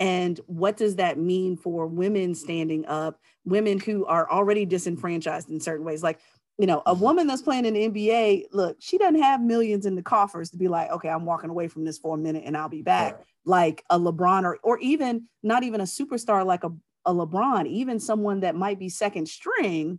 and 0.00 0.40
what 0.46 0.76
does 0.76 0.96
that 0.96 1.18
mean 1.18 1.56
for 1.56 1.86
women 1.86 2.34
standing 2.34 2.84
up 2.86 3.20
women 3.44 3.78
who 3.78 4.06
are 4.06 4.28
already 4.30 4.64
disenfranchised 4.64 5.48
in 5.50 5.60
certain 5.60 5.84
ways? 5.84 6.02
Like 6.02 6.18
you 6.58 6.66
know 6.66 6.82
a 6.84 6.92
mm-hmm. 6.92 7.02
woman 7.04 7.26
that's 7.26 7.40
playing 7.40 7.64
in 7.64 7.72
the 7.72 7.88
nba 7.88 8.44
look 8.52 8.76
she 8.80 8.98
doesn't 8.98 9.22
have 9.22 9.40
millions 9.40 9.86
in 9.86 9.94
the 9.94 10.02
coffers 10.02 10.50
to 10.50 10.58
be 10.58 10.68
like 10.68 10.90
okay 10.90 11.08
i'm 11.08 11.24
walking 11.24 11.48
away 11.48 11.68
from 11.68 11.86
this 11.86 11.96
for 11.96 12.16
a 12.16 12.18
minute 12.18 12.42
and 12.44 12.54
i'll 12.54 12.68
be 12.68 12.82
back. 12.82 13.18
Like 13.46 13.82
a 13.88 13.98
lebron 13.98 14.44
or, 14.44 14.58
or 14.62 14.78
even 14.80 15.26
not 15.42 15.62
even 15.62 15.80
a 15.80 15.84
superstar 15.84 16.44
like 16.44 16.62
a, 16.62 16.70
a 17.06 17.14
LeBron, 17.14 17.66
even 17.66 17.98
someone 17.98 18.40
that 18.40 18.54
might 18.54 18.78
be 18.78 18.88
second 18.88 19.26
string 19.26 19.98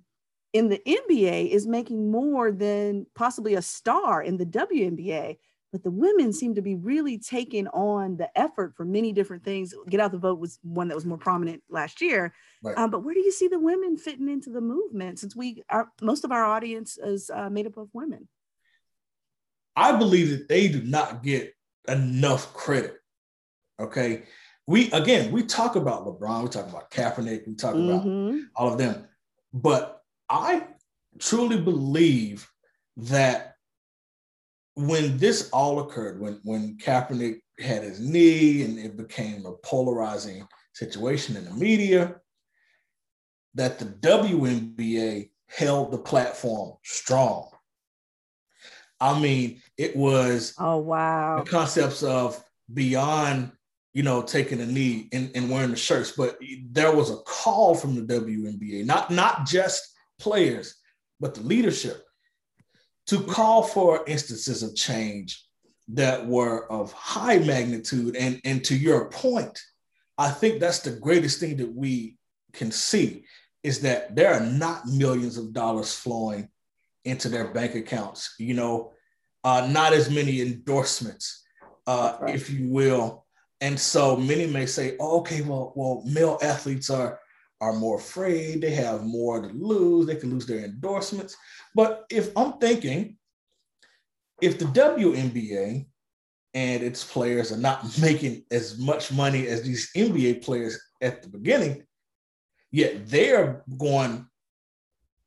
in 0.54 0.70
the 0.70 0.82
NBA 0.86 1.50
is 1.50 1.66
making 1.66 2.12
more 2.12 2.52
than 2.52 3.06
possibly 3.16 3.56
a 3.56 3.62
star 3.62 4.22
in 4.22 4.38
the 4.38 4.46
WNBA. 4.46 5.38
But 5.72 5.84
the 5.84 5.92
women 5.92 6.34
seem 6.34 6.56
to 6.56 6.62
be 6.62 6.76
really 6.76 7.18
taking 7.18 7.68
on 7.70 8.18
the 8.18 8.30
effort 8.38 8.76
for 8.76 8.84
many 8.84 9.14
different 9.14 9.44
things. 9.44 9.74
Get 9.90 10.02
out 10.02 10.12
the 10.12 10.18
vote 10.18 10.40
was 10.40 10.60
one 10.64 10.90
that 10.90 10.96
was 10.96 11.06
more 11.06 11.18
prominent 11.18 11.64
last 11.70 12.02
year. 12.02 12.34
Right. 12.62 12.78
Um, 12.78 12.92
but 12.92 13.04
where 13.04 13.14
do 13.14 13.22
you 13.22 13.32
see 13.32 13.48
the 13.48 13.60
women 13.60 13.96
fitting 13.96 14.30
into 14.30 14.50
the 14.50 14.62
movement? 14.62 15.20
Since 15.20 15.36
we 15.36 15.64
are 15.70 15.90
most 16.02 16.26
of 16.26 16.32
our 16.32 16.44
audience 16.44 16.98
is 16.98 17.30
uh, 17.34 17.50
made 17.50 17.68
up 17.68 17.78
of 17.78 17.90
women. 17.94 18.28
I 19.76 19.94
believe 19.94 20.30
that 20.32 20.50
they 20.50 20.68
do 20.68 20.82
not 20.84 21.24
get 21.24 21.54
enough 21.88 22.54
credit. 22.54 22.98
Okay, 23.80 24.24
we 24.68 24.92
again 24.92 25.32
we 25.32 25.44
talk 25.44 25.76
about 25.76 26.06
LeBron, 26.06 26.44
we 26.44 26.50
talk 26.50 26.68
about 26.68 26.92
Kaepernick, 26.92 27.48
we 27.48 27.56
talk 27.56 27.76
mm-hmm. 27.76 28.38
about 28.38 28.50
all 28.56 28.74
of 28.74 28.78
them, 28.78 29.08
but 29.54 30.04
I 30.30 30.68
truly 31.20 31.60
believe 31.60 32.50
that 32.98 33.51
when 34.76 35.18
this 35.18 35.50
all 35.52 35.80
occurred, 35.80 36.20
when 36.20 36.40
when 36.44 36.78
Kaepernick 36.78 37.40
had 37.60 37.84
his 37.84 38.00
knee 38.00 38.64
and 38.64 38.80
it 38.80 38.98
became 38.98 39.46
a 39.46 39.54
polarizing 39.54 40.48
situation 40.74 41.36
in 41.36 41.46
the 41.46 41.52
media, 41.52 42.16
that 43.56 43.80
the 43.80 43.86
WNBA 43.86 45.30
held 45.48 45.92
the 45.92 45.98
platform 45.98 46.78
strong. 46.84 47.50
I 49.00 49.20
mean, 49.20 49.62
it 49.78 49.96
was 49.96 50.54
oh 50.60 50.78
wow 50.78 51.44
the 51.44 51.50
concepts 51.50 52.04
of 52.04 52.42
beyond 52.74 53.52
you 53.94 54.04
know 54.04 54.22
taking 54.22 54.62
a 54.62 54.66
knee 54.66 55.10
and, 55.12 55.32
and 55.36 55.50
wearing 55.50 55.72
the 55.72 55.76
shirts, 55.76 56.12
but 56.12 56.38
there 56.70 56.96
was 56.96 57.12
a 57.12 57.18
call 57.18 57.76
from 57.76 57.96
the 57.96 58.02
WNBA, 58.02 58.86
not 58.86 59.12
not 59.12 59.46
just 59.46 59.86
players, 60.20 60.76
but 61.20 61.34
the 61.34 61.42
leadership 61.42 62.06
to 63.12 63.20
call 63.20 63.62
for 63.62 64.06
instances 64.08 64.64
of 64.64 64.74
change 64.74 65.46
that 65.90 66.26
were 66.26 66.72
of 66.72 66.94
high 66.94 67.40
magnitude. 67.40 68.16
And, 68.16 68.40
and 68.46 68.64
to 68.64 68.74
your 68.74 69.10
point, 69.10 69.60
I 70.18 70.30
think 70.30 70.62
that's 70.62 70.80
the 70.80 70.92
greatest 70.92 71.38
thing 71.42 71.58
that 71.58 71.76
we 71.76 72.16
can 72.54 72.72
see 72.72 73.26
is 73.64 73.82
that 73.82 74.16
there 74.16 74.34
are 74.34 74.40
not 74.40 74.88
millions 74.88 75.38
of 75.38 75.52
dollars 75.52 75.94
flowing 75.94 76.48
into 77.04 77.28
their 77.28 77.50
bank 77.50 77.76
accounts, 77.76 78.34
you 78.40 78.54
know, 78.54 78.94
uh, 79.44 79.68
not 79.70 79.92
as 79.92 80.10
many 80.10 80.40
endorsements, 80.40 81.44
uh, 81.88 82.16
right. 82.22 82.34
if 82.34 82.50
you 82.50 82.70
will. 82.70 83.26
And 83.60 83.78
so 83.78 84.16
many 84.16 84.48
may 84.48 84.68
say, 84.68 84.96
oh, 85.02 85.20
okay, 85.20 85.42
well, 85.42 85.74
well, 85.76 86.02
male 86.06 86.40
athletes 86.42 86.90
are 86.90 87.20
are 87.60 87.74
more 87.74 87.98
afraid, 87.98 88.60
they 88.60 88.72
have 88.72 89.04
more 89.04 89.40
to 89.40 89.50
lose, 89.50 90.08
they 90.08 90.16
can 90.16 90.32
lose 90.32 90.48
their 90.48 90.66
endorsements. 90.66 91.38
But 91.76 92.06
if 92.10 92.32
I'm 92.36 92.54
thinking, 92.54 93.18
if 94.42 94.58
the 94.58 94.66
WNBA 94.66 95.86
and 96.54 96.84
its 96.84 97.04
players 97.04 97.52
are 97.52 97.58
not 97.58 97.86
making 98.02 98.44
as 98.52 98.78
much 98.78 99.12
money 99.12 99.48
as 99.48 99.62
these 99.62 99.92
NBA 99.96 100.44
players 100.44 100.80
at 101.02 101.22
the 101.22 101.30
beginning, 101.30 101.84
yet 102.72 103.08
they're 103.08 103.64
going 103.78 104.26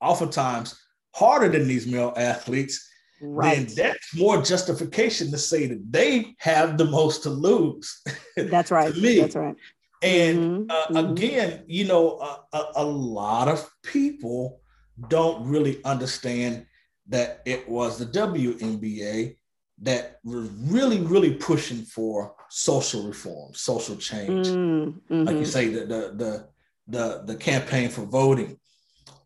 oftentimes 0.00 0.80
harder 1.14 1.48
than 1.48 1.66
these 1.68 1.86
male 1.86 2.12
athletes, 2.16 2.88
right. 3.20 3.66
then 3.66 3.74
that's 3.76 4.14
more 4.16 4.42
justification 4.42 5.30
to 5.30 5.38
say 5.38 5.66
that 5.66 5.80
they 5.90 6.34
have 6.38 6.76
the 6.76 6.84
most 6.84 7.22
to 7.22 7.30
lose. 7.30 8.02
That's 8.36 8.70
right. 8.70 8.92
to 8.92 9.00
me. 9.00 9.20
That's 9.20 9.36
right. 9.36 9.54
And 10.02 10.38
mm-hmm. 10.38 10.70
Uh, 10.70 10.86
mm-hmm. 11.02 11.12
again, 11.12 11.64
you 11.66 11.86
know, 11.86 12.18
a, 12.18 12.56
a, 12.56 12.72
a 12.76 12.84
lot 12.84 13.48
of 13.48 13.68
people 13.82 14.60
don't 15.08 15.46
really 15.46 15.82
understand 15.84 16.66
that 17.08 17.42
it 17.44 17.68
was 17.68 17.98
the 17.98 18.06
WNBA 18.06 19.36
that 19.82 20.20
was 20.24 20.48
really, 20.50 21.00
really 21.00 21.34
pushing 21.34 21.82
for 21.82 22.34
social 22.48 23.06
reform, 23.06 23.52
social 23.54 23.96
change. 23.96 24.46
Mm-hmm. 24.46 25.24
Like 25.24 25.36
you 25.36 25.44
say, 25.44 25.68
the, 25.68 25.80
the 25.80 26.14
the 26.14 26.48
the 26.86 27.22
the 27.26 27.36
campaign 27.36 27.88
for 27.88 28.02
voting, 28.02 28.58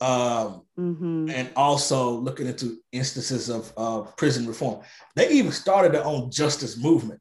um, 0.00 0.62
mm-hmm. 0.78 1.28
and 1.30 1.50
also 1.54 2.10
looking 2.12 2.46
into 2.46 2.78
instances 2.92 3.50
of 3.50 3.72
uh, 3.76 4.00
prison 4.16 4.46
reform. 4.46 4.82
They 5.16 5.30
even 5.30 5.52
started 5.52 5.92
their 5.92 6.04
own 6.04 6.30
justice 6.30 6.76
movement. 6.82 7.20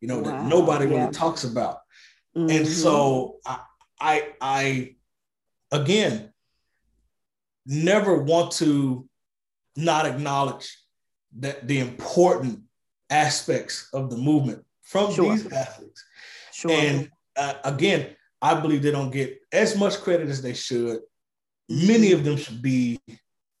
You 0.00 0.08
know 0.08 0.18
wow. 0.18 0.24
that 0.24 0.44
nobody 0.44 0.86
yeah. 0.86 1.00
really 1.00 1.12
talks 1.12 1.44
about. 1.44 1.78
Mm-hmm. 2.36 2.50
And 2.50 2.66
so 2.66 3.38
I, 3.46 3.60
I 4.00 4.28
I 4.40 4.94
again 5.70 6.31
never 7.66 8.22
want 8.22 8.52
to 8.52 9.08
not 9.76 10.06
acknowledge 10.06 10.76
that 11.38 11.66
the 11.66 11.78
important 11.78 12.60
aspects 13.10 13.88
of 13.92 14.10
the 14.10 14.16
movement 14.16 14.64
from 14.82 15.12
sure. 15.12 15.32
these 15.32 15.50
athletes. 15.52 16.04
Sure. 16.52 16.70
And 16.70 17.10
uh, 17.36 17.54
again, 17.64 18.14
I 18.40 18.60
believe 18.60 18.82
they 18.82 18.90
don't 18.90 19.10
get 19.10 19.38
as 19.52 19.76
much 19.76 20.00
credit 20.00 20.28
as 20.28 20.42
they 20.42 20.54
should. 20.54 21.00
Many 21.68 22.12
of 22.12 22.24
them 22.24 22.36
should 22.36 22.60
be 22.60 23.00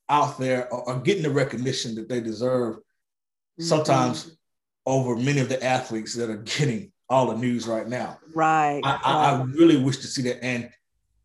out 0.08 0.38
there 0.38 0.72
or, 0.72 0.88
or 0.88 1.00
getting 1.00 1.22
the 1.22 1.30
recognition 1.30 1.94
that 1.94 2.08
they 2.08 2.20
deserve. 2.20 2.76
Mm-hmm. 2.76 3.64
Sometimes 3.64 4.36
over 4.84 5.16
many 5.16 5.40
of 5.40 5.48
the 5.48 5.62
athletes 5.62 6.14
that 6.14 6.28
are 6.28 6.38
getting 6.38 6.92
all 7.08 7.26
the 7.26 7.36
news 7.36 7.66
right 7.66 7.88
now. 7.88 8.18
Right. 8.34 8.80
I. 8.84 9.00
I, 9.04 9.30
I 9.30 9.42
really 9.42 9.82
wish 9.82 9.98
to 9.98 10.06
see 10.06 10.22
that. 10.22 10.44
And 10.44 10.70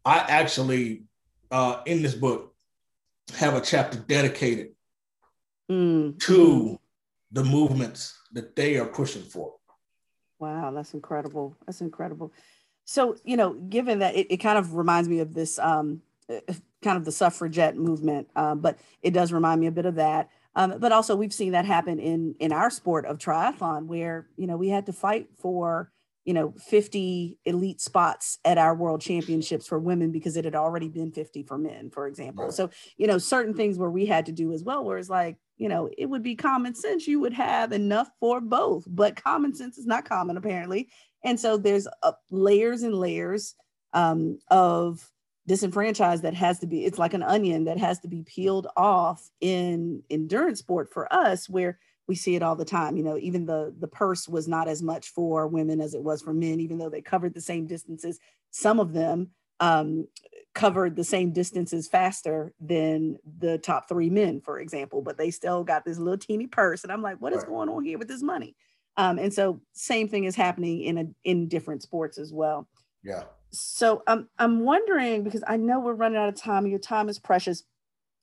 I 0.06 0.20
actually, 0.20 1.04
uh, 1.52 1.82
in 1.86 2.02
this 2.02 2.14
book, 2.14 2.54
have 3.36 3.56
a 3.56 3.62
chapter 3.62 3.98
dedicated 3.98 4.70
mm. 5.70 6.20
to 6.20 6.80
the 7.32 7.44
movements 7.44 8.18
that 8.32 8.56
they 8.56 8.78
are 8.78 8.86
pushing 8.86 9.24
for. 9.24 9.56
Wow, 10.40 10.72
that's 10.72 10.94
incredible. 10.94 11.56
That's 11.66 11.82
incredible. 11.82 12.32
So, 12.86 13.18
you 13.26 13.36
know, 13.36 13.54
given 13.54 14.00
that 14.00 14.16
it, 14.16 14.28
it 14.30 14.38
kind 14.38 14.58
of 14.58 14.76
reminds 14.76 15.10
me 15.10 15.20
of 15.20 15.34
this 15.34 15.60
um, 15.60 16.02
kind 16.82 16.98
of 16.98 17.06
the 17.06 17.12
suffragette 17.12 17.76
movement, 17.76 18.30
uh, 18.36 18.56
but 18.56 18.80
it 19.02 19.12
does 19.12 19.34
remind 19.34 19.60
me 19.60 19.68
a 19.68 19.72
bit 19.72 19.86
of 19.86 19.96
that. 19.96 20.30
Um, 20.56 20.80
but 20.80 20.92
also, 20.92 21.16
we've 21.16 21.34
seen 21.34 21.52
that 21.52 21.66
happen 21.66 22.00
in 22.00 22.34
in 22.40 22.52
our 22.52 22.72
sport 22.72 23.06
of 23.06 23.20
triathlon, 23.20 23.86
where 23.86 24.28
you 24.38 24.48
know 24.48 24.58
we 24.58 24.70
had 24.70 24.88
to 24.88 24.94
fight 24.94 25.28
for 25.38 25.92
you 26.28 26.34
know 26.34 26.54
50 26.60 27.38
elite 27.46 27.80
spots 27.80 28.38
at 28.44 28.58
our 28.58 28.76
world 28.76 29.02
championships 29.02 29.66
for 29.66 29.80
women 29.80 30.12
because 30.12 30.36
it 30.36 30.44
had 30.44 30.56
already 30.56 30.90
been 30.90 31.12
50 31.12 31.44
for 31.44 31.58
men 31.58 31.90
for 31.90 32.06
example 32.06 32.44
right. 32.44 32.54
so 32.54 32.70
you 32.98 33.08
know 33.08 33.18
certain 33.18 33.54
things 33.54 33.80
where 33.80 33.90
we 33.90 34.06
had 34.06 34.26
to 34.26 34.34
do 34.34 34.52
as 34.52 34.62
well 34.62 34.84
where 34.84 34.98
it's 34.98 35.10
like 35.10 35.38
you 35.56 35.70
know 35.70 35.90
it 35.98 36.06
would 36.06 36.22
be 36.22 36.36
common 36.36 36.76
sense 36.76 37.08
you 37.08 37.22
would 37.22 37.34
have 37.34 37.72
enough 37.72 38.10
for 38.20 38.42
both 38.42 38.84
but 38.88 39.16
common 39.16 39.56
sense 39.56 39.78
is 39.78 39.86
not 39.88 40.08
common 40.08 40.36
apparently 40.36 40.90
and 41.24 41.40
so 41.40 41.58
there's 41.58 41.88
uh, 42.04 42.12
layers 42.30 42.84
and 42.84 42.94
layers 42.94 43.56
um, 43.94 44.38
of 44.52 45.10
disenfranchised 45.48 46.24
that 46.24 46.34
has 46.34 46.60
to 46.60 46.68
be 46.68 46.84
it's 46.84 47.00
like 47.00 47.14
an 47.14 47.24
onion 47.24 47.64
that 47.64 47.80
has 47.80 48.00
to 48.00 48.10
be 48.10 48.24
peeled 48.24 48.68
off 48.76 49.30
in 49.40 50.04
endurance 50.10 50.60
sport 50.60 50.92
for 50.92 51.12
us 51.12 51.48
where 51.48 51.80
we 52.08 52.16
see 52.16 52.36
it 52.36 52.44
all 52.44 52.56
the 52.56 52.66
time 52.66 52.98
you 52.98 53.04
know 53.04 53.18
even 53.18 53.46
the 53.46 53.74
the 53.80 53.88
purse 53.88 54.28
was 54.28 54.48
not 54.48 54.68
as 54.68 54.82
much 54.82 55.10
for 55.10 55.48
women 55.48 55.82
as 55.82 55.94
it 55.94 56.02
was 56.02 56.22
for 56.22 56.34
men 56.34 56.60
even 56.60 56.78
though 56.78 56.90
they 56.90 57.02
covered 57.02 57.34
the 57.34 57.42
same 57.42 57.68
distances. 57.68 58.20
Some 58.52 58.80
of 58.80 58.94
them 58.94 59.32
um, 59.60 60.08
covered 60.54 60.96
the 60.96 61.04
same 61.04 61.32
distances 61.32 61.88
faster 61.88 62.54
than 62.60 63.18
the 63.40 63.58
top 63.58 63.88
three 63.88 64.10
men 64.10 64.42
for 64.42 64.60
example 64.60 65.02
but 65.02 65.18
they 65.18 65.32
still 65.32 65.64
got 65.64 65.86
this 65.86 65.98
little 65.98 66.18
teeny 66.18 66.48
purse 66.48 66.84
and 66.84 66.92
i'm 66.92 67.02
like 67.02 67.18
what 67.18 67.34
is 67.34 67.40
right. 67.40 67.48
going 67.48 67.70
on 67.70 67.84
here 67.84 67.98
with 67.98 68.08
this 68.08 68.24
money? 68.24 68.56
Um, 69.00 69.20
and 69.20 69.32
so 69.32 69.62
same 69.74 70.08
thing 70.08 70.24
is 70.24 70.36
happening 70.36 70.82
in 70.82 70.98
a 70.98 71.06
in 71.24 71.48
different 71.48 71.84
sports 71.84 72.18
as 72.18 72.34
well. 72.34 72.68
Yeah. 73.04 73.26
So 73.52 74.04
um, 74.08 74.28
i'm 74.40 74.62
wondering 74.62 75.24
because 75.24 75.44
i 75.48 75.56
know 75.56 75.80
we're 75.80 75.94
running 75.94 76.18
out 76.18 76.30
of 76.30 76.36
time 76.36 76.68
your 76.68 76.80
time 76.80 77.08
is 77.08 77.18
precious 77.18 77.64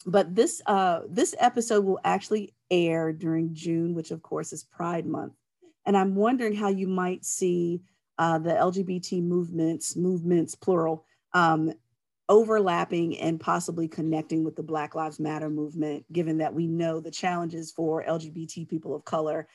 but 0.06 0.34
this 0.34 0.60
uh, 0.66 1.00
this 1.08 1.34
episode 1.38 1.84
will 1.84 2.00
actually 2.04 2.54
air 2.74 3.12
during 3.12 3.54
June, 3.54 3.94
which 3.94 4.10
of 4.10 4.22
course 4.22 4.52
is 4.52 4.64
Pride 4.64 5.06
Month, 5.06 5.34
and 5.86 5.96
I'm 5.96 6.14
wondering 6.14 6.54
how 6.54 6.68
you 6.68 6.88
might 6.88 7.24
see 7.24 7.82
uh, 8.18 8.38
the 8.38 8.50
LGBT 8.50 9.22
movements, 9.22 9.96
movements 9.96 10.54
plural, 10.54 11.04
um, 11.32 11.72
overlapping 12.28 13.18
and 13.18 13.38
possibly 13.38 13.86
connecting 13.86 14.44
with 14.44 14.56
the 14.56 14.62
Black 14.62 14.94
Lives 14.94 15.20
Matter 15.20 15.50
movement, 15.50 16.04
given 16.12 16.38
that 16.38 16.54
we 16.54 16.66
know 16.66 17.00
the 17.00 17.10
challenges 17.10 17.72
for 17.72 18.04
LGBT 18.04 18.68
people 18.68 18.94
of 18.94 19.04
color, 19.04 19.46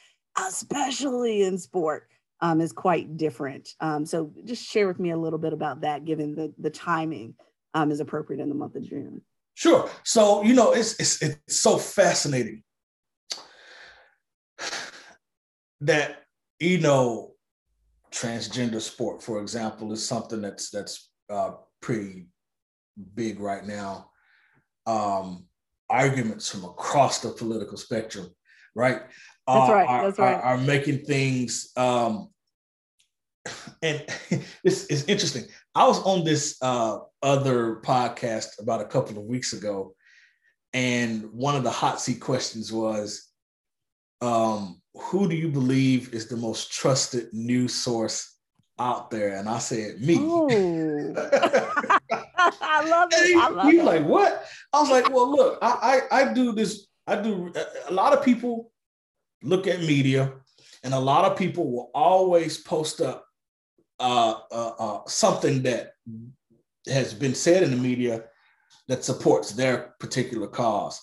especially 0.48 1.44
in 1.44 1.58
sport, 1.58 2.08
um, 2.42 2.62
is 2.62 2.72
quite 2.72 3.18
different. 3.18 3.76
Um, 3.80 4.06
so 4.06 4.32
just 4.46 4.64
share 4.64 4.88
with 4.88 5.00
me 5.00 5.12
a 5.12 5.18
little 5.18 5.40
bit 5.40 5.54
about 5.54 5.82
that, 5.82 6.06
given 6.06 6.36
the 6.36 6.54
the 6.58 6.70
timing 6.70 7.36
um, 7.74 7.92
is 7.92 8.00
appropriate 8.00 8.42
in 8.42 8.50
the 8.50 8.56
month 8.56 8.76
of 8.76 8.84
June. 8.84 9.22
Sure. 9.56 9.90
So 10.04 10.44
you 10.44 10.54
know, 10.54 10.72
it's 10.72 11.00
it's 11.00 11.22
it's 11.22 11.58
so 11.58 11.78
fascinating 11.78 12.64
that 15.82 16.24
you 16.60 16.80
know, 16.80 17.34
transgender 18.12 18.82
sport, 18.82 19.24
for 19.24 19.42
example, 19.42 19.92
is 19.94 20.06
something 20.06 20.42
that's 20.42 20.70
that's 20.70 21.10
uh, 21.30 21.52
pretty 21.82 22.28
big 23.16 23.40
right 23.40 23.66
now. 23.66 24.10
Um, 24.86 25.46
arguments 25.90 26.50
from 26.50 26.66
across 26.66 27.20
the 27.20 27.30
political 27.30 27.78
spectrum, 27.78 28.30
right? 28.76 29.02
That's 29.48 29.70
uh, 29.70 29.74
right. 29.74 29.88
Are, 29.88 30.04
that's 30.04 30.20
right. 30.20 30.36
Are, 30.36 30.42
are 30.42 30.58
making 30.58 31.06
things 31.06 31.72
um, 31.78 32.30
and 33.82 34.06
this 34.64 34.86
is 34.88 35.06
interesting. 35.06 35.46
I 35.76 35.88
was 35.88 36.02
on 36.04 36.24
this 36.24 36.58
uh, 36.62 37.00
other 37.22 37.78
podcast 37.78 38.62
about 38.62 38.82
a 38.82 38.86
couple 38.86 39.18
of 39.18 39.26
weeks 39.26 39.54
ago, 39.54 39.96
and 40.74 41.32
one 41.32 41.56
of 41.56 41.64
the 41.64 41.72
hot 41.72 42.02
seat 42.02 42.20
questions 42.20 42.72
was, 42.72 43.28
um, 44.22 44.79
"Who 44.96 45.30
do 45.30 45.36
you 45.36 45.50
believe 45.50 46.14
is 46.14 46.28
the 46.28 46.38
most 46.38 46.72
trusted 46.72 47.34
news 47.34 47.74
source 47.74 48.36
out 48.80 49.12
there?" 49.12 49.36
And 49.36 49.50
I 49.50 49.60
said, 49.60 50.02
"Me." 50.02 50.18
Oh. 50.20 50.48
I 52.62 52.90
love 52.90 53.10
it. 53.12 53.38
I 53.38 53.50
love 53.50 53.74
you 53.74 53.84
like 53.84 54.06
what? 54.06 54.46
I 54.74 54.82
was 54.82 54.90
like, 54.90 55.10
"Well, 55.10 55.32
look, 55.32 55.60
I, 55.62 56.02
I 56.12 56.22
I 56.22 56.34
do 56.34 56.52
this. 56.52 56.88
I 57.08 57.22
do. 57.22 57.52
A 57.88 57.94
lot 57.94 58.14
of 58.14 58.24
people 58.24 58.72
look 59.44 59.68
at 59.68 59.82
media, 59.82 60.34
and 60.84 60.94
a 60.94 61.00
lot 61.00 61.26
of 61.30 61.38
people 61.38 61.72
will 61.72 61.92
always 61.94 62.58
post 62.58 63.02
up 63.02 63.26
uh, 64.00 64.36
uh, 64.52 64.74
uh, 64.80 65.02
something 65.08 65.64
that 65.64 65.94
has 66.88 67.14
been 67.14 67.36
said 67.36 67.64
in 67.64 67.72
the 67.72 67.78
media 67.78 68.24
that 68.88 69.04
supports 69.04 69.52
their 69.52 69.94
particular 70.00 70.48
cause. 70.48 71.02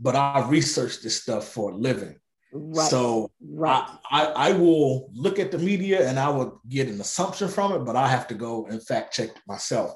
But 0.00 0.16
I 0.16 0.46
research 0.48 1.02
this 1.02 1.20
stuff 1.20 1.48
for 1.48 1.72
a 1.72 1.76
living. 1.76 2.16
Right. 2.52 2.88
So 2.88 3.30
right. 3.42 3.86
I, 4.10 4.24
I, 4.24 4.48
I, 4.48 4.52
will 4.52 5.10
look 5.12 5.38
at 5.38 5.50
the 5.50 5.58
media 5.58 6.08
and 6.08 6.18
I 6.18 6.30
will 6.30 6.62
get 6.68 6.88
an 6.88 7.00
assumption 7.00 7.48
from 7.48 7.72
it, 7.72 7.80
but 7.80 7.94
I 7.94 8.08
have 8.08 8.26
to 8.28 8.34
go 8.34 8.66
and 8.66 8.82
fact 8.82 9.12
check 9.12 9.30
myself. 9.46 9.94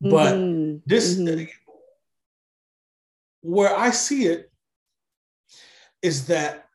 But 0.00 0.34
mm-hmm. 0.34 0.78
this, 0.86 1.18
mm-hmm. 1.18 1.44
where 3.42 3.76
I 3.76 3.90
see 3.90 4.26
it, 4.26 4.50
is 6.02 6.26
that, 6.26 6.66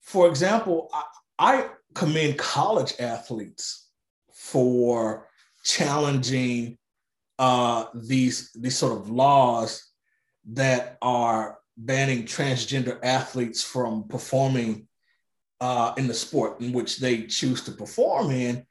for 0.00 0.28
example, 0.28 0.88
I, 0.92 1.04
I 1.38 1.68
commend 1.94 2.38
college 2.38 2.94
athletes 2.98 3.88
for 4.32 5.28
challenging 5.64 6.78
uh, 7.38 7.86
these 7.94 8.52
these 8.52 8.76
sort 8.76 9.00
of 9.00 9.10
laws 9.10 9.86
that 10.52 10.98
are 11.00 11.59
banning 11.80 12.24
transgender 12.24 12.98
athletes 13.02 13.62
from 13.62 14.06
performing 14.08 14.86
uh, 15.60 15.92
in 15.96 16.06
the 16.06 16.14
sport 16.14 16.60
in 16.60 16.72
which 16.72 16.98
they 16.98 17.24
choose 17.26 17.62
to 17.64 17.72
perform 17.72 18.30
in. 18.30 18.66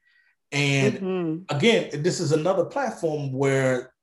And 0.51 0.93
mm-hmm. 0.95 1.55
again, 1.55 2.01
this 2.01 2.19
is 2.19 2.31
another 2.31 2.65
platform 2.65 3.31
where 3.31 3.93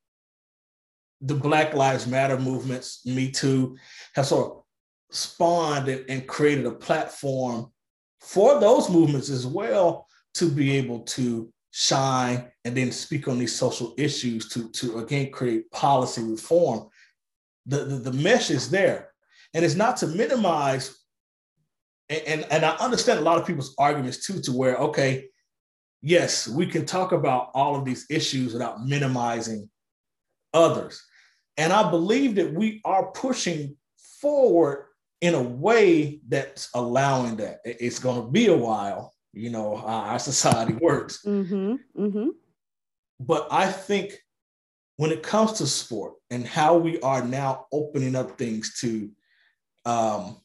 the 1.20 1.34
Black 1.34 1.74
Lives 1.74 2.06
Matter 2.06 2.38
movements, 2.38 3.04
Me 3.06 3.30
Too, 3.30 3.76
have 4.14 4.26
sort 4.26 4.52
of 4.52 4.62
spawned 5.10 5.88
and, 5.88 6.04
and 6.08 6.26
created 6.26 6.66
a 6.66 6.72
platform 6.72 7.72
for 8.20 8.60
those 8.60 8.90
movements 8.90 9.30
as 9.30 9.46
well 9.46 10.06
to 10.34 10.50
be 10.50 10.76
able 10.76 11.00
to 11.00 11.52
shine 11.70 12.50
and 12.64 12.76
then 12.76 12.92
speak 12.92 13.28
on 13.28 13.38
these 13.38 13.54
social 13.54 13.94
issues 13.96 14.48
to, 14.48 14.70
to 14.70 14.98
again 14.98 15.30
create 15.30 15.70
policy 15.70 16.22
reform. 16.22 16.88
The, 17.66 17.84
the, 17.84 18.10
the 18.10 18.12
mesh 18.12 18.50
is 18.50 18.70
there. 18.70 19.10
And 19.54 19.64
it's 19.64 19.74
not 19.74 19.96
to 19.98 20.06
minimize, 20.06 20.96
and, 22.08 22.22
and, 22.26 22.46
and 22.50 22.64
I 22.64 22.76
understand 22.76 23.18
a 23.18 23.22
lot 23.22 23.38
of 23.38 23.46
people's 23.46 23.74
arguments 23.78 24.26
too, 24.26 24.40
to 24.42 24.52
where, 24.52 24.76
okay, 24.76 25.28
yes, 26.02 26.46
we 26.46 26.66
can 26.66 26.86
talk 26.86 27.12
about 27.12 27.50
all 27.54 27.74
of 27.74 27.84
these 27.84 28.06
issues 28.10 28.52
without 28.52 28.86
minimizing 28.86 29.68
others. 30.54 31.02
And 31.56 31.72
I 31.72 31.90
believe 31.90 32.34
that 32.36 32.52
we 32.52 32.80
are 32.84 33.10
pushing 33.12 33.76
forward 34.20 34.86
in 35.20 35.34
a 35.34 35.42
way 35.42 36.20
that's 36.28 36.68
allowing 36.74 37.36
that. 37.36 37.60
It's 37.64 37.98
going 37.98 38.22
to 38.22 38.30
be 38.30 38.48
a 38.48 38.56
while, 38.56 39.14
you 39.32 39.50
know, 39.50 39.76
how 39.76 39.86
our 39.86 40.18
society 40.18 40.74
works. 40.74 41.22
Mm-hmm, 41.24 41.74
mm-hmm. 41.98 42.28
But 43.18 43.48
I 43.50 43.72
think 43.72 44.18
when 44.96 45.10
it 45.10 45.22
comes 45.22 45.52
to 45.54 45.66
sport 45.66 46.14
and 46.30 46.46
how 46.46 46.76
we 46.76 46.98
are 47.00 47.24
now 47.24 47.66
opening 47.72 48.16
up 48.16 48.38
things 48.38 48.78
to, 48.80 49.10
um, 49.84 50.40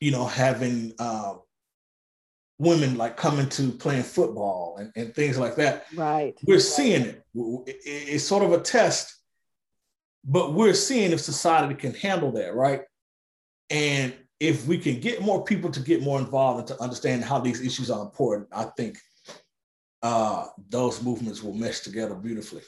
you 0.00 0.10
know, 0.10 0.26
having 0.26 0.92
uh, 0.98 1.34
women 2.58 2.96
like 2.96 3.16
coming 3.16 3.48
to 3.48 3.70
playing 3.70 4.02
football 4.02 4.76
and, 4.78 4.92
and 4.96 5.14
things 5.14 5.38
like 5.38 5.54
that. 5.56 5.86
Right. 5.94 6.36
We're 6.44 6.54
right. 6.54 6.62
seeing 6.62 7.02
it. 7.02 7.24
It's 7.34 8.24
sort 8.24 8.42
of 8.42 8.52
a 8.52 8.60
test, 8.60 9.16
but 10.24 10.54
we're 10.54 10.74
seeing 10.74 11.12
if 11.12 11.20
society 11.20 11.74
can 11.74 11.94
handle 11.94 12.32
that, 12.32 12.54
right? 12.54 12.82
And 13.70 14.14
if 14.40 14.66
we 14.66 14.78
can 14.78 14.98
get 15.00 15.22
more 15.22 15.44
people 15.44 15.70
to 15.70 15.80
get 15.80 16.02
more 16.02 16.18
involved 16.18 16.58
and 16.60 16.68
to 16.68 16.82
understand 16.82 17.24
how 17.24 17.38
these 17.38 17.60
issues 17.60 17.90
are 17.90 18.02
important, 18.02 18.48
I 18.52 18.64
think 18.76 18.98
uh, 20.02 20.46
those 20.68 21.02
movements 21.02 21.42
will 21.42 21.54
mesh 21.54 21.80
together 21.80 22.14
beautifully. 22.14 22.62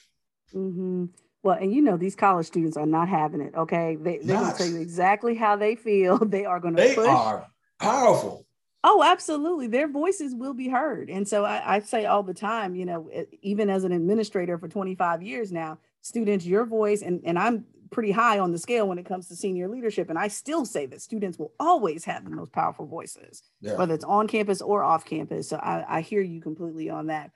Mm-hmm. 0.55 1.07
Well, 1.43 1.57
and 1.59 1.73
you 1.73 1.81
know, 1.81 1.97
these 1.97 2.15
college 2.15 2.47
students 2.47 2.77
are 2.77 2.87
not 2.87 3.09
having 3.09 3.41
it. 3.41 3.55
Okay, 3.57 3.97
they, 3.97 4.19
they're 4.19 4.37
going 4.37 4.53
to 4.53 4.59
tell 4.59 4.67
you 4.67 4.81
exactly 4.81 5.35
how 5.35 5.57
they 5.57 5.75
feel. 5.75 6.19
They 6.25 6.45
are 6.45 6.61
going 6.61 6.77
to. 6.77 6.83
They 6.83 6.95
push. 6.95 7.09
are 7.09 7.47
powerful. 7.81 8.47
Oh, 8.83 9.03
absolutely. 9.03 9.67
Their 9.67 9.89
voices 9.89 10.35
will 10.35 10.55
be 10.55 10.69
heard. 10.69 11.11
And 11.11 11.29
so 11.29 11.45
I, 11.45 11.77
I, 11.77 11.81
say 11.81 12.07
all 12.07 12.23
the 12.23 12.33
time, 12.33 12.75
you 12.75 12.87
know, 12.87 13.11
even 13.43 13.69
as 13.69 13.85
an 13.85 13.93
administrator 13.93 14.57
for 14.57 14.69
25 14.69 15.23
years 15.23 15.53
now, 15.53 15.79
students, 16.01 16.47
your 16.47 16.65
voice, 16.65 17.03
and, 17.03 17.21
and 17.25 17.39
I'm 17.39 17.67
pretty 17.91 18.11
high 18.11 18.39
on 18.39 18.53
the 18.53 18.59
scale 18.59 18.89
when 18.89 18.99
it 18.99 19.05
comes 19.05 19.29
to 19.29 19.37
senior 19.37 19.69
leadership. 19.69 20.09
And 20.09 20.19
I 20.19 20.29
still 20.29 20.65
say 20.65 20.87
that 20.87 21.03
students 21.03 21.39
will 21.39 21.53
always 21.61 22.05
have 22.05 22.25
the 22.25 22.31
most 22.31 22.53
powerful 22.53 22.87
voices, 22.87 23.43
yeah. 23.61 23.77
whether 23.77 23.93
it's 23.93 24.05
on 24.05 24.27
campus 24.29 24.63
or 24.63 24.83
off 24.83 25.05
campus. 25.05 25.49
So 25.49 25.57
I, 25.57 25.99
I 25.99 26.01
hear 26.01 26.23
you 26.23 26.41
completely 26.41 26.89
on 26.89 27.09
that. 27.09 27.33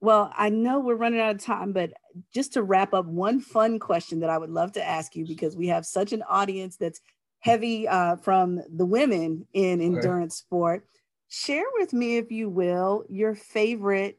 Well, 0.00 0.32
I 0.34 0.48
know 0.48 0.80
we're 0.80 0.94
running 0.94 1.20
out 1.20 1.34
of 1.34 1.42
time, 1.42 1.72
but 1.72 1.92
just 2.32 2.52
to 2.54 2.62
wrap 2.62 2.94
up, 2.94 3.06
one 3.06 3.40
fun 3.40 3.78
question 3.78 4.20
that 4.20 4.30
I 4.30 4.38
would 4.38 4.50
love 4.50 4.72
to 4.72 4.86
ask 4.86 5.14
you 5.16 5.26
because 5.26 5.56
we 5.56 5.68
have 5.68 5.86
such 5.86 6.12
an 6.12 6.22
audience 6.28 6.76
that's 6.76 7.00
heavy 7.40 7.88
uh, 7.88 8.16
from 8.16 8.60
the 8.74 8.86
women 8.86 9.46
in 9.52 9.80
endurance 9.80 10.36
sport. 10.36 10.86
Share 11.28 11.64
with 11.78 11.92
me, 11.92 12.16
if 12.16 12.30
you 12.30 12.48
will, 12.48 13.04
your 13.08 13.34
favorite 13.34 14.18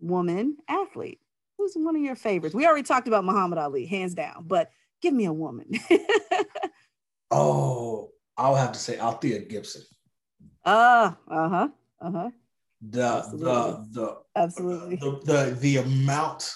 woman 0.00 0.56
athlete. 0.68 1.20
Who's 1.58 1.74
one 1.74 1.96
of 1.96 2.02
your 2.02 2.16
favorites? 2.16 2.54
We 2.54 2.66
already 2.66 2.82
talked 2.82 3.08
about 3.08 3.24
Muhammad 3.24 3.58
Ali, 3.58 3.86
hands 3.86 4.14
down, 4.14 4.44
but 4.46 4.70
Give 5.04 5.12
me 5.12 5.26
a 5.26 5.32
woman. 5.34 5.70
oh, 7.30 8.08
I'll 8.38 8.54
have 8.54 8.72
to 8.72 8.78
say 8.78 8.96
Althea 8.96 9.40
Gibson. 9.40 9.82
Uh, 10.64 11.12
uh-huh. 11.28 11.68
Uh-huh. 12.00 12.30
The 12.80 13.02
Absolutely. 13.02 13.44
the 13.44 13.86
the 13.92 14.16
Absolutely. 14.34 14.96
The, 14.96 15.20
the 15.24 15.56
the 15.60 15.76
amount 15.76 16.54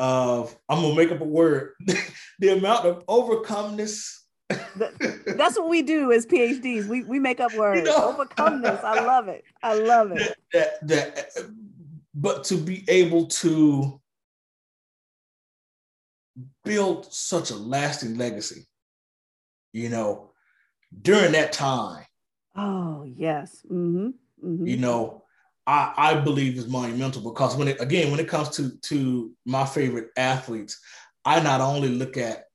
of 0.00 0.56
I'm 0.68 0.82
gonna 0.82 0.96
make 0.96 1.12
up 1.12 1.20
a 1.20 1.24
word. 1.24 1.74
the 2.38 2.48
amount 2.48 2.86
of 2.86 3.06
overcomeness. 3.06 4.16
That's 4.48 5.56
what 5.56 5.68
we 5.68 5.82
do 5.82 6.10
as 6.10 6.26
PhDs. 6.26 6.86
We 6.86 7.04
we 7.04 7.20
make 7.20 7.38
up 7.38 7.54
words. 7.54 7.80
You 7.80 7.84
know, 7.84 8.12
overcomeness. 8.12 8.82
I 8.82 9.04
love 9.04 9.28
it. 9.28 9.44
I 9.62 9.74
love 9.74 10.10
it. 10.12 10.36
That, 10.52 10.88
that, 10.88 11.16
that 11.16 11.50
but 12.14 12.44
to 12.44 12.56
be 12.56 12.84
able 12.88 13.26
to 13.26 14.00
build 16.64 17.12
such 17.12 17.50
a 17.50 17.56
lasting 17.56 18.16
legacy, 18.16 18.66
you 19.72 19.88
know, 19.88 20.32
during 21.02 21.32
that 21.32 21.52
time. 21.52 22.04
Oh, 22.56 23.04
yes. 23.04 23.62
Mm-hmm. 23.70 24.08
Mm-hmm. 24.44 24.66
You 24.66 24.76
know, 24.78 25.19
I, 25.70 25.92
I 25.96 26.14
believe 26.14 26.58
is 26.58 26.66
monumental 26.66 27.22
because 27.22 27.54
when 27.54 27.68
it 27.68 27.80
again, 27.80 28.10
when 28.10 28.18
it 28.18 28.26
comes 28.26 28.48
to 28.56 28.76
to 28.88 29.30
my 29.46 29.64
favorite 29.64 30.08
athletes, 30.16 30.80
I 31.24 31.38
not 31.38 31.60
only 31.60 31.88
look 31.88 32.16
at 32.16 32.46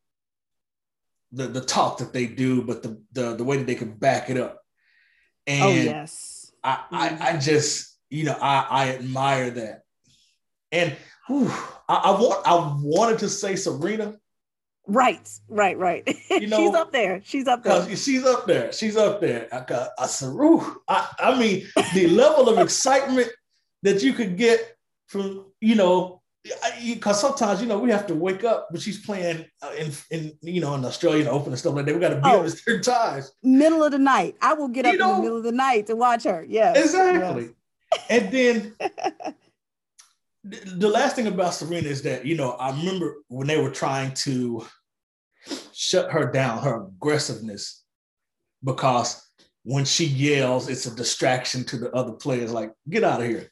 the, 1.31 1.47
the 1.47 1.61
talk 1.61 1.99
that 1.99 2.11
they 2.11 2.25
do, 2.25 2.61
but 2.63 2.83
the, 2.83 3.01
the 3.13 3.35
the 3.37 3.43
way 3.45 3.55
that 3.55 3.67
they 3.67 3.75
can 3.75 3.93
back 3.93 4.29
it 4.29 4.35
up. 4.35 4.59
Oh, 5.47 5.53
and 5.53 5.63
oh, 5.63 5.69
yes. 5.69 6.51
I, 6.61 6.83
I, 6.91 7.05
I 7.05 7.09
mm-hmm. 7.09 7.39
just, 7.39 7.97
you 8.09 8.25
know, 8.25 8.37
I, 8.41 8.67
I 8.69 8.89
admire 8.95 9.49
that. 9.51 9.83
And 10.73 10.93
whew, 11.27 11.49
I, 11.87 11.95
I 11.95 12.11
want 12.19 12.45
I 12.45 12.77
wanted 12.81 13.19
to 13.19 13.29
say 13.29 13.55
Serena. 13.55 14.15
Right, 14.87 15.27
right, 15.49 15.77
right. 15.77 16.17
You 16.29 16.47
know, 16.47 16.57
she's 16.57 16.75
up 16.75 16.91
there. 16.91 17.21
She's 17.23 17.47
up 17.47 17.63
there. 17.63 17.95
She's 17.95 18.25
up 18.25 18.45
there. 18.45 18.71
She's 18.73 18.97
up 18.97 19.21
there. 19.21 19.47
I 19.51 19.61
got 19.61 19.89
I 19.97 20.07
said, 20.07 20.35
I, 20.87 21.09
I 21.19 21.39
mean, 21.39 21.67
the 21.93 22.07
level 22.07 22.49
of 22.49 22.59
excitement 22.59 23.29
that 23.83 24.03
you 24.03 24.13
could 24.13 24.37
get 24.37 24.77
from, 25.07 25.45
you 25.61 25.75
know, 25.75 26.21
because 26.83 27.19
sometimes 27.19 27.61
you 27.61 27.67
know 27.67 27.79
we 27.79 27.89
have 27.89 28.05
to 28.07 28.15
wake 28.15 28.43
up, 28.43 28.67
but 28.71 28.81
she's 28.81 29.03
playing 29.03 29.45
uh, 29.61 29.71
in 29.77 29.91
in 30.11 30.37
you 30.41 30.61
know 30.61 30.75
in 30.75 30.85
Australian 30.85 31.27
Open 31.27 31.49
and 31.49 31.59
stuff 31.59 31.73
like 31.73 31.85
that. 31.85 31.95
We 31.95 32.01
got 32.01 32.09
to 32.09 32.15
be 32.15 32.21
oh, 32.25 32.41
up 32.41 32.45
at 32.45 32.51
certain 32.51 32.83
times. 32.83 33.31
Middle 33.41 33.83
of 33.83 33.91
the 33.91 33.97
night, 33.97 34.35
I 34.41 34.53
will 34.53 34.67
get 34.67 34.85
you 34.85 34.91
up 34.91 34.97
know, 34.99 35.09
in 35.09 35.15
the 35.15 35.21
middle 35.23 35.37
of 35.37 35.43
the 35.43 35.51
night 35.51 35.87
to 35.87 35.95
watch 35.95 36.23
her. 36.25 36.45
Yeah, 36.47 36.73
exactly. 36.75 37.49
Yes. 37.91 38.05
And 38.09 38.31
then 38.31 38.75
the 40.45 40.89
last 40.89 41.15
thing 41.15 41.27
about 41.27 41.55
Serena 41.55 41.87
is 41.87 42.03
that, 42.03 42.25
you 42.25 42.35
know, 42.35 42.51
I 42.51 42.69
remember 42.69 43.17
when 43.29 43.47
they 43.47 43.59
were 43.59 43.71
trying 43.71 44.13
to 44.15 44.65
shut 45.73 46.11
her 46.11 46.31
down, 46.31 46.61
her 46.61 46.85
aggressiveness, 46.85 47.83
because 48.63 49.27
when 49.63 49.85
she 49.85 50.05
yells, 50.05 50.69
it's 50.69 50.85
a 50.85 50.95
distraction 50.95 51.63
to 51.65 51.77
the 51.77 51.91
other 51.93 52.11
players. 52.11 52.53
Like, 52.53 52.71
get 52.87 53.03
out 53.03 53.21
of 53.21 53.27
here. 53.27 53.51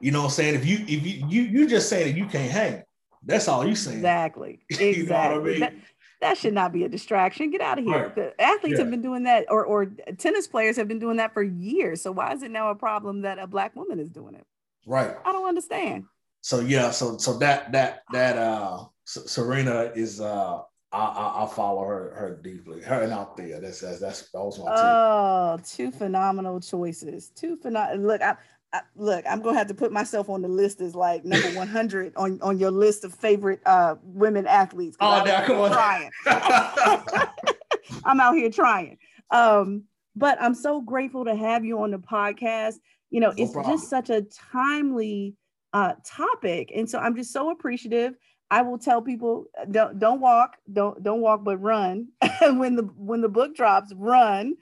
You 0.00 0.12
know 0.12 0.20
what 0.20 0.26
I'm 0.26 0.32
saying? 0.32 0.54
If 0.54 0.66
you 0.66 0.78
if 0.82 1.06
you 1.06 1.26
you 1.28 1.42
you 1.42 1.66
just 1.66 1.88
saying 1.88 2.12
that 2.12 2.18
you 2.18 2.26
can't 2.26 2.50
hang, 2.50 2.82
that's 3.24 3.48
all 3.48 3.66
you 3.66 3.74
saying. 3.74 3.98
Exactly. 3.98 4.60
Exactly. 4.70 4.94
you 4.96 5.06
know 5.06 5.16
I 5.16 5.38
mean? 5.38 5.60
that, 5.60 5.74
that, 6.20 6.38
should 6.38 6.52
not 6.52 6.72
be 6.72 6.84
a 6.84 6.88
distraction. 6.88 7.50
Get 7.50 7.62
out 7.62 7.78
of 7.78 7.84
here. 7.84 8.04
Right. 8.04 8.14
The 8.14 8.40
athletes 8.40 8.78
yeah. 8.78 8.84
have 8.84 8.90
been 8.90 9.02
doing 9.02 9.24
that, 9.24 9.46
or 9.48 9.64
or 9.64 9.86
tennis 10.18 10.46
players 10.46 10.76
have 10.76 10.88
been 10.88 10.98
doing 10.98 11.16
that 11.16 11.32
for 11.32 11.42
years. 11.42 12.02
So 12.02 12.12
why 12.12 12.32
is 12.32 12.42
it 12.42 12.50
now 12.50 12.70
a 12.70 12.74
problem 12.74 13.22
that 13.22 13.38
a 13.38 13.46
black 13.46 13.74
woman 13.74 13.98
is 13.98 14.10
doing 14.10 14.34
it? 14.34 14.46
Right. 14.86 15.14
I 15.24 15.32
don't 15.32 15.48
understand. 15.48 16.04
So 16.40 16.60
yeah, 16.60 16.92
so 16.92 17.18
so 17.18 17.36
that 17.38 17.72
that 17.72 18.02
that 18.12 18.38
uh 18.38 18.84
Serena 19.04 19.92
is 19.94 20.20
uh 20.20 20.60
I, 20.92 20.98
I, 20.98 21.44
I, 21.44 21.48
follow 21.48 21.84
her 21.84 22.14
her 22.16 22.40
deeply. 22.42 22.80
Her 22.82 23.02
and 23.02 23.12
Althea. 23.12 23.60
That's 23.60 23.80
that's 23.80 23.98
that's 23.98 24.30
that 24.30 24.40
was 24.40 24.58
my 24.58 24.66
Oh, 24.68 25.58
two 25.66 25.90
phenomenal 25.90 26.60
choices. 26.60 27.30
Two 27.34 27.56
phenomenal. 27.56 28.06
Look, 28.06 28.22
I, 28.22 28.36
I, 28.72 28.80
look. 28.94 29.24
I'm 29.28 29.42
gonna 29.42 29.58
have 29.58 29.66
to 29.66 29.74
put 29.74 29.90
myself 29.90 30.30
on 30.30 30.40
the 30.40 30.48
list 30.48 30.80
as 30.80 30.94
like 30.94 31.24
number 31.24 31.48
100 31.58 32.12
on 32.16 32.40
on 32.40 32.58
your 32.58 32.70
list 32.70 33.04
of 33.04 33.12
favorite 33.12 33.60
uh 33.66 33.96
women 34.04 34.46
athletes. 34.46 34.96
Oh, 35.00 35.24
now 35.24 35.44
come 35.44 35.58
on. 35.58 35.72
Trying. 35.72 36.10
I'm 38.04 38.20
out 38.20 38.36
here 38.36 38.50
trying. 38.50 38.98
Um, 39.32 39.84
but 40.14 40.40
I'm 40.40 40.54
so 40.54 40.80
grateful 40.80 41.24
to 41.24 41.34
have 41.34 41.64
you 41.64 41.80
on 41.80 41.90
the 41.90 41.98
podcast. 41.98 42.76
You 43.16 43.20
know, 43.20 43.30
no 43.30 43.42
it's 43.42 43.54
problem. 43.54 43.74
just 43.74 43.88
such 43.88 44.10
a 44.10 44.26
timely 44.52 45.36
uh, 45.72 45.94
topic, 46.04 46.70
and 46.76 46.88
so 46.88 46.98
I'm 46.98 47.16
just 47.16 47.32
so 47.32 47.50
appreciative. 47.50 48.12
I 48.50 48.60
will 48.60 48.76
tell 48.76 49.00
people 49.00 49.46
don't 49.70 49.98
don't 49.98 50.20
walk, 50.20 50.58
don't 50.70 51.02
don't 51.02 51.22
walk, 51.22 51.42
but 51.42 51.56
run. 51.56 52.08
when 52.42 52.76
the 52.76 52.82
when 52.94 53.22
the 53.22 53.30
book 53.30 53.56
drops, 53.56 53.94
run 53.96 54.56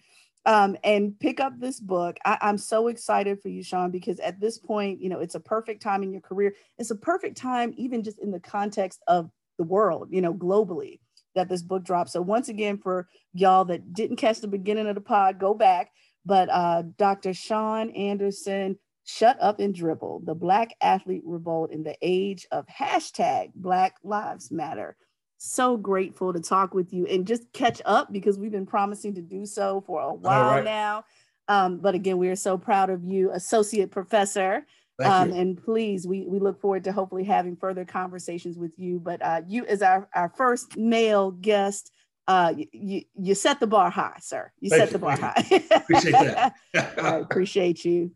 um, 0.46 0.76
and 0.84 1.18
pick 1.18 1.40
up 1.40 1.58
this 1.58 1.80
book. 1.80 2.16
I, 2.24 2.38
I'm 2.40 2.56
so 2.56 2.86
excited 2.86 3.42
for 3.42 3.48
you, 3.48 3.64
Sean, 3.64 3.90
because 3.90 4.20
at 4.20 4.38
this 4.38 4.56
point, 4.56 5.00
you 5.00 5.08
know, 5.08 5.18
it's 5.18 5.34
a 5.34 5.40
perfect 5.40 5.82
time 5.82 6.04
in 6.04 6.12
your 6.12 6.20
career. 6.20 6.54
It's 6.78 6.92
a 6.92 6.96
perfect 6.96 7.36
time, 7.36 7.74
even 7.76 8.04
just 8.04 8.20
in 8.20 8.30
the 8.30 8.38
context 8.38 9.02
of 9.08 9.32
the 9.58 9.64
world, 9.64 10.10
you 10.12 10.20
know, 10.20 10.32
globally, 10.32 11.00
that 11.34 11.48
this 11.48 11.62
book 11.62 11.82
drops. 11.82 12.12
So 12.12 12.22
once 12.22 12.48
again, 12.48 12.78
for 12.78 13.08
y'all 13.32 13.64
that 13.64 13.92
didn't 13.94 14.16
catch 14.16 14.40
the 14.40 14.46
beginning 14.46 14.86
of 14.86 14.94
the 14.94 15.00
pod, 15.00 15.40
go 15.40 15.54
back. 15.54 15.90
But 16.26 16.48
uh, 16.50 16.82
Dr. 16.96 17.34
Sean 17.34 17.90
Anderson, 17.90 18.78
Shut 19.04 19.36
Up 19.40 19.60
and 19.60 19.74
Dribble, 19.74 20.22
the 20.24 20.34
Black 20.34 20.74
Athlete 20.80 21.22
Revolt 21.24 21.70
in 21.70 21.82
the 21.82 21.96
Age 22.00 22.46
of 22.50 22.66
Hashtag 22.66 23.52
Black 23.54 23.96
Lives 24.02 24.50
Matter. 24.50 24.96
So 25.36 25.76
grateful 25.76 26.32
to 26.32 26.40
talk 26.40 26.72
with 26.72 26.92
you 26.92 27.06
and 27.06 27.26
just 27.26 27.52
catch 27.52 27.82
up 27.84 28.10
because 28.12 28.38
we've 28.38 28.52
been 28.52 28.64
promising 28.64 29.14
to 29.14 29.20
do 29.20 29.44
so 29.44 29.82
for 29.86 30.00
a 30.00 30.14
while 30.14 30.56
right. 30.56 30.64
now. 30.64 31.04
Um, 31.48 31.78
but 31.78 31.94
again, 31.94 32.16
we 32.16 32.28
are 32.28 32.36
so 32.36 32.56
proud 32.56 32.88
of 32.88 33.04
you, 33.04 33.30
Associate 33.32 33.90
Professor. 33.90 34.64
Um, 35.02 35.32
and 35.32 35.62
please, 35.62 36.06
we, 36.06 36.24
we 36.26 36.38
look 36.38 36.60
forward 36.60 36.84
to 36.84 36.92
hopefully 36.92 37.24
having 37.24 37.56
further 37.56 37.84
conversations 37.84 38.56
with 38.56 38.78
you. 38.78 39.00
But 39.00 39.20
uh, 39.22 39.42
you, 39.46 39.66
as 39.66 39.82
our, 39.82 40.08
our 40.14 40.28
first 40.30 40.76
male 40.76 41.32
guest, 41.32 41.90
uh, 42.26 42.54
you, 42.72 43.02
you 43.14 43.34
set 43.34 43.60
the 43.60 43.66
bar 43.66 43.90
high, 43.90 44.16
sir. 44.20 44.50
You 44.60 44.70
Thank 44.70 44.80
set 44.80 44.88
you. 44.88 44.92
the 44.92 44.98
bar 44.98 45.16
high. 45.16 45.44
appreciate 45.70 46.12
that. 46.12 46.54
I 46.98 47.16
appreciate 47.16 47.84
you. 47.84 48.12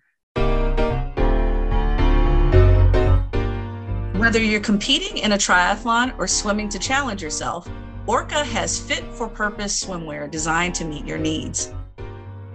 Whether 4.19 4.43
you're 4.43 4.61
competing 4.61 5.19
in 5.19 5.33
a 5.33 5.37
triathlon 5.37 6.19
or 6.19 6.27
swimming 6.27 6.69
to 6.71 6.79
challenge 6.79 7.23
yourself, 7.23 7.69
Orca 8.07 8.43
has 8.43 8.81
fit 8.81 9.05
for 9.13 9.29
purpose 9.29 9.85
swimwear 9.85 10.31
designed 10.31 10.75
to 10.77 10.85
meet 10.85 11.07
your 11.07 11.19
needs. 11.19 11.73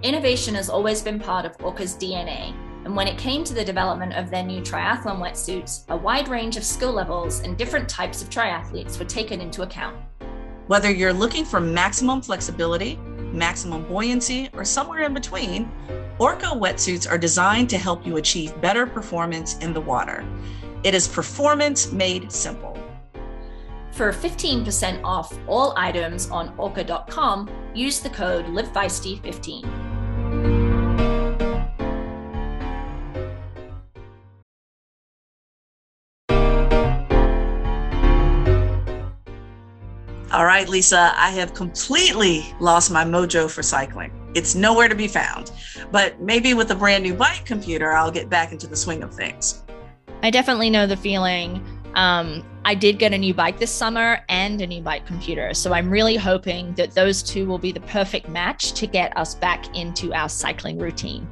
Innovation 0.02 0.56
has 0.56 0.70
always 0.70 1.02
been 1.02 1.20
part 1.20 1.46
of 1.46 1.56
Orca's 1.64 1.96
DNA, 1.96 2.54
and 2.84 2.96
when 2.96 3.08
it 3.08 3.18
came 3.18 3.46
to 3.46 3.54
the 3.54 3.64
development 3.64 4.14
of 4.14 4.30
their 4.30 4.44
new 4.44 4.60
triathlon 4.60 5.20
wetsuits, 5.20 5.86
a 5.88 5.96
wide 5.96 6.28
range 6.28 6.58
of 6.58 6.66
skill 6.66 6.92
levels 6.92 7.40
and 7.40 7.58
different 7.58 7.88
types 7.88 8.22
of 8.22 8.30
triathletes 8.30 9.00
were 9.00 9.06
taken 9.06 9.40
into 9.40 9.62
account. 9.62 9.96
Whether 10.68 10.90
you're 10.90 11.14
looking 11.14 11.44
for 11.44 11.60
maximum 11.60 12.22
flexibility, 12.22 12.96
maximum 13.34 13.86
buoyancy, 13.86 14.50
or 14.54 14.64
somewhere 14.64 15.04
in 15.04 15.14
between, 15.14 15.70
Orca 16.20 16.46
wetsuits 16.46 17.10
are 17.10 17.18
designed 17.18 17.70
to 17.72 17.78
help 17.78 18.06
you 18.08 18.16
achieve 18.16 18.60
better 18.62 18.86
performance 18.86 19.58
in 19.58 19.74
the 19.74 19.82
water. 19.82 20.26
It 20.84 20.94
is 20.94 21.08
performance 21.08 21.92
made 21.92 22.32
simple. 22.32 22.78
For 23.92 24.12
15% 24.14 25.02
off 25.04 25.38
all 25.48 25.74
items 25.76 26.30
on 26.30 26.54
orca.com, 26.58 27.50
use 27.76 28.00
the 28.00 28.10
code 28.10 28.46
LiveFeisty15. 28.46 29.83
All 40.44 40.48
right, 40.48 40.68
Lisa, 40.68 41.14
I 41.16 41.30
have 41.30 41.54
completely 41.54 42.54
lost 42.60 42.92
my 42.92 43.06
mojo 43.06 43.50
for 43.50 43.64
cycling. 43.64 44.12
It's 44.36 44.56
nowhere 44.56 44.90
to 44.90 44.94
be 44.94 45.08
found. 45.08 45.54
But 45.90 46.20
maybe 46.20 46.54
with 46.54 46.70
a 46.72 46.76
brand 46.76 47.06
new 47.06 47.14
bike 47.14 47.46
computer, 47.46 47.94
I'll 47.94 48.12
get 48.12 48.28
back 48.30 48.52
into 48.52 48.68
the 48.68 48.76
swing 48.76 49.04
of 49.04 49.14
things. 49.16 49.64
I 50.22 50.30
definitely 50.32 50.70
know 50.70 50.86
the 50.86 50.98
feeling. 50.98 51.66
Um, 51.96 52.46
I 52.66 52.76
did 52.76 53.00
get 53.00 53.14
a 53.14 53.18
new 53.18 53.34
bike 53.34 53.58
this 53.58 53.72
summer 53.72 54.20
and 54.28 54.60
a 54.60 54.68
new 54.68 54.82
bike 54.82 55.06
computer. 55.06 55.54
So 55.54 55.72
I'm 55.72 55.90
really 55.90 56.18
hoping 56.18 56.74
that 56.74 56.92
those 56.92 57.24
two 57.24 57.46
will 57.46 57.58
be 57.58 57.72
the 57.72 57.80
perfect 57.80 58.28
match 58.28 58.74
to 58.74 58.86
get 58.86 59.16
us 59.16 59.36
back 59.36 59.74
into 59.78 60.14
our 60.14 60.28
cycling 60.28 60.78
routine. 60.78 61.26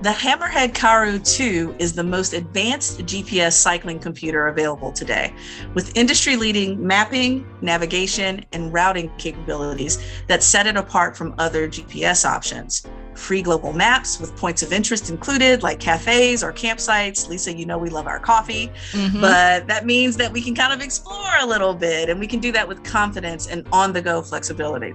The 0.00 0.10
Hammerhead 0.10 0.74
Karoo 0.74 1.18
2 1.18 1.74
is 1.80 1.92
the 1.92 2.04
most 2.04 2.32
advanced 2.32 3.00
GPS 3.00 3.54
cycling 3.54 3.98
computer 3.98 4.46
available 4.46 4.92
today, 4.92 5.34
with 5.74 5.96
industry 5.96 6.36
leading 6.36 6.86
mapping, 6.86 7.44
navigation, 7.62 8.44
and 8.52 8.72
routing 8.72 9.10
capabilities 9.18 9.98
that 10.28 10.44
set 10.44 10.68
it 10.68 10.76
apart 10.76 11.16
from 11.16 11.34
other 11.38 11.66
GPS 11.66 12.24
options 12.24 12.86
free 13.18 13.42
global 13.42 13.72
maps 13.72 14.20
with 14.20 14.34
points 14.36 14.62
of 14.62 14.72
interest 14.72 15.10
included, 15.10 15.64
like 15.64 15.80
cafes 15.80 16.44
or 16.44 16.52
campsites. 16.52 17.28
Lisa, 17.28 17.52
you 17.52 17.66
know 17.66 17.76
we 17.76 17.90
love 17.90 18.06
our 18.06 18.20
coffee, 18.20 18.70
mm-hmm. 18.92 19.20
but 19.20 19.66
that 19.66 19.84
means 19.84 20.16
that 20.16 20.32
we 20.32 20.40
can 20.40 20.54
kind 20.54 20.72
of 20.72 20.80
explore 20.80 21.32
a 21.40 21.44
little 21.44 21.74
bit 21.74 22.08
and 22.08 22.20
we 22.20 22.28
can 22.28 22.38
do 22.38 22.52
that 22.52 22.68
with 22.68 22.84
confidence 22.84 23.48
and 23.48 23.66
on 23.72 23.92
the 23.92 24.00
go 24.00 24.22
flexibility. 24.22 24.94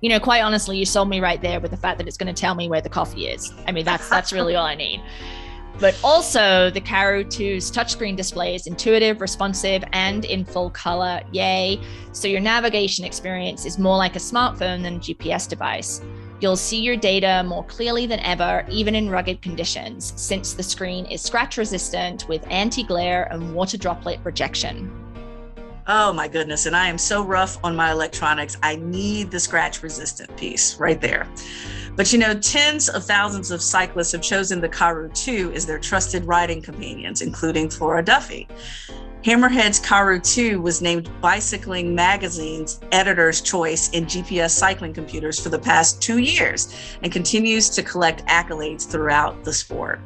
You 0.00 0.10
know, 0.10 0.20
quite 0.20 0.42
honestly, 0.42 0.76
you 0.76 0.84
sold 0.84 1.08
me 1.08 1.20
right 1.20 1.40
there 1.40 1.60
with 1.60 1.70
the 1.70 1.76
fact 1.76 1.98
that 1.98 2.06
it's 2.06 2.16
going 2.16 2.32
to 2.32 2.38
tell 2.38 2.54
me 2.54 2.68
where 2.68 2.80
the 2.80 2.88
coffee 2.88 3.28
is. 3.28 3.52
I 3.66 3.72
mean, 3.72 3.84
that's 3.84 4.08
that's 4.08 4.32
really 4.32 4.54
all 4.54 4.66
I 4.66 4.74
need. 4.74 5.02
But 5.78 5.98
also, 6.02 6.70
the 6.70 6.80
Karoo 6.80 7.24
2's 7.24 7.70
touchscreen 7.70 8.16
display 8.16 8.54
is 8.54 8.66
intuitive, 8.66 9.20
responsive, 9.20 9.84
and 9.92 10.24
in 10.24 10.42
full 10.44 10.70
color. 10.70 11.20
Yay. 11.32 11.80
So, 12.12 12.28
your 12.28 12.40
navigation 12.40 13.04
experience 13.04 13.66
is 13.66 13.78
more 13.78 13.96
like 13.96 14.16
a 14.16 14.18
smartphone 14.18 14.82
than 14.82 14.96
a 14.96 14.98
GPS 14.98 15.46
device. 15.46 16.00
You'll 16.40 16.56
see 16.56 16.80
your 16.80 16.96
data 16.96 17.42
more 17.46 17.64
clearly 17.64 18.06
than 18.06 18.20
ever, 18.20 18.64
even 18.70 18.94
in 18.94 19.10
rugged 19.10 19.42
conditions, 19.42 20.12
since 20.16 20.54
the 20.54 20.62
screen 20.62 21.06
is 21.06 21.20
scratch 21.20 21.56
resistant 21.58 22.26
with 22.28 22.46
anti 22.50 22.82
glare 22.82 23.24
and 23.30 23.54
water 23.54 23.76
droplet 23.76 24.20
rejection. 24.24 25.05
Oh 25.88 26.12
my 26.12 26.26
goodness. 26.26 26.66
And 26.66 26.74
I 26.74 26.88
am 26.88 26.98
so 26.98 27.22
rough 27.22 27.58
on 27.62 27.76
my 27.76 27.92
electronics. 27.92 28.56
I 28.62 28.76
need 28.76 29.30
the 29.30 29.38
scratch 29.38 29.84
resistant 29.84 30.36
piece 30.36 30.76
right 30.80 31.00
there. 31.00 31.28
But 31.94 32.12
you 32.12 32.18
know, 32.18 32.34
tens 32.34 32.88
of 32.88 33.04
thousands 33.04 33.52
of 33.52 33.62
cyclists 33.62 34.12
have 34.12 34.20
chosen 34.20 34.60
the 34.60 34.68
Karoo 34.68 35.08
2 35.10 35.52
as 35.54 35.64
their 35.64 35.78
trusted 35.78 36.24
riding 36.24 36.60
companions, 36.60 37.22
including 37.22 37.70
Flora 37.70 38.04
Duffy. 38.04 38.48
Hammerhead's 39.22 39.78
Karoo 39.78 40.20
2 40.20 40.60
was 40.60 40.82
named 40.82 41.08
Bicycling 41.20 41.94
Magazine's 41.94 42.80
editor's 42.92 43.40
choice 43.40 43.88
in 43.90 44.06
GPS 44.06 44.50
cycling 44.50 44.92
computers 44.92 45.40
for 45.40 45.48
the 45.48 45.58
past 45.58 46.02
two 46.02 46.18
years 46.18 46.74
and 47.02 47.12
continues 47.12 47.70
to 47.70 47.82
collect 47.82 48.26
accolades 48.26 48.86
throughout 48.86 49.42
the 49.44 49.52
sport. 49.52 50.00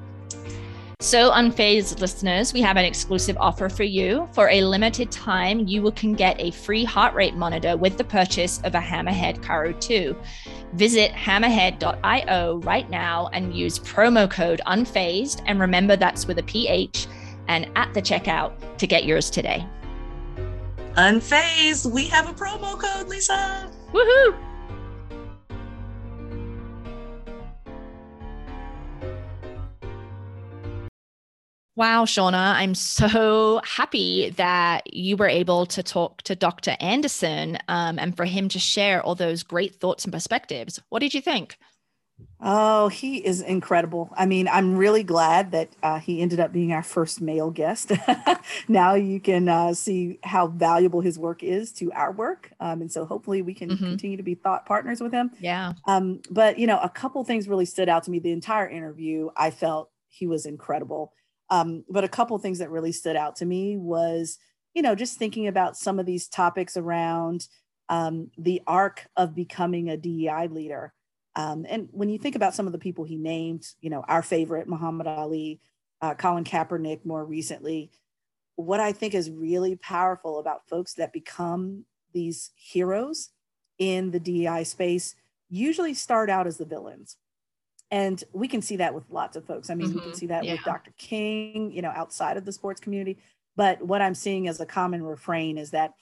So, 1.02 1.32
unphazed 1.32 1.98
listeners, 1.98 2.52
we 2.52 2.60
have 2.60 2.76
an 2.76 2.84
exclusive 2.84 3.34
offer 3.40 3.70
for 3.70 3.84
you. 3.84 4.28
For 4.32 4.50
a 4.50 4.62
limited 4.62 5.10
time, 5.10 5.66
you 5.66 5.90
can 5.92 6.12
get 6.12 6.38
a 6.38 6.50
free 6.50 6.84
heart 6.84 7.14
rate 7.14 7.34
monitor 7.34 7.74
with 7.74 7.96
the 7.96 8.04
purchase 8.04 8.60
of 8.64 8.74
a 8.74 8.80
Hammerhead 8.80 9.42
Karoo 9.42 9.72
2. 9.80 10.14
Visit 10.74 11.10
hammerhead.io 11.12 12.58
right 12.58 12.90
now 12.90 13.30
and 13.32 13.56
use 13.56 13.78
promo 13.78 14.30
code 14.30 14.60
unphazed. 14.66 15.40
And 15.46 15.58
remember, 15.58 15.96
that's 15.96 16.26
with 16.26 16.38
a 16.38 16.42
PH 16.42 17.06
and 17.48 17.70
at 17.76 17.94
the 17.94 18.02
checkout 18.02 18.52
to 18.76 18.86
get 18.86 19.06
yours 19.06 19.30
today. 19.30 19.66
Unphazed, 20.96 21.90
we 21.90 22.08
have 22.08 22.28
a 22.28 22.34
promo 22.34 22.78
code, 22.78 23.08
Lisa. 23.08 23.70
Woohoo! 23.94 24.49
Wow, 31.80 32.04
Shauna, 32.04 32.56
I'm 32.56 32.74
so 32.74 33.62
happy 33.64 34.34
that 34.36 34.92
you 34.92 35.16
were 35.16 35.26
able 35.26 35.64
to 35.64 35.82
talk 35.82 36.20
to 36.24 36.36
Dr. 36.36 36.76
Anderson 36.78 37.56
um, 37.68 37.98
and 37.98 38.14
for 38.14 38.26
him 38.26 38.50
to 38.50 38.58
share 38.58 39.02
all 39.02 39.14
those 39.14 39.42
great 39.42 39.76
thoughts 39.76 40.04
and 40.04 40.12
perspectives. 40.12 40.78
What 40.90 40.98
did 40.98 41.14
you 41.14 41.22
think? 41.22 41.56
Oh, 42.38 42.88
he 42.88 43.24
is 43.24 43.40
incredible. 43.40 44.12
I 44.14 44.26
mean, 44.26 44.46
I'm 44.46 44.76
really 44.76 45.02
glad 45.02 45.52
that 45.52 45.70
uh, 45.82 45.98
he 46.00 46.20
ended 46.20 46.38
up 46.38 46.52
being 46.52 46.70
our 46.74 46.82
first 46.82 47.22
male 47.22 47.50
guest. 47.50 47.92
now 48.68 48.92
you 48.92 49.18
can 49.18 49.48
uh, 49.48 49.72
see 49.72 50.18
how 50.22 50.48
valuable 50.48 51.00
his 51.00 51.18
work 51.18 51.42
is 51.42 51.72
to 51.72 51.90
our 51.92 52.12
work. 52.12 52.52
Um, 52.60 52.82
and 52.82 52.92
so 52.92 53.06
hopefully 53.06 53.40
we 53.40 53.54
can 53.54 53.70
mm-hmm. 53.70 53.86
continue 53.86 54.18
to 54.18 54.22
be 54.22 54.34
thought 54.34 54.66
partners 54.66 55.00
with 55.00 55.12
him. 55.12 55.30
Yeah. 55.40 55.72
Um, 55.86 56.20
but, 56.30 56.58
you 56.58 56.66
know, 56.66 56.78
a 56.80 56.90
couple 56.90 57.24
things 57.24 57.48
really 57.48 57.64
stood 57.64 57.88
out 57.88 58.02
to 58.02 58.10
me. 58.10 58.18
The 58.18 58.32
entire 58.32 58.68
interview, 58.68 59.30
I 59.34 59.50
felt 59.50 59.88
he 60.08 60.26
was 60.26 60.44
incredible. 60.44 61.14
Um, 61.50 61.84
but 61.88 62.04
a 62.04 62.08
couple 62.08 62.38
things 62.38 62.60
that 62.60 62.70
really 62.70 62.92
stood 62.92 63.16
out 63.16 63.36
to 63.36 63.46
me 63.46 63.76
was 63.76 64.38
you 64.74 64.82
know, 64.82 64.94
just 64.94 65.18
thinking 65.18 65.48
about 65.48 65.76
some 65.76 65.98
of 65.98 66.06
these 66.06 66.28
topics 66.28 66.76
around 66.76 67.48
um, 67.88 68.30
the 68.38 68.62
arc 68.66 69.06
of 69.16 69.34
becoming 69.34 69.90
a 69.90 69.96
DEI 69.96 70.48
leader. 70.48 70.92
Um, 71.36 71.66
and 71.68 71.88
when 71.90 72.08
you 72.08 72.18
think 72.18 72.36
about 72.36 72.54
some 72.54 72.66
of 72.66 72.72
the 72.72 72.78
people 72.78 73.04
he 73.04 73.16
named, 73.16 73.66
you 73.80 73.90
know, 73.90 74.04
our 74.06 74.22
favorite, 74.22 74.68
Muhammad 74.68 75.06
Ali, 75.06 75.60
uh, 76.00 76.14
Colin 76.14 76.44
Kaepernick 76.44 77.04
more 77.04 77.24
recently, 77.24 77.90
what 78.56 78.80
I 78.80 78.92
think 78.92 79.14
is 79.14 79.30
really 79.30 79.76
powerful 79.76 80.38
about 80.38 80.68
folks 80.68 80.94
that 80.94 81.12
become 81.12 81.84
these 82.12 82.50
heroes 82.54 83.30
in 83.78 84.10
the 84.10 84.20
DEI 84.20 84.64
space 84.64 85.14
usually 85.48 85.94
start 85.94 86.30
out 86.30 86.46
as 86.46 86.58
the 86.58 86.64
villains. 86.64 87.16
And 87.90 88.22
we 88.32 88.46
can 88.46 88.62
see 88.62 88.76
that 88.76 88.94
with 88.94 89.04
lots 89.10 89.36
of 89.36 89.44
folks. 89.44 89.68
I 89.68 89.74
mean, 89.74 89.88
mm-hmm. 89.88 89.96
we 89.96 90.00
can 90.00 90.10
mm-hmm. 90.10 90.18
see 90.18 90.26
that 90.26 90.44
yeah. 90.44 90.52
with 90.52 90.64
Dr. 90.64 90.92
King, 90.96 91.72
you 91.72 91.82
know, 91.82 91.92
outside 91.94 92.36
of 92.36 92.44
the 92.44 92.52
sports 92.52 92.80
community. 92.80 93.18
But 93.56 93.82
what 93.82 94.00
I'm 94.00 94.14
seeing 94.14 94.46
as 94.46 94.60
a 94.60 94.66
common 94.66 95.02
refrain 95.02 95.58
is 95.58 95.72
that 95.72 95.94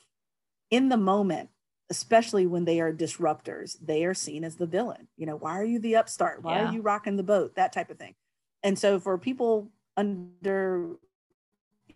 in 0.70 0.90
the 0.90 0.98
moment, 0.98 1.48
especially 1.90 2.46
when 2.46 2.66
they 2.66 2.80
are 2.80 2.92
disruptors, 2.92 3.76
they 3.80 4.04
are 4.04 4.14
seen 4.14 4.44
as 4.44 4.56
the 4.56 4.66
villain. 4.66 5.08
You 5.16 5.26
know, 5.26 5.36
why 5.36 5.58
are 5.58 5.64
you 5.64 5.78
the 5.78 5.96
upstart? 5.96 6.42
Why 6.42 6.56
yeah. 6.56 6.68
are 6.68 6.72
you 6.72 6.82
rocking 6.82 7.16
the 7.16 7.22
boat? 7.22 7.54
That 7.56 7.72
type 7.72 7.90
of 7.90 7.98
thing. 7.98 8.14
And 8.62 8.78
so 8.78 9.00
for 9.00 9.16
people 9.16 9.70
under, 9.96 10.96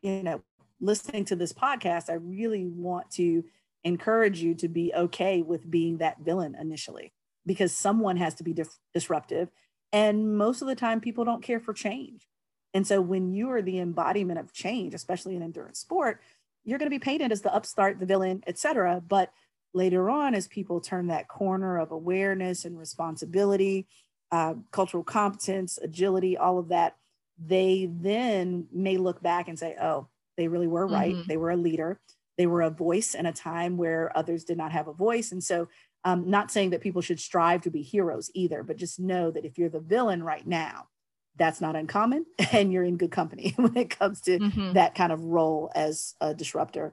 you 0.00 0.22
know, 0.22 0.42
listening 0.80 1.24
to 1.26 1.36
this 1.36 1.52
podcast, 1.52 2.08
I 2.08 2.14
really 2.14 2.66
want 2.66 3.10
to 3.12 3.44
encourage 3.84 4.40
you 4.40 4.54
to 4.54 4.68
be 4.68 4.92
okay 4.94 5.42
with 5.42 5.70
being 5.70 5.98
that 5.98 6.20
villain 6.20 6.56
initially 6.58 7.12
because 7.44 7.72
someone 7.72 8.16
has 8.16 8.34
to 8.36 8.44
be 8.44 8.52
dif- 8.52 8.78
disruptive. 8.94 9.50
And 9.92 10.36
most 10.36 10.62
of 10.62 10.68
the 10.68 10.74
time, 10.74 11.00
people 11.00 11.24
don't 11.24 11.42
care 11.42 11.60
for 11.60 11.74
change. 11.74 12.26
And 12.74 12.86
so 12.86 13.00
when 13.00 13.32
you 13.32 13.50
are 13.50 13.62
the 13.62 13.78
embodiment 13.78 14.38
of 14.38 14.52
change, 14.52 14.94
especially 14.94 15.36
in 15.36 15.42
endurance 15.42 15.78
sport, 15.78 16.20
you're 16.64 16.78
going 16.78 16.90
to 16.90 16.94
be 16.94 16.98
painted 16.98 17.32
as 17.32 17.42
the 17.42 17.54
upstart, 17.54 18.00
the 18.00 18.06
villain, 18.06 18.42
etc. 18.46 19.02
But 19.06 19.32
later 19.74 20.08
on, 20.08 20.34
as 20.34 20.48
people 20.48 20.80
turn 20.80 21.08
that 21.08 21.28
corner 21.28 21.78
of 21.78 21.90
awareness 21.90 22.64
and 22.64 22.78
responsibility, 22.78 23.86
uh, 24.30 24.54
cultural 24.70 25.04
competence, 25.04 25.78
agility, 25.82 26.36
all 26.36 26.58
of 26.58 26.68
that, 26.68 26.96
they 27.38 27.90
then 27.90 28.66
may 28.72 28.96
look 28.96 29.22
back 29.22 29.48
and 29.48 29.58
say, 29.58 29.76
oh, 29.80 30.08
they 30.36 30.48
really 30.48 30.66
were 30.66 30.86
right. 30.86 31.14
Mm-hmm. 31.14 31.28
They 31.28 31.36
were 31.36 31.50
a 31.50 31.56
leader. 31.56 32.00
They 32.38 32.46
were 32.46 32.62
a 32.62 32.70
voice 32.70 33.14
in 33.14 33.26
a 33.26 33.32
time 33.32 33.76
where 33.76 34.16
others 34.16 34.44
did 34.44 34.56
not 34.56 34.72
have 34.72 34.88
a 34.88 34.92
voice. 34.92 35.32
And 35.32 35.44
so, 35.44 35.68
um, 36.04 36.28
not 36.28 36.50
saying 36.50 36.70
that 36.70 36.80
people 36.80 37.02
should 37.02 37.20
strive 37.20 37.62
to 37.62 37.70
be 37.70 37.82
heroes 37.82 38.30
either, 38.34 38.62
but 38.62 38.76
just 38.76 38.98
know 38.98 39.30
that 39.30 39.44
if 39.44 39.58
you're 39.58 39.68
the 39.68 39.80
villain 39.80 40.22
right 40.22 40.46
now, 40.46 40.88
that's 41.36 41.60
not 41.60 41.76
uncommon 41.76 42.26
and 42.52 42.72
you're 42.72 42.84
in 42.84 42.96
good 42.96 43.10
company 43.10 43.54
when 43.56 43.76
it 43.76 43.96
comes 43.98 44.20
to 44.22 44.38
mm-hmm. 44.38 44.72
that 44.72 44.94
kind 44.94 45.12
of 45.12 45.22
role 45.24 45.70
as 45.74 46.14
a 46.20 46.34
disruptor. 46.34 46.92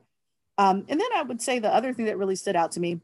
Um, 0.57 0.86
and 0.89 0.99
then 0.99 1.10
I 1.16 1.24
would 1.24 1.41
say 1.41 1.60
the 1.60 1.74
other 1.74 1.93
thing 1.93 2.05
that 2.05 2.18
really 2.18 2.36
stood 2.36 2.55
out 2.55 2.72
to 2.74 2.80
me, 2.80 2.99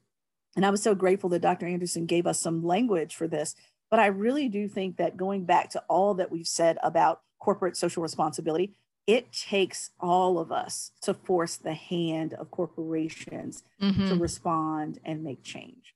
and 0.56 0.66
I 0.66 0.70
was 0.70 0.84
so 0.84 0.96
grateful 0.96 1.30
that 1.32 1.42
Dr. 1.42 1.66
Anderson 1.66 2.06
gave 2.06 2.28
us 2.28 2.40
some 2.40 2.64
language 2.64 3.16
for 3.16 3.28
this, 3.28 3.56
but 3.90 4.00
I 4.00 4.08
really 4.08 4.50
do 4.50 4.68
think 4.68 4.98
that 4.98 5.18
going 5.18 5.46
back 5.46 5.70
to 5.72 5.84
all 5.88 6.14
that 6.16 6.32
we've 6.32 6.48
said 6.48 6.78
about 6.84 7.22
corporate 7.40 7.78
social 7.78 8.04
responsibility, 8.04 8.74
it 9.08 9.32
takes 9.32 9.92
all 10.00 10.40
of 10.40 10.52
us 10.52 10.92
to 11.02 11.14
force 11.14 11.58
the 11.58 11.74
hand 11.74 12.34
of 12.34 12.52
corporations 12.52 13.64
mm-hmm. 13.82 14.08
to 14.10 14.16
respond 14.16 15.00
and 15.06 15.24
make 15.24 15.44
change. 15.44 15.95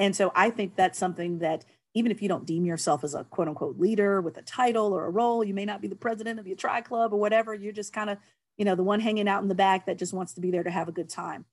And 0.00 0.16
so 0.16 0.32
I 0.34 0.50
think 0.50 0.74
that's 0.74 0.98
something 0.98 1.38
that 1.40 1.64
even 1.94 2.10
if 2.10 2.22
you 2.22 2.28
don't 2.28 2.46
deem 2.46 2.64
yourself 2.64 3.04
as 3.04 3.14
a 3.14 3.24
quote 3.24 3.48
unquote 3.48 3.78
leader 3.78 4.20
with 4.20 4.38
a 4.38 4.42
title 4.42 4.92
or 4.94 5.04
a 5.04 5.10
role, 5.10 5.44
you 5.44 5.54
may 5.54 5.66
not 5.66 5.82
be 5.82 5.88
the 5.88 5.94
president 5.94 6.40
of 6.40 6.46
your 6.46 6.56
tri 6.56 6.80
club 6.80 7.12
or 7.12 7.20
whatever, 7.20 7.54
you're 7.54 7.72
just 7.72 7.92
kind 7.92 8.08
of, 8.08 8.18
you 8.56 8.64
know, 8.64 8.74
the 8.74 8.82
one 8.82 9.00
hanging 9.00 9.28
out 9.28 9.42
in 9.42 9.48
the 9.48 9.54
back 9.54 9.86
that 9.86 9.98
just 9.98 10.14
wants 10.14 10.32
to 10.34 10.40
be 10.40 10.50
there 10.50 10.62
to 10.62 10.70
have 10.70 10.88
a 10.88 10.92
good 10.92 11.10
time. 11.10 11.44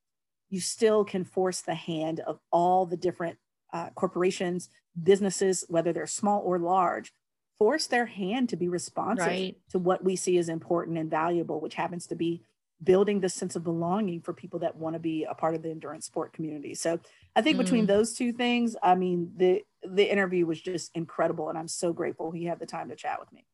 You 0.49 0.61
still 0.61 1.03
can 1.03 1.25
force 1.25 1.61
the 1.61 1.75
hand 1.75 2.21
of 2.21 2.39
all 2.51 2.85
the 2.85 2.95
different 2.95 3.37
uh, 3.73 3.89
corporations, 3.95 4.69
businesses, 5.01 5.65
whether 5.67 5.91
they're 5.91 6.07
small 6.07 6.41
or 6.41 6.57
large, 6.57 7.11
force 7.57 7.87
their 7.87 8.05
hand 8.05 8.47
to 8.49 8.55
be 8.55 8.69
responsive 8.69 9.27
right. 9.27 9.57
to 9.71 9.79
what 9.79 10.05
we 10.05 10.15
see 10.15 10.37
as 10.37 10.47
important 10.47 10.97
and 10.97 11.09
valuable, 11.09 11.59
which 11.59 11.75
happens 11.75 12.07
to 12.07 12.15
be 12.15 12.43
building 12.83 13.19
the 13.19 13.29
sense 13.29 13.55
of 13.55 13.63
belonging 13.63 14.21
for 14.21 14.33
people 14.33 14.59
that 14.59 14.75
want 14.75 14.93
to 14.93 14.99
be 14.99 15.23
a 15.23 15.33
part 15.33 15.55
of 15.55 15.63
the 15.63 15.71
endurance 15.71 16.05
sport 16.05 16.31
community. 16.33 16.75
So 16.75 16.99
I 17.37 17.43
think 17.43 17.55
mm. 17.55 17.59
between 17.59 17.85
those 17.85 18.13
two 18.13 18.33
things, 18.33 18.75
I 18.81 18.95
mean, 18.95 19.31
the 19.37 19.61
the 19.87 20.11
interview 20.11 20.47
was 20.47 20.59
just 20.59 20.89
incredible 20.95 21.49
and 21.49 21.57
I'm 21.57 21.67
so 21.67 21.93
grateful 21.93 22.31
he 22.31 22.45
had 22.45 22.59
the 22.59 22.65
time 22.65 22.89
to 22.89 22.95
chat 22.95 23.19
with 23.19 23.31
me. 23.31 23.45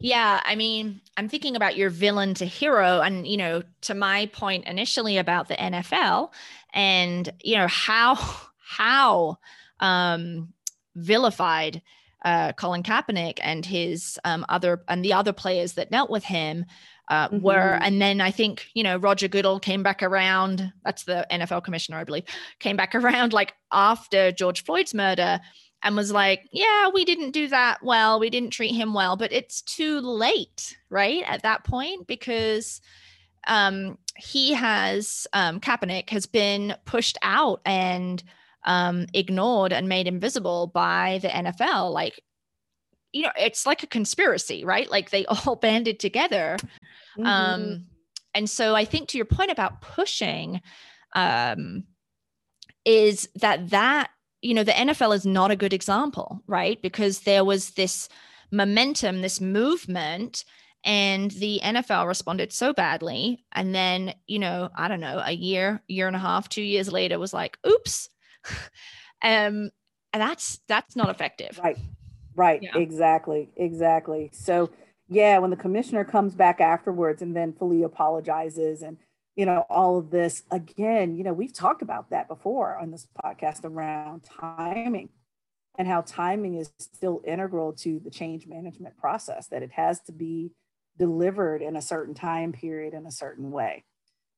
Yeah, 0.00 0.40
I 0.44 0.56
mean, 0.56 1.02
I'm 1.16 1.28
thinking 1.28 1.54
about 1.54 1.76
your 1.76 1.90
villain 1.90 2.32
to 2.34 2.46
hero 2.46 3.02
and 3.02 3.26
you 3.26 3.36
know, 3.36 3.62
to 3.82 3.94
my 3.94 4.26
point 4.32 4.64
initially 4.64 5.18
about 5.18 5.48
the 5.48 5.56
NFL 5.56 6.32
and 6.72 7.28
you 7.44 7.56
know 7.56 7.68
how 7.68 8.14
how 8.58 9.36
um 9.78 10.54
vilified 10.96 11.82
uh, 12.24 12.52
Colin 12.52 12.82
Kaepernick 12.82 13.40
and 13.42 13.66
his 13.66 14.18
um, 14.24 14.46
other 14.48 14.84
and 14.88 15.04
the 15.04 15.12
other 15.12 15.32
players 15.32 15.74
that 15.74 15.90
dealt 15.90 16.08
with 16.08 16.24
him 16.24 16.64
uh, 17.12 17.28
mm-hmm. 17.28 17.40
were, 17.40 17.78
and 17.82 18.00
then 18.00 18.22
I 18.22 18.30
think 18.30 18.68
you 18.72 18.82
know 18.82 18.96
Roger 18.96 19.28
Goodell 19.28 19.60
came 19.60 19.82
back 19.82 20.02
around. 20.02 20.72
That's 20.82 21.04
the 21.04 21.26
NFL 21.30 21.62
commissioner, 21.62 21.98
I 21.98 22.04
believe, 22.04 22.24
came 22.58 22.76
back 22.76 22.94
around 23.00 23.34
like 23.34 23.52
after 23.70 24.32
George 24.32 24.64
Floyd's 24.64 24.94
murder 24.94 25.38
and 25.82 25.94
was 25.94 26.10
like, 26.10 26.48
"Yeah, 26.52 26.88
we 26.88 27.04
didn't 27.04 27.32
do 27.32 27.48
that 27.48 27.82
well. 27.82 28.18
We 28.18 28.30
didn't 28.30 28.50
treat 28.50 28.74
him 28.74 28.94
well, 28.94 29.16
but 29.16 29.30
it's 29.30 29.60
too 29.60 30.00
late, 30.00 30.74
right? 30.88 31.22
At 31.26 31.42
that 31.42 31.64
point, 31.64 32.06
because." 32.06 32.80
Um, 33.48 33.98
he 34.16 34.52
has 34.52 35.26
um, 35.32 35.58
Kaepernick 35.58 36.10
has 36.10 36.26
been 36.26 36.76
pushed 36.84 37.18
out 37.22 37.60
and 37.66 38.22
um, 38.64 39.06
ignored 39.12 39.72
and 39.72 39.88
made 39.88 40.06
invisible 40.06 40.68
by 40.68 41.18
the 41.22 41.28
NFL. 41.28 41.92
Like, 41.92 42.22
you 43.12 43.22
know, 43.22 43.32
it's 43.38 43.66
like 43.66 43.82
a 43.82 43.86
conspiracy, 43.86 44.64
right? 44.64 44.90
Like 44.90 45.10
they 45.10 45.24
all 45.46 45.56
banded 45.56 46.00
together. 46.00 46.56
Mm-hmm. 47.18 47.26
Um, 47.26 47.86
and 48.34 48.48
so 48.48 48.74
I 48.74 48.84
think 48.84 49.08
to 49.08 49.18
your 49.18 49.26
point 49.26 49.50
about 49.50 49.82
pushing, 49.82 50.60
um, 51.14 51.84
is 52.84 53.28
that 53.36 53.70
that 53.70 54.10
you 54.40 54.54
know 54.54 54.64
the 54.64 54.72
NFL 54.72 55.14
is 55.14 55.24
not 55.24 55.50
a 55.50 55.56
good 55.56 55.72
example, 55.72 56.42
right? 56.46 56.80
Because 56.82 57.20
there 57.20 57.44
was 57.44 57.70
this 57.72 58.08
momentum, 58.50 59.22
this 59.22 59.40
movement, 59.40 60.44
and 60.84 61.30
the 61.30 61.60
NFL 61.62 62.06
responded 62.06 62.52
so 62.52 62.72
badly. 62.72 63.44
And 63.52 63.74
then, 63.74 64.14
you 64.26 64.38
know, 64.38 64.68
I 64.74 64.88
don't 64.88 65.00
know, 65.00 65.22
a 65.24 65.32
year, 65.32 65.80
year 65.86 66.06
and 66.06 66.16
a 66.16 66.20
half, 66.20 66.48
two 66.48 66.62
years 66.62 66.90
later 66.90 67.18
was 67.18 67.32
like, 67.32 67.58
oops, 67.66 68.08
um, 69.22 69.70
and 70.12 70.20
that's 70.20 70.60
that's 70.68 70.96
not 70.96 71.08
effective. 71.08 71.58
Right. 71.62 71.78
Right. 72.34 72.62
Yeah. 72.62 72.76
Exactly. 72.76 73.50
Exactly. 73.56 74.30
So 74.32 74.70
yeah, 75.08 75.38
when 75.38 75.50
the 75.50 75.56
commissioner 75.56 76.04
comes 76.04 76.34
back 76.34 76.60
afterwards 76.60 77.22
and 77.22 77.36
then 77.36 77.52
fully 77.52 77.82
apologizes 77.82 78.82
and 78.82 78.96
you 79.36 79.46
know 79.46 79.64
all 79.68 79.98
of 79.98 80.10
this 80.10 80.42
again, 80.50 81.16
you 81.16 81.24
know, 81.24 81.32
we've 81.32 81.52
talked 81.52 81.82
about 81.82 82.10
that 82.10 82.28
before 82.28 82.76
on 82.76 82.90
this 82.90 83.06
podcast 83.24 83.64
around 83.64 84.22
timing 84.24 85.10
and 85.78 85.88
how 85.88 86.02
timing 86.02 86.56
is 86.56 86.72
still 86.78 87.22
integral 87.26 87.72
to 87.72 88.00
the 88.00 88.10
change 88.10 88.46
management 88.46 88.96
process 88.98 89.48
that 89.48 89.62
it 89.62 89.72
has 89.72 90.00
to 90.00 90.12
be 90.12 90.52
delivered 90.98 91.62
in 91.62 91.76
a 91.76 91.82
certain 91.82 92.14
time 92.14 92.52
period 92.52 92.94
in 92.94 93.06
a 93.06 93.10
certain 93.10 93.50
way. 93.50 93.84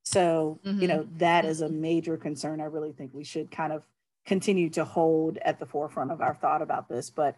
So, 0.04 0.60
mm-hmm. 0.64 0.80
you 0.80 0.88
know, 0.88 1.08
that 1.16 1.44
is 1.44 1.60
a 1.60 1.68
major 1.68 2.16
concern 2.16 2.60
I 2.60 2.64
really 2.64 2.92
think 2.92 3.12
we 3.12 3.24
should 3.24 3.50
kind 3.50 3.72
of 3.72 3.82
continue 4.26 4.70
to 4.70 4.84
hold 4.84 5.38
at 5.38 5.58
the 5.58 5.66
forefront 5.66 6.10
of 6.10 6.20
our 6.20 6.34
thought 6.34 6.62
about 6.62 6.88
this. 6.88 7.10
But 7.10 7.36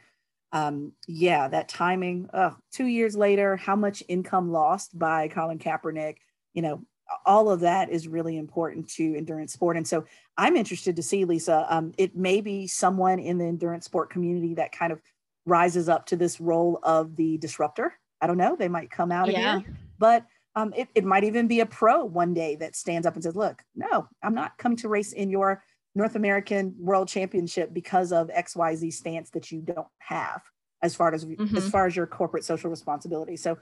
um, 0.53 0.93
yeah, 1.07 1.49
that 1.49 1.69
timing, 1.69 2.29
uh, 2.33 2.53
two 2.73 2.87
years 2.87 3.17
later, 3.17 3.57
how 3.57 3.77
much 3.77 4.03
income 4.09 4.51
lost 4.51 4.99
by 4.99 5.29
Colin 5.29 5.59
Kaepernick, 5.59 6.17
you 6.55 6.63
know, 6.63 6.83
all 7.25 7.51
of 7.51 7.61
that 7.61 7.91
is 7.91 8.09
really 8.09 8.37
important 8.37 8.89
to 8.89 9.17
endurance 9.17 9.53
sport. 9.53 9.77
And 9.77 9.87
so 9.87 10.05
I'm 10.37 10.57
interested 10.57 10.97
to 10.97 11.03
see, 11.03 11.25
Lisa, 11.25 11.67
um, 11.69 11.93
it 11.99 12.17
may 12.17 12.41
be 12.41 12.67
someone 12.67 13.19
in 13.19 13.39
the 13.39 13.45
endurance 13.45 13.85
sport 13.85 14.11
community 14.11 14.55
that 14.55 14.73
kind 14.73 14.93
of 14.93 15.01
rises 15.45 15.89
up 15.89 16.07
to 16.07 16.17
this 16.17 16.41
role 16.41 16.81
of 16.83 17.17
the 17.17 17.39
disruptor. 17.39 17.95
I 18.21 18.27
don't 18.27 18.39
know, 18.39 18.57
they 18.57 18.69
might 18.69 18.91
come 18.91 19.13
out 19.13 19.31
yeah. 19.31 19.61
here, 19.61 19.77
but 19.99 20.27
um, 20.57 20.73
it, 20.75 20.89
it 20.95 21.05
might 21.05 21.25
even 21.25 21.47
be 21.47 21.61
a 21.61 21.67
pro 21.67 22.05
one 22.05 22.35
day 22.35 22.57
that 22.57 22.75
stands 22.75 23.07
up 23.07 23.15
and 23.15 23.23
says, 23.23 23.37
look, 23.37 23.63
no, 23.75 24.09
I'm 24.23 24.35
not 24.35 24.59
coming 24.59 24.79
to 24.79 24.89
race 24.89 25.13
in 25.13 25.31
your 25.31 25.63
North 25.97 26.15
American 26.15 26.75
World 26.79 27.09
Championship 27.09 27.73
because 27.73 28.13
of 28.13 28.29
XYZ 28.29 28.93
stance 28.93 29.31
that 29.31 29.51
you 29.51 29.63
don't 29.63 29.89
have 29.99 30.43
as 30.83 30.95
far 30.95 31.13
as 31.13 31.25
mm-hmm. 31.25 31.57
as 31.57 31.69
far 31.69 31.87
as 31.87 31.97
your 31.97 32.07
corporate 32.07 32.45
social 32.45 32.71
responsibility. 32.71 33.37
So 33.37 33.57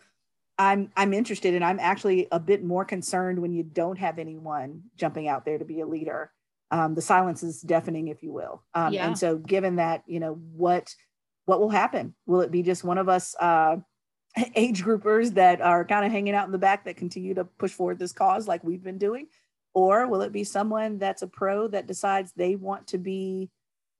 I'm 0.59 0.91
I'm 0.97 1.14
interested 1.14 1.55
and 1.55 1.64
I'm 1.64 1.78
actually 1.78 2.26
a 2.32 2.41
bit 2.41 2.64
more 2.64 2.85
concerned 2.85 3.41
when 3.41 3.53
you 3.53 3.62
don't 3.62 3.99
have 3.99 4.18
anyone 4.18 4.82
jumping 4.97 5.28
out 5.28 5.45
there 5.45 5.59
to 5.59 5.64
be 5.64 5.80
a 5.80 5.87
leader. 5.87 6.32
Um, 6.72 6.97
the 6.97 7.03
silence 7.03 7.45
is 7.45 7.61
deafening, 7.61 8.09
if 8.09 8.22
you 8.22 8.32
will. 8.32 8.64
Um, 8.74 8.93
yeah. 8.93 9.07
And 9.07 9.16
so, 9.16 9.37
given 9.37 9.76
that, 9.76 10.03
you 10.07 10.18
know, 10.18 10.32
what 10.32 10.93
what 11.45 11.61
will 11.61 11.70
happen? 11.70 12.14
Will 12.26 12.41
it 12.41 12.51
be 12.51 12.62
just 12.62 12.82
one 12.82 12.99
of 12.99 13.09
us 13.09 13.37
uh, 13.39 13.76
age 14.57 14.82
groupers 14.82 15.35
that 15.35 15.61
are 15.61 15.85
kind 15.85 16.05
of 16.05 16.11
hanging 16.11 16.35
out 16.35 16.47
in 16.47 16.53
the 16.53 16.59
back 16.59 16.85
that 16.85 16.97
continue 16.97 17.35
to 17.35 17.45
push 17.45 17.70
forward 17.70 18.01
this 18.01 18.12
cause 18.12 18.49
like 18.49 18.64
we've 18.64 18.82
been 18.82 18.99
doing? 18.99 19.28
Or 19.75 20.07
will 20.07 20.22
it 20.22 20.33
be 20.33 20.45
someone 20.45 20.99
that's 20.99 21.22
a 21.22 21.27
pro 21.27 21.68
that 21.68 21.87
decides 21.87 22.33
they 22.33 22.55
want 22.55 22.87
to 22.89 22.99
be 22.99 23.51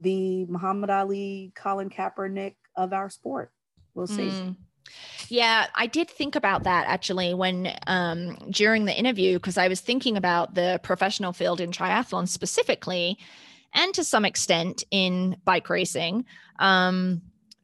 the 0.01 0.45
Muhammad 0.47 0.91
Ali, 0.91 1.53
Colin 1.57 1.91
Kaepernick 1.91 2.55
of 2.77 2.93
our 2.93 3.11
sport? 3.11 3.51
We'll 3.95 4.07
see. 4.07 4.29
Mm. 4.29 4.57
Yeah, 5.29 5.67
I 5.75 5.87
did 5.87 6.11
think 6.11 6.37
about 6.37 6.65
that 6.65 6.87
actually 6.87 7.35
when 7.35 7.73
um, 7.87 8.37
during 8.51 8.85
the 8.85 8.97
interview 8.97 9.35
because 9.39 9.59
I 9.59 9.69
was 9.69 9.81
thinking 9.81 10.17
about 10.17 10.55
the 10.55 10.79
professional 10.83 11.33
field 11.33 11.61
in 11.61 11.71
triathlon 11.71 12.29
specifically, 12.29 13.19
and 13.73 13.95
to 13.95 14.05
some 14.05 14.25
extent 14.25 14.85
in 14.91 15.37
bike 15.45 15.69
racing, 15.69 16.27
um, 16.59 17.23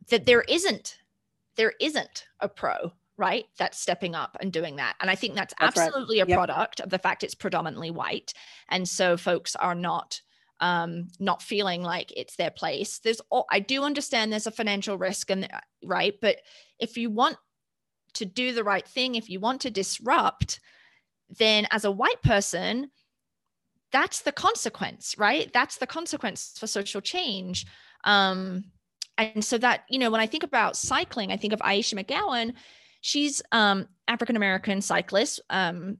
that 0.08 0.26
there 0.26 0.42
isn't 0.42 0.96
there 1.56 1.74
isn't 1.80 2.24
a 2.40 2.48
pro 2.48 2.92
right 3.20 3.44
that's 3.58 3.78
stepping 3.78 4.14
up 4.14 4.36
and 4.40 4.52
doing 4.52 4.76
that 4.76 4.96
and 5.00 5.10
i 5.10 5.14
think 5.14 5.34
that's, 5.34 5.54
that's 5.60 5.78
absolutely 5.78 6.18
right. 6.20 6.30
a 6.30 6.34
product 6.34 6.80
of 6.80 6.90
the 6.90 6.98
fact 6.98 7.22
it's 7.22 7.34
predominantly 7.34 7.90
white 7.90 8.32
and 8.70 8.88
so 8.88 9.16
folks 9.16 9.54
are 9.54 9.74
not 9.74 10.20
um, 10.60 11.08
not 11.18 11.42
feeling 11.42 11.82
like 11.82 12.12
it's 12.14 12.36
their 12.36 12.50
place. 12.50 12.98
There's, 12.98 13.20
I 13.50 13.60
do 13.60 13.82
understand 13.82 14.30
there's 14.30 14.46
a 14.46 14.50
financial 14.50 14.98
risk, 14.98 15.30
and 15.30 15.48
right, 15.82 16.14
but 16.20 16.36
if 16.78 16.96
you 16.98 17.10
want 17.10 17.38
to 18.14 18.24
do 18.24 18.52
the 18.52 18.64
right 18.64 18.86
thing, 18.86 19.14
if 19.14 19.30
you 19.30 19.40
want 19.40 19.62
to 19.62 19.70
disrupt, 19.70 20.60
then 21.38 21.66
as 21.70 21.84
a 21.84 21.90
white 21.90 22.22
person, 22.22 22.90
that's 23.92 24.22
the 24.22 24.32
consequence, 24.32 25.14
right? 25.18 25.50
That's 25.52 25.78
the 25.78 25.86
consequence 25.86 26.54
for 26.58 26.66
social 26.66 27.00
change. 27.00 27.66
Um, 28.04 28.64
and 29.18 29.44
so 29.44 29.58
that 29.58 29.84
you 29.88 29.98
know, 29.98 30.10
when 30.10 30.20
I 30.20 30.26
think 30.26 30.42
about 30.42 30.76
cycling, 30.76 31.32
I 31.32 31.36
think 31.36 31.52
of 31.52 31.62
Ayesha 31.62 31.96
McGowan. 31.96 32.54
She's 33.00 33.42
um, 33.52 33.88
African 34.08 34.36
American 34.36 34.80
cyclist. 34.82 35.40
Um, 35.50 35.98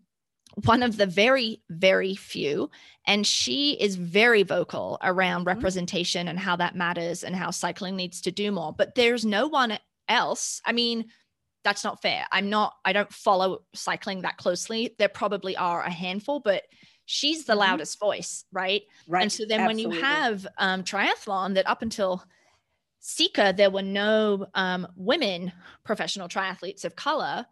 one 0.65 0.83
of 0.83 0.97
the 0.97 1.07
very, 1.07 1.63
very 1.71 2.15
few. 2.15 2.71
And 3.07 3.27
she 3.27 3.73
is 3.81 3.97
very 3.97 4.43
vocal 4.43 4.99
around 5.03 5.41
mm-hmm. 5.41 5.57
representation 5.57 6.29
and 6.29 6.39
how 6.39 6.57
that 6.57 6.77
matters 6.77 7.25
and 7.25 7.35
how 7.35 7.51
cycling 7.51 7.97
needs 7.97 8.21
to 8.23 8.31
do 8.31 8.53
more. 8.53 8.73
But 8.73 8.95
there's 8.95 9.25
no 9.25 9.49
one 9.49 9.79
else. 10.09 10.61
I 10.65 10.73
mean, 10.73 11.07
that's 11.63 11.85
not 11.85 12.03
fair. 12.03 12.27
I'm 12.33 12.51
not, 12.51 12.75
I 12.85 12.93
don't 12.93 13.13
follow 13.13 13.63
cycling 13.75 14.23
that 14.23 14.39
closely. 14.39 14.95
There 14.99 15.09
probably 15.09 15.57
are 15.57 15.83
a 15.83 15.91
handful, 15.91 16.41
but 16.41 16.65
she's 17.05 17.45
the 17.45 17.53
mm-hmm. 17.53 17.61
loudest 17.61 17.99
voice, 18.01 18.45
right? 18.53 18.83
Right. 19.07 19.23
And 19.23 19.33
so 19.33 19.45
then 19.47 19.61
Absolutely. 19.61 19.87
when 19.87 19.95
you 19.95 20.03
have 20.03 20.47
um, 20.59 20.83
triathlon 20.85 21.55
that 21.55 21.69
up 21.69 21.83
until 21.83 22.25
Sika, 23.01 23.55
there 23.57 23.71
were 23.71 23.83
no 23.83 24.47
um, 24.55 24.87
women 24.95 25.53
professional 25.85 26.29
triathletes 26.29 26.85
of 26.85 26.97
color. 26.97 27.47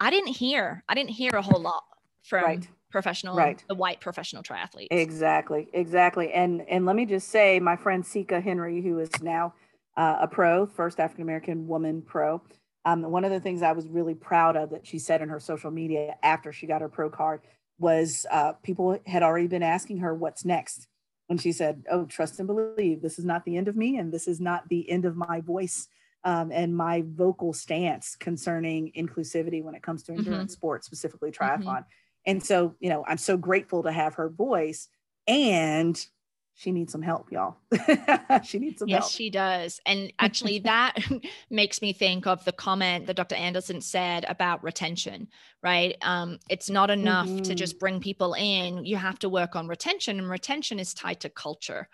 I 0.00 0.10
didn't 0.10 0.34
hear, 0.34 0.82
I 0.88 0.94
didn't 0.94 1.10
hear 1.10 1.30
a 1.34 1.42
whole 1.42 1.60
lot 1.62 1.84
from 2.24 2.44
right. 2.44 2.68
professional 2.90 3.36
right. 3.36 3.64
the 3.68 3.76
white 3.76 4.00
professional 4.00 4.42
triathletes. 4.42 4.88
Exactly, 4.90 5.68
exactly. 5.72 6.32
And 6.32 6.62
and 6.68 6.84
let 6.84 6.96
me 6.96 7.06
just 7.06 7.28
say, 7.28 7.60
my 7.60 7.76
friend 7.76 8.04
Sika 8.04 8.40
Henry, 8.40 8.82
who 8.82 8.98
is 8.98 9.10
now 9.22 9.54
uh, 9.96 10.18
a 10.20 10.28
pro, 10.28 10.66
first 10.66 10.98
African 10.98 11.22
American 11.22 11.66
woman 11.66 12.02
pro. 12.02 12.42
Um, 12.84 13.02
one 13.02 13.24
of 13.24 13.30
the 13.30 13.38
things 13.38 13.62
I 13.62 13.70
was 13.70 13.86
really 13.86 14.14
proud 14.14 14.56
of 14.56 14.70
that 14.70 14.84
she 14.84 14.98
said 14.98 15.22
in 15.22 15.28
her 15.28 15.38
social 15.38 15.70
media 15.70 16.16
after 16.24 16.52
she 16.52 16.66
got 16.66 16.80
her 16.80 16.88
pro 16.88 17.08
card 17.08 17.40
was 17.78 18.26
uh, 18.30 18.52
people 18.64 18.98
had 19.06 19.22
already 19.22 19.46
been 19.46 19.62
asking 19.62 19.98
her 19.98 20.14
what's 20.14 20.44
next. 20.44 20.88
And 21.32 21.40
she 21.40 21.52
said, 21.52 21.82
Oh, 21.90 22.04
trust 22.04 22.40
and 22.40 22.46
believe. 22.46 23.00
This 23.00 23.18
is 23.18 23.24
not 23.24 23.46
the 23.46 23.56
end 23.56 23.66
of 23.66 23.74
me, 23.74 23.96
and 23.96 24.12
this 24.12 24.28
is 24.28 24.38
not 24.38 24.68
the 24.68 24.88
end 24.90 25.06
of 25.06 25.16
my 25.16 25.40
voice 25.40 25.88
um, 26.24 26.52
and 26.52 26.76
my 26.76 27.04
vocal 27.06 27.54
stance 27.54 28.16
concerning 28.16 28.92
inclusivity 28.94 29.62
when 29.62 29.74
it 29.74 29.82
comes 29.82 30.02
to 30.02 30.12
endurance 30.12 30.52
mm-hmm. 30.52 30.58
sports, 30.58 30.86
specifically 30.86 31.30
triathlon. 31.30 31.64
Mm-hmm. 31.64 32.26
And 32.26 32.44
so, 32.44 32.74
you 32.80 32.90
know, 32.90 33.02
I'm 33.08 33.16
so 33.16 33.38
grateful 33.38 33.82
to 33.84 33.90
have 33.90 34.12
her 34.16 34.28
voice 34.28 34.88
and 35.26 36.06
she 36.54 36.70
needs 36.70 36.92
some 36.92 37.02
help, 37.02 37.32
y'all. 37.32 37.56
she 38.44 38.58
needs 38.58 38.78
some 38.78 38.88
yes, 38.88 38.98
help. 38.98 39.08
Yes, 39.08 39.10
she 39.10 39.30
does. 39.30 39.80
And 39.86 40.12
actually, 40.18 40.60
that 40.60 40.96
makes 41.50 41.80
me 41.80 41.92
think 41.92 42.26
of 42.26 42.44
the 42.44 42.52
comment 42.52 43.06
that 43.06 43.16
Dr. 43.16 43.34
Anderson 43.34 43.80
said 43.80 44.24
about 44.28 44.62
retention, 44.62 45.28
right? 45.62 45.96
Um, 46.02 46.38
it's 46.48 46.68
not 46.68 46.90
enough 46.90 47.26
mm-hmm. 47.26 47.42
to 47.42 47.54
just 47.54 47.78
bring 47.78 48.00
people 48.00 48.34
in, 48.34 48.84
you 48.84 48.96
have 48.96 49.18
to 49.20 49.28
work 49.28 49.56
on 49.56 49.66
retention, 49.66 50.18
and 50.18 50.28
retention 50.28 50.78
is 50.78 50.94
tied 50.94 51.20
to 51.20 51.30
culture. 51.30 51.88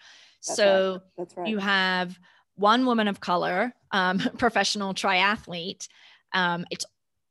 That's 0.46 0.56
so 0.56 0.92
right. 0.92 1.00
That's 1.16 1.36
right. 1.36 1.48
you 1.48 1.58
have 1.58 2.18
one 2.56 2.84
woman 2.84 3.06
of 3.06 3.20
color, 3.20 3.72
um, 3.92 4.18
professional 4.38 4.92
triathlete. 4.92 5.88
Um, 6.32 6.66
it's 6.70 6.84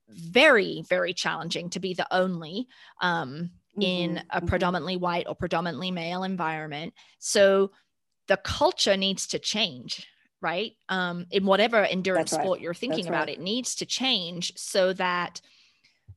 very, 0.09 0.83
very 0.87 1.13
challenging 1.13 1.69
to 1.71 1.79
be 1.79 1.93
the 1.93 2.07
only 2.11 2.67
um, 3.01 3.51
mm-hmm. 3.79 3.81
in 3.81 4.17
a 4.17 4.37
mm-hmm. 4.37 4.47
predominantly 4.47 4.97
white 4.97 5.27
or 5.27 5.35
predominantly 5.35 5.91
male 5.91 6.23
environment. 6.23 6.93
So 7.19 7.71
the 8.27 8.37
culture 8.37 8.97
needs 8.97 9.27
to 9.27 9.39
change, 9.39 10.07
right? 10.41 10.73
Um, 10.89 11.25
in 11.31 11.45
whatever 11.45 11.83
endurance 11.83 12.33
right. 12.33 12.41
sport 12.41 12.59
you're 12.59 12.73
thinking 12.73 13.05
That's 13.05 13.09
about, 13.09 13.27
right. 13.27 13.37
it 13.37 13.41
needs 13.41 13.75
to 13.75 13.85
change 13.85 14.53
so 14.57 14.93
that 14.93 15.41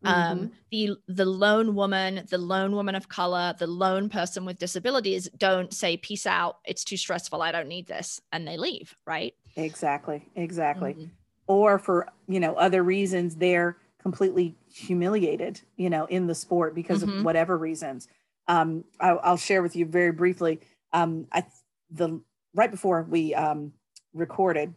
um, 0.03 0.39
mm-hmm. 0.39 0.47
the 0.71 0.97
the 1.09 1.27
lone 1.27 1.75
woman, 1.75 2.27
the 2.31 2.39
lone 2.39 2.73
woman 2.73 2.95
of 2.95 3.09
color, 3.09 3.55
the 3.59 3.67
lone 3.67 4.09
person 4.09 4.47
with 4.47 4.59
disabilities 4.59 5.29
don't 5.37 5.75
say 5.75 5.99
peace 5.99 6.27
out. 6.27 6.57
It's 6.65 6.85
too 6.85 6.97
stressful. 6.97 7.43
I 7.43 7.53
don't 7.53 7.69
need 7.69 7.87
this, 7.87 8.19
and 8.33 8.49
they 8.49 8.57
leave. 8.57 8.97
Right? 9.07 9.35
Exactly. 9.57 10.27
Exactly. 10.35 10.95
Mm-hmm 10.95 11.05
or 11.51 11.81
for 11.81 12.07
you 12.29 12.39
know 12.39 12.55
other 12.55 12.85
reasons 12.85 13.35
they're 13.35 13.77
completely 14.03 14.57
humiliated 14.73 15.61
you 15.77 15.91
know 15.91 16.07
in 16.07 16.27
the 16.27 16.35
sport 16.35 16.75
because 16.75 17.03
mm-hmm. 17.03 17.19
of 17.19 17.25
whatever 17.25 17.57
reasons 17.57 18.09
um, 18.49 18.85
I, 18.99 19.13
will 19.13 19.37
share 19.37 19.63
with 19.63 19.77
you 19.77 19.85
very 19.87 20.13
briefly 20.13 20.61
um, 20.93 21.27
i 21.33 21.45
the 21.91 22.21
right 22.55 22.71
before 22.71 23.07
we 23.09 23.35
um, 23.35 23.73
recorded 24.15 24.75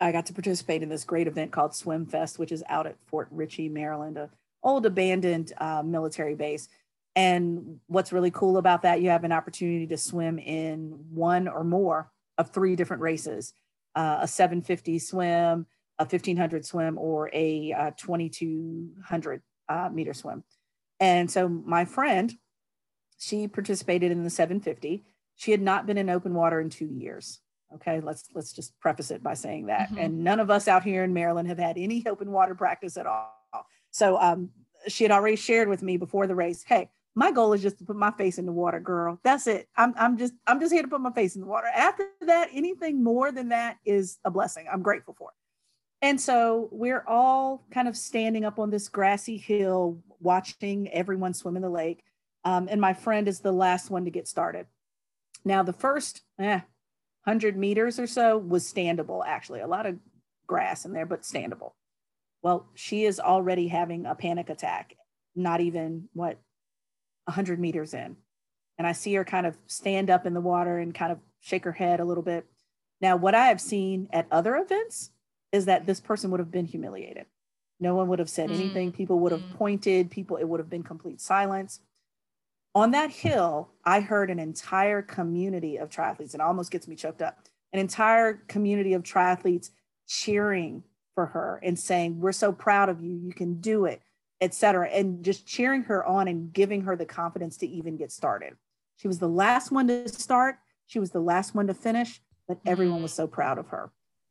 i 0.00 0.12
got 0.12 0.26
to 0.26 0.32
participate 0.32 0.82
in 0.82 0.88
this 0.88 1.04
great 1.04 1.26
event 1.26 1.52
called 1.52 1.74
swim 1.74 2.06
fest 2.06 2.38
which 2.38 2.52
is 2.52 2.64
out 2.68 2.86
at 2.86 2.96
fort 3.06 3.28
ritchie 3.30 3.68
maryland 3.68 4.16
a 4.16 4.30
old 4.62 4.84
abandoned 4.84 5.52
uh, 5.58 5.82
military 5.82 6.34
base 6.34 6.68
and 7.16 7.78
what's 7.86 8.12
really 8.12 8.30
cool 8.30 8.56
about 8.56 8.82
that 8.82 9.00
you 9.00 9.10
have 9.10 9.24
an 9.24 9.32
opportunity 9.32 9.86
to 9.86 9.96
swim 9.96 10.38
in 10.38 10.98
one 11.10 11.48
or 11.48 11.64
more 11.64 12.10
of 12.36 12.50
three 12.50 12.76
different 12.76 13.02
races 13.02 13.54
uh, 13.94 14.18
a 14.20 14.28
750 14.28 14.98
swim 14.98 15.66
a 16.00 16.04
1500 16.04 16.64
swim 16.64 16.98
or 16.98 17.30
a 17.32 17.72
uh, 17.72 17.90
2200 17.96 19.42
uh, 19.68 19.88
meter 19.92 20.14
swim. 20.14 20.42
And 20.98 21.30
so 21.30 21.48
my 21.48 21.84
friend, 21.84 22.32
she 23.18 23.46
participated 23.46 24.10
in 24.10 24.24
the 24.24 24.30
750. 24.30 25.04
She 25.36 25.50
had 25.50 25.60
not 25.60 25.86
been 25.86 25.98
in 25.98 26.10
open 26.10 26.34
water 26.34 26.58
in 26.58 26.70
two 26.70 26.86
years. 26.86 27.40
Okay, 27.74 28.00
let's 28.00 28.24
let's 28.34 28.52
just 28.52 28.78
preface 28.80 29.12
it 29.12 29.22
by 29.22 29.34
saying 29.34 29.66
that. 29.66 29.90
Mm-hmm. 29.90 29.98
And 29.98 30.24
none 30.24 30.40
of 30.40 30.50
us 30.50 30.66
out 30.66 30.82
here 30.82 31.04
in 31.04 31.14
Maryland 31.14 31.48
have 31.48 31.58
had 31.58 31.78
any 31.78 32.04
open 32.06 32.32
water 32.32 32.54
practice 32.54 32.96
at 32.96 33.06
all. 33.06 33.32
So 33.92 34.18
um, 34.18 34.50
she 34.88 35.04
had 35.04 35.12
already 35.12 35.36
shared 35.36 35.68
with 35.68 35.82
me 35.82 35.96
before 35.96 36.26
the 36.26 36.34
race, 36.34 36.64
hey, 36.66 36.90
my 37.14 37.30
goal 37.30 37.52
is 37.52 37.62
just 37.62 37.78
to 37.78 37.84
put 37.84 37.96
my 37.96 38.10
face 38.12 38.38
in 38.38 38.46
the 38.46 38.52
water, 38.52 38.80
girl. 38.80 39.20
That's 39.22 39.46
it. 39.46 39.68
I'm 39.76 39.94
I'm 39.96 40.16
just 40.16 40.32
I'm 40.46 40.60
just 40.60 40.72
here 40.72 40.82
to 40.82 40.88
put 40.88 41.00
my 41.00 41.12
face 41.12 41.34
in 41.36 41.42
the 41.42 41.46
water. 41.46 41.66
After 41.66 42.06
that, 42.22 42.48
anything 42.52 43.02
more 43.02 43.30
than 43.30 43.50
that 43.50 43.78
is 43.84 44.18
a 44.24 44.30
blessing. 44.30 44.66
I'm 44.72 44.82
grateful 44.82 45.14
for. 45.18 45.30
And 46.02 46.20
so 46.20 46.68
we're 46.72 47.04
all 47.06 47.66
kind 47.70 47.86
of 47.86 47.96
standing 47.96 48.44
up 48.44 48.58
on 48.58 48.70
this 48.70 48.88
grassy 48.88 49.36
hill, 49.36 49.98
watching 50.18 50.88
everyone 50.90 51.34
swim 51.34 51.56
in 51.56 51.62
the 51.62 51.70
lake. 51.70 52.02
Um, 52.44 52.68
and 52.70 52.80
my 52.80 52.94
friend 52.94 53.28
is 53.28 53.40
the 53.40 53.52
last 53.52 53.90
one 53.90 54.04
to 54.06 54.10
get 54.10 54.26
started. 54.26 54.66
Now, 55.44 55.62
the 55.62 55.74
first 55.74 56.22
eh, 56.38 56.60
100 57.24 57.56
meters 57.56 57.98
or 57.98 58.06
so 58.06 58.38
was 58.38 58.70
standable, 58.70 59.22
actually, 59.26 59.60
a 59.60 59.66
lot 59.66 59.86
of 59.86 59.98
grass 60.46 60.84
in 60.84 60.92
there, 60.92 61.06
but 61.06 61.22
standable. 61.22 61.72
Well, 62.42 62.66
she 62.74 63.04
is 63.04 63.20
already 63.20 63.68
having 63.68 64.06
a 64.06 64.14
panic 64.14 64.48
attack, 64.48 64.96
not 65.36 65.60
even 65.60 66.08
what 66.14 66.38
100 67.24 67.60
meters 67.60 67.92
in. 67.92 68.16
And 68.78 68.86
I 68.86 68.92
see 68.92 69.12
her 69.14 69.24
kind 69.24 69.46
of 69.46 69.58
stand 69.66 70.08
up 70.08 70.24
in 70.24 70.32
the 70.32 70.40
water 70.40 70.78
and 70.78 70.94
kind 70.94 71.12
of 71.12 71.18
shake 71.40 71.64
her 71.64 71.72
head 71.72 72.00
a 72.00 72.04
little 72.04 72.22
bit. 72.22 72.46
Now, 73.02 73.16
what 73.16 73.34
I 73.34 73.46
have 73.46 73.60
seen 73.60 74.08
at 74.12 74.26
other 74.30 74.56
events 74.56 75.10
is 75.52 75.66
that 75.66 75.86
this 75.86 76.00
person 76.00 76.30
would 76.30 76.40
have 76.40 76.50
been 76.50 76.66
humiliated. 76.66 77.26
No 77.78 77.94
one 77.94 78.08
would 78.08 78.18
have 78.18 78.30
said 78.30 78.50
mm. 78.50 78.54
anything. 78.54 78.92
People 78.92 79.18
would 79.20 79.32
have 79.32 79.40
mm. 79.40 79.54
pointed. 79.54 80.10
People, 80.10 80.36
it 80.36 80.44
would 80.44 80.60
have 80.60 80.70
been 80.70 80.82
complete 80.82 81.20
silence. 81.20 81.80
On 82.74 82.92
that 82.92 83.10
hill, 83.10 83.70
I 83.84 84.00
heard 84.00 84.30
an 84.30 84.38
entire 84.38 85.02
community 85.02 85.76
of 85.76 85.88
triathletes, 85.88 86.34
and 86.34 86.40
it 86.40 86.40
almost 86.42 86.70
gets 86.70 86.86
me 86.86 86.94
choked 86.94 87.22
up. 87.22 87.38
An 87.72 87.80
entire 87.80 88.34
community 88.48 88.92
of 88.94 89.02
triathletes 89.02 89.70
cheering 90.06 90.84
for 91.14 91.26
her 91.26 91.60
and 91.62 91.78
saying, 91.78 92.20
"We're 92.20 92.32
so 92.32 92.52
proud 92.52 92.88
of 92.88 93.00
you. 93.00 93.12
You 93.12 93.32
can 93.32 93.60
do 93.60 93.86
it." 93.86 94.02
etc 94.40 94.88
and 94.88 95.24
just 95.24 95.46
cheering 95.46 95.82
her 95.82 96.04
on 96.04 96.28
and 96.28 96.52
giving 96.52 96.82
her 96.82 96.96
the 96.96 97.04
confidence 97.04 97.56
to 97.56 97.66
even 97.66 97.96
get 97.96 98.10
started 98.10 98.54
she 98.96 99.08
was 99.08 99.18
the 99.18 99.28
last 99.28 99.70
one 99.70 99.86
to 99.86 100.08
start 100.08 100.56
she 100.86 100.98
was 100.98 101.10
the 101.10 101.20
last 101.20 101.54
one 101.54 101.66
to 101.66 101.74
finish 101.74 102.20
but 102.48 102.58
everyone 102.66 103.02
was 103.02 103.12
mm. 103.12 103.16
so 103.16 103.26
proud 103.26 103.58
of 103.58 103.68
her 103.68 103.90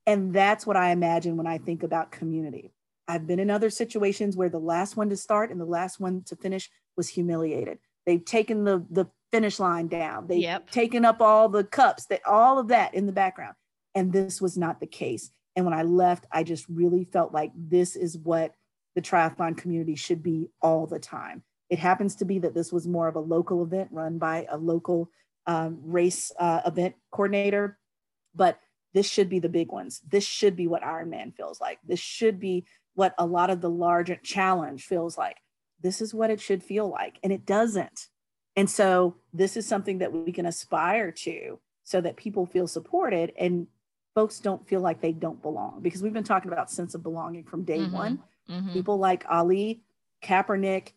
and 0.09 0.33
that's 0.33 0.65
what 0.65 0.75
I 0.75 0.89
imagine 0.89 1.37
when 1.37 1.45
I 1.45 1.59
think 1.59 1.83
about 1.83 2.11
community. 2.11 2.73
I've 3.07 3.27
been 3.27 3.37
in 3.37 3.51
other 3.51 3.69
situations 3.69 4.35
where 4.35 4.49
the 4.49 4.59
last 4.59 4.97
one 4.97 5.09
to 5.09 5.15
start 5.15 5.51
and 5.51 5.61
the 5.61 5.65
last 5.65 5.99
one 5.99 6.23
to 6.25 6.35
finish 6.35 6.67
was 6.97 7.09
humiliated. 7.09 7.77
They've 8.07 8.25
taken 8.25 8.63
the 8.63 8.83
the 8.89 9.05
finish 9.31 9.59
line 9.59 9.87
down. 9.87 10.25
They've 10.25 10.41
yep. 10.41 10.71
taken 10.71 11.05
up 11.05 11.21
all 11.21 11.47
the 11.47 11.63
cups, 11.63 12.07
that 12.07 12.25
all 12.25 12.57
of 12.57 12.69
that 12.69 12.95
in 12.95 13.05
the 13.05 13.11
background. 13.11 13.53
And 13.93 14.11
this 14.11 14.41
was 14.41 14.57
not 14.57 14.79
the 14.79 14.87
case. 14.87 15.29
And 15.55 15.63
when 15.63 15.75
I 15.75 15.83
left, 15.83 16.25
I 16.31 16.41
just 16.41 16.65
really 16.67 17.03
felt 17.03 17.31
like 17.31 17.51
this 17.55 17.95
is 17.95 18.17
what 18.17 18.55
the 18.95 19.01
triathlon 19.03 19.57
community 19.57 19.93
should 19.93 20.23
be 20.23 20.49
all 20.59 20.87
the 20.87 20.97
time. 20.97 21.43
It 21.69 21.77
happens 21.77 22.15
to 22.15 22.25
be 22.25 22.39
that 22.39 22.55
this 22.55 22.73
was 22.73 22.87
more 22.87 23.07
of 23.07 23.15
a 23.15 23.19
local 23.19 23.61
event 23.63 23.89
run 23.91 24.17
by 24.17 24.47
a 24.49 24.57
local 24.57 25.11
um, 25.45 25.77
race 25.83 26.31
uh, 26.39 26.61
event 26.65 26.95
coordinator, 27.11 27.77
but 28.33 28.59
this 28.93 29.07
should 29.07 29.29
be 29.29 29.39
the 29.39 29.49
big 29.49 29.71
ones. 29.71 30.01
This 30.09 30.25
should 30.25 30.55
be 30.55 30.67
what 30.67 30.81
Ironman 30.81 31.35
feels 31.35 31.61
like. 31.61 31.79
This 31.85 31.99
should 31.99 32.39
be 32.39 32.65
what 32.95 33.13
a 33.17 33.25
lot 33.25 33.49
of 33.49 33.61
the 33.61 33.69
larger 33.69 34.15
challenge 34.15 34.85
feels 34.85 35.17
like. 35.17 35.37
This 35.81 36.01
is 36.01 36.13
what 36.13 36.29
it 36.29 36.41
should 36.41 36.63
feel 36.63 36.89
like, 36.89 37.17
and 37.23 37.31
it 37.31 37.45
doesn't. 37.45 38.07
And 38.55 38.69
so 38.69 39.15
this 39.33 39.55
is 39.55 39.65
something 39.65 39.99
that 39.99 40.11
we 40.11 40.31
can 40.31 40.45
aspire 40.45 41.11
to 41.11 41.59
so 41.83 42.01
that 42.01 42.17
people 42.17 42.45
feel 42.45 42.67
supported 42.67 43.31
and 43.37 43.67
folks 44.15 44.39
don't 44.39 44.67
feel 44.67 44.81
like 44.81 45.01
they 45.01 45.13
don't 45.13 45.41
belong 45.41 45.79
because 45.81 46.03
we've 46.03 46.13
been 46.13 46.23
talking 46.23 46.51
about 46.51 46.69
sense 46.69 46.93
of 46.93 47.01
belonging 47.01 47.45
from 47.45 47.63
day 47.63 47.79
mm-hmm. 47.79 47.95
one. 47.95 48.19
Mm-hmm. 48.49 48.73
People 48.73 48.97
like 48.97 49.23
Ali, 49.29 49.81
Kaepernick, 50.21 50.89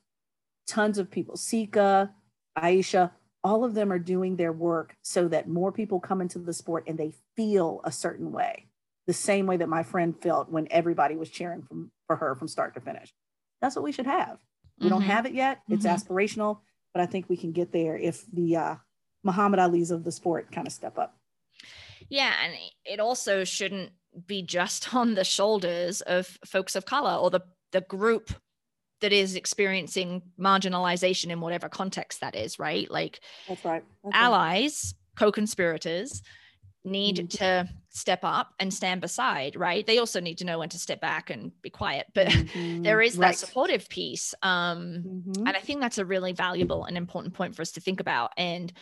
tons 0.67 0.99
of 0.99 1.11
people, 1.11 1.37
Sika, 1.37 2.11
Ayesha, 2.57 3.13
all 3.45 3.65
of 3.65 3.75
them 3.75 3.93
are 3.93 3.99
doing 3.99 4.37
their 4.37 4.53
work 4.53 4.97
so 5.03 5.29
that 5.29 5.49
more 5.49 5.73
people 5.73 6.01
come 6.01 6.21
into 6.21 6.39
the 6.39 6.53
sport 6.53 6.85
and 6.87 6.99
they 6.99 7.13
feel 7.37 7.81
a 7.85 7.93
certain 7.93 8.31
way, 8.31 8.67
the 9.07 9.13
same 9.13 9.47
way 9.47 9.57
that 9.57 9.69
my 9.69 9.83
friend 9.83 10.17
felt 10.21 10.51
when 10.51 10.69
everybody 10.71 11.17
was 11.17 11.31
cheering 11.31 11.63
from, 11.63 11.91
for 12.07 12.17
her 12.17 12.35
from 12.35 12.49
start 12.49 12.75
to 12.75 12.81
finish. 12.81 13.13
That's 13.61 13.75
what 13.75 13.85
we 13.85 13.93
should 13.93 14.07
have. 14.07 14.39
We 14.79 14.87
mm-hmm. 14.87 14.95
don't 14.95 15.03
have 15.03 15.27
it 15.27 15.35
yet. 15.35 15.61
It's 15.69 15.85
mm-hmm. 15.85 15.95
aspirational, 15.95 16.61
but 16.95 17.03
I 17.03 17.07
think 17.07 17.29
we 17.29 17.37
can 17.37 17.53
get 17.53 17.73
there 17.73 17.97
if 17.97 18.25
the 18.33 18.57
uh, 18.57 18.75
Muhammad 19.25 19.61
Ali's 19.61 19.91
of 19.91 20.05
the 20.05 20.13
sport 20.13 20.53
kind 20.53 20.67
of 20.67 20.73
step 20.73 20.99
up. 20.99 21.17
Yeah, 22.09 22.33
and 22.45 22.55
it 22.85 23.01
also 23.01 23.45
shouldn't 23.45 23.91
be 24.27 24.43
just 24.43 24.95
on 24.95 25.15
the 25.15 25.25
shoulders 25.25 26.01
of 26.03 26.39
folks 26.45 26.77
of 26.77 26.85
color 26.85 27.15
or 27.15 27.31
the 27.31 27.41
the 27.73 27.81
group 27.81 28.35
that 29.03 29.13
is 29.13 29.37
experiencing 29.37 30.23
marginalization 30.41 31.31
in 31.31 31.41
whatever 31.41 31.69
context 31.69 32.21
that 32.21 32.35
is, 32.35 32.59
right? 32.59 32.91
Like 32.91 33.21
that's 33.47 33.65
right. 33.65 33.85
That's 34.03 34.17
allies, 34.17 34.95
right. 34.95 35.19
co-conspirators 35.19 36.23
need 36.85 37.17
mm-hmm. 37.17 37.27
to 37.27 37.69
step 37.91 38.21
up 38.23 38.55
and 38.59 38.73
stand 38.73 39.01
beside, 39.01 39.55
right? 39.55 39.87
They 39.87 39.99
also 39.99 40.21
need 40.21 40.39
to 40.39 40.45
know 40.45 40.59
when 40.61 40.69
to 40.71 40.79
step 40.79 41.01
back 41.01 41.31
and 41.31 41.53
be 41.63 41.71
quiet, 41.71 42.07
but 42.15 42.27
mm-hmm. 42.29 42.83
there 42.83 43.01
is 43.01 43.17
right. 43.17 43.29
that 43.29 43.39
supportive 43.39 43.89
piece. 43.89 44.35
Um, 44.43 45.05
mm-hmm. 45.07 45.47
And 45.47 45.57
I 45.57 45.61
think 45.61 45.81
that's 45.81 45.99
a 45.99 46.05
really 46.05 46.33
valuable 46.33 46.85
and 46.85 46.97
important 46.97 47.35
point 47.35 47.55
for 47.55 47.63
us 47.63 47.73
to 47.73 47.81
think 47.81 48.01
about. 48.01 48.33
And, 48.37 48.73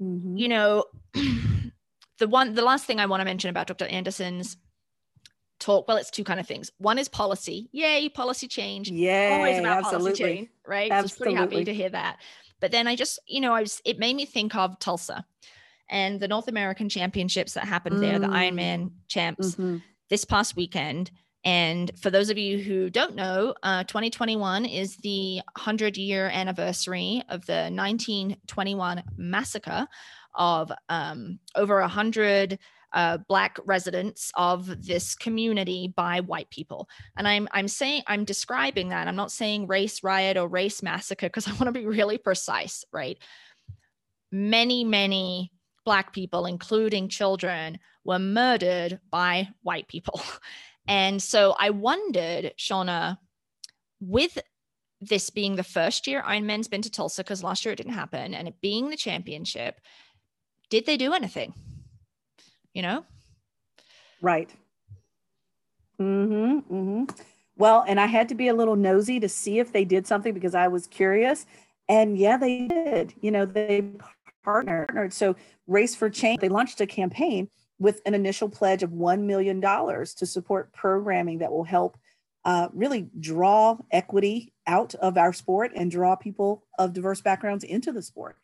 mm-hmm. 0.00 0.36
you 0.36 0.48
know, 0.48 0.84
the 2.18 2.28
one, 2.28 2.54
the 2.54 2.62
last 2.62 2.84
thing 2.84 3.00
I 3.00 3.06
want 3.06 3.20
to 3.20 3.24
mention 3.24 3.50
about 3.50 3.66
Dr. 3.66 3.86
Anderson's 3.86 4.56
talk 5.58 5.86
well 5.88 5.96
it's 5.96 6.10
two 6.10 6.24
kind 6.24 6.38
of 6.38 6.46
things 6.46 6.70
one 6.78 6.98
is 6.98 7.08
policy 7.08 7.68
yay 7.72 8.08
policy 8.08 8.46
change 8.46 8.90
yeah 8.90 9.36
always 9.38 9.58
about 9.58 9.78
absolutely. 9.78 10.10
policy 10.10 10.22
change 10.22 10.48
right 10.66 10.90
absolutely. 10.90 11.08
so 11.08 11.22
pretty 11.22 11.56
happy 11.56 11.64
to 11.64 11.74
hear 11.74 11.88
that 11.88 12.18
but 12.60 12.70
then 12.70 12.86
i 12.86 12.94
just 12.94 13.18
you 13.26 13.40
know 13.40 13.52
i 13.52 13.60
was 13.60 13.80
it 13.84 13.98
made 13.98 14.14
me 14.14 14.26
think 14.26 14.54
of 14.54 14.78
tulsa 14.78 15.24
and 15.88 16.20
the 16.20 16.28
north 16.28 16.48
american 16.48 16.88
championships 16.88 17.54
that 17.54 17.64
happened 17.64 17.96
mm. 17.96 18.00
there 18.00 18.18
the 18.18 18.26
ironman 18.26 18.90
champs 19.08 19.52
mm-hmm. 19.52 19.78
this 20.10 20.24
past 20.24 20.56
weekend 20.56 21.10
and 21.46 21.92
for 21.96 22.10
those 22.10 22.28
of 22.28 22.36
you 22.36 22.58
who 22.58 22.90
don't 22.90 23.14
know, 23.14 23.54
uh, 23.62 23.84
2021 23.84 24.64
is 24.64 24.96
the 24.96 25.36
100 25.54 25.96
year 25.96 26.26
anniversary 26.26 27.22
of 27.28 27.46
the 27.46 27.70
1921 27.70 29.04
massacre 29.16 29.86
of 30.34 30.72
um, 30.88 31.38
over 31.54 31.80
100 31.80 32.58
uh, 32.92 33.18
black 33.28 33.58
residents 33.64 34.32
of 34.34 34.86
this 34.86 35.14
community 35.14 35.92
by 35.94 36.20
white 36.20 36.50
people. 36.50 36.88
And 37.16 37.26
i'm 37.26 37.48
i'm 37.52 37.68
saying 37.68 38.02
i'm 38.06 38.24
describing 38.24 38.90
that. 38.90 39.08
I'm 39.08 39.16
not 39.16 39.32
saying 39.32 39.66
race 39.66 40.02
riot 40.02 40.36
or 40.36 40.48
race 40.48 40.82
massacre 40.82 41.26
because 41.26 41.48
i 41.48 41.52
want 41.52 41.64
to 41.64 41.72
be 41.72 41.86
really 41.86 42.18
precise 42.18 42.84
right? 42.92 43.18
Many 44.32 44.84
many 44.84 45.52
black 45.84 46.12
people 46.12 46.46
including 46.46 47.08
children 47.08 47.78
were 48.04 48.18
murdered 48.18 49.00
by 49.10 49.48
white 49.62 49.88
people. 49.88 50.20
And 50.88 51.20
so 51.20 51.52
i 51.58 51.70
wondered 51.70 52.52
shauna 52.56 53.18
with 54.00 54.38
this 55.00 55.30
being 55.30 55.56
the 55.56 55.64
first 55.64 56.06
year 56.06 56.22
Iron 56.24 56.44
Ironman's 56.44 56.68
been 56.68 56.82
to 56.82 56.90
Tulsa 56.90 57.22
because 57.22 57.42
last 57.42 57.64
year 57.64 57.72
it 57.72 57.76
didn't 57.76 57.92
happen, 57.92 58.34
and 58.34 58.48
it 58.48 58.60
being 58.60 58.90
the 58.90 58.96
championship, 58.96 59.80
did 60.70 60.86
they 60.86 60.96
do 60.96 61.12
anything? 61.12 61.54
You 62.76 62.82
know? 62.82 63.04
Right. 64.20 64.50
Mm-hmm. 65.98 66.74
Mm-hmm. 66.74 67.04
Well, 67.56 67.86
and 67.88 67.98
I 67.98 68.04
had 68.04 68.28
to 68.28 68.34
be 68.34 68.48
a 68.48 68.54
little 68.54 68.76
nosy 68.76 69.18
to 69.18 69.30
see 69.30 69.58
if 69.58 69.72
they 69.72 69.86
did 69.86 70.06
something 70.06 70.34
because 70.34 70.54
I 70.54 70.68
was 70.68 70.86
curious. 70.86 71.46
And 71.88 72.18
yeah, 72.18 72.36
they 72.36 72.66
did. 72.66 73.14
You 73.22 73.30
know, 73.30 73.46
they 73.46 73.82
partnered. 74.44 75.14
So 75.14 75.36
Race 75.66 75.94
for 75.94 76.10
Change, 76.10 76.40
they 76.40 76.50
launched 76.50 76.82
a 76.82 76.86
campaign 76.86 77.48
with 77.78 78.02
an 78.04 78.12
initial 78.12 78.50
pledge 78.50 78.82
of 78.82 78.90
$1 78.90 79.22
million 79.22 79.58
to 79.62 80.26
support 80.26 80.70
programming 80.74 81.38
that 81.38 81.50
will 81.50 81.64
help 81.64 81.96
uh, 82.44 82.68
really 82.74 83.08
draw 83.18 83.78
equity 83.90 84.52
out 84.66 84.94
of 84.96 85.16
our 85.16 85.32
sport 85.32 85.72
and 85.74 85.90
draw 85.90 86.14
people 86.14 86.66
of 86.78 86.92
diverse 86.92 87.22
backgrounds 87.22 87.64
into 87.64 87.90
the 87.90 88.02
sport. 88.02 88.36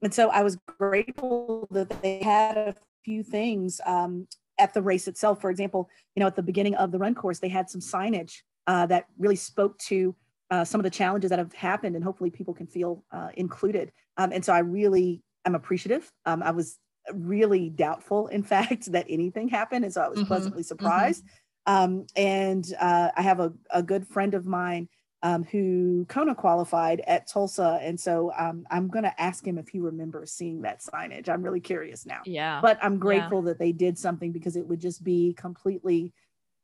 And 0.00 0.14
so 0.14 0.30
I 0.30 0.42
was 0.42 0.56
grateful 0.78 1.66
that 1.72 1.90
they 2.02 2.20
had 2.22 2.56
a 2.56 2.74
few 3.10 3.22
things 3.24 3.80
um, 3.86 4.28
at 4.58 4.72
the 4.72 4.80
race 4.80 5.08
itself. 5.08 5.40
For 5.40 5.50
example, 5.50 5.90
you 6.14 6.20
know, 6.20 6.28
at 6.28 6.36
the 6.36 6.42
beginning 6.42 6.76
of 6.76 6.92
the 6.92 6.98
run 6.98 7.14
course, 7.14 7.40
they 7.40 7.48
had 7.48 7.68
some 7.68 7.80
signage 7.80 8.38
uh, 8.68 8.86
that 8.86 9.06
really 9.18 9.36
spoke 9.36 9.76
to 9.78 10.14
uh, 10.50 10.64
some 10.64 10.80
of 10.80 10.84
the 10.84 10.90
challenges 10.90 11.30
that 11.30 11.38
have 11.38 11.52
happened, 11.52 11.96
and 11.96 12.04
hopefully 12.04 12.30
people 12.30 12.54
can 12.54 12.66
feel 12.66 13.04
uh, 13.10 13.28
included. 13.34 13.90
Um, 14.16 14.32
and 14.32 14.44
so 14.44 14.52
I 14.52 14.60
really 14.60 15.22
am 15.44 15.54
appreciative. 15.54 16.10
Um, 16.24 16.42
I 16.42 16.52
was 16.52 16.78
really 17.12 17.70
doubtful, 17.70 18.28
in 18.28 18.42
fact, 18.54 18.92
that 18.92 19.06
anything 19.08 19.48
happened, 19.48 19.84
and 19.84 19.92
so 19.92 20.02
I 20.02 20.08
was 20.08 20.18
mm-hmm. 20.18 20.28
pleasantly 20.28 20.62
mm-hmm. 20.62 20.68
surprised. 20.68 21.24
Mm-hmm. 21.24 21.36
Um, 21.66 22.06
and 22.16 22.64
uh, 22.80 23.10
I 23.16 23.22
have 23.22 23.40
a, 23.40 23.52
a 23.70 23.82
good 23.82 24.06
friend 24.06 24.34
of 24.34 24.46
mine 24.46 24.88
um, 25.22 25.44
who 25.44 26.06
Kona 26.08 26.34
qualified 26.34 27.02
at 27.06 27.26
Tulsa. 27.26 27.78
And 27.82 28.00
so 28.00 28.32
um, 28.38 28.66
I'm 28.70 28.88
going 28.88 29.04
to 29.04 29.20
ask 29.20 29.46
him 29.46 29.58
if 29.58 29.68
he 29.68 29.78
remembers 29.78 30.32
seeing 30.32 30.62
that 30.62 30.80
signage. 30.80 31.28
I'm 31.28 31.42
really 31.42 31.60
curious 31.60 32.06
now. 32.06 32.20
Yeah. 32.24 32.60
But 32.62 32.78
I'm 32.82 32.98
grateful 32.98 33.40
yeah. 33.40 33.50
that 33.50 33.58
they 33.58 33.72
did 33.72 33.98
something 33.98 34.32
because 34.32 34.56
it 34.56 34.66
would 34.66 34.80
just 34.80 35.04
be 35.04 35.34
completely 35.34 36.12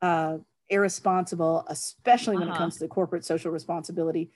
uh, 0.01 0.39
irresponsible, 0.71 1.67
especially 1.69 2.39
when 2.39 2.49
uh-huh. 2.49 2.57
it 2.57 2.59
comes 2.59 2.79
to 2.79 2.89
corporate 2.89 3.25
social 3.25 3.51
responsibility. 3.51 4.31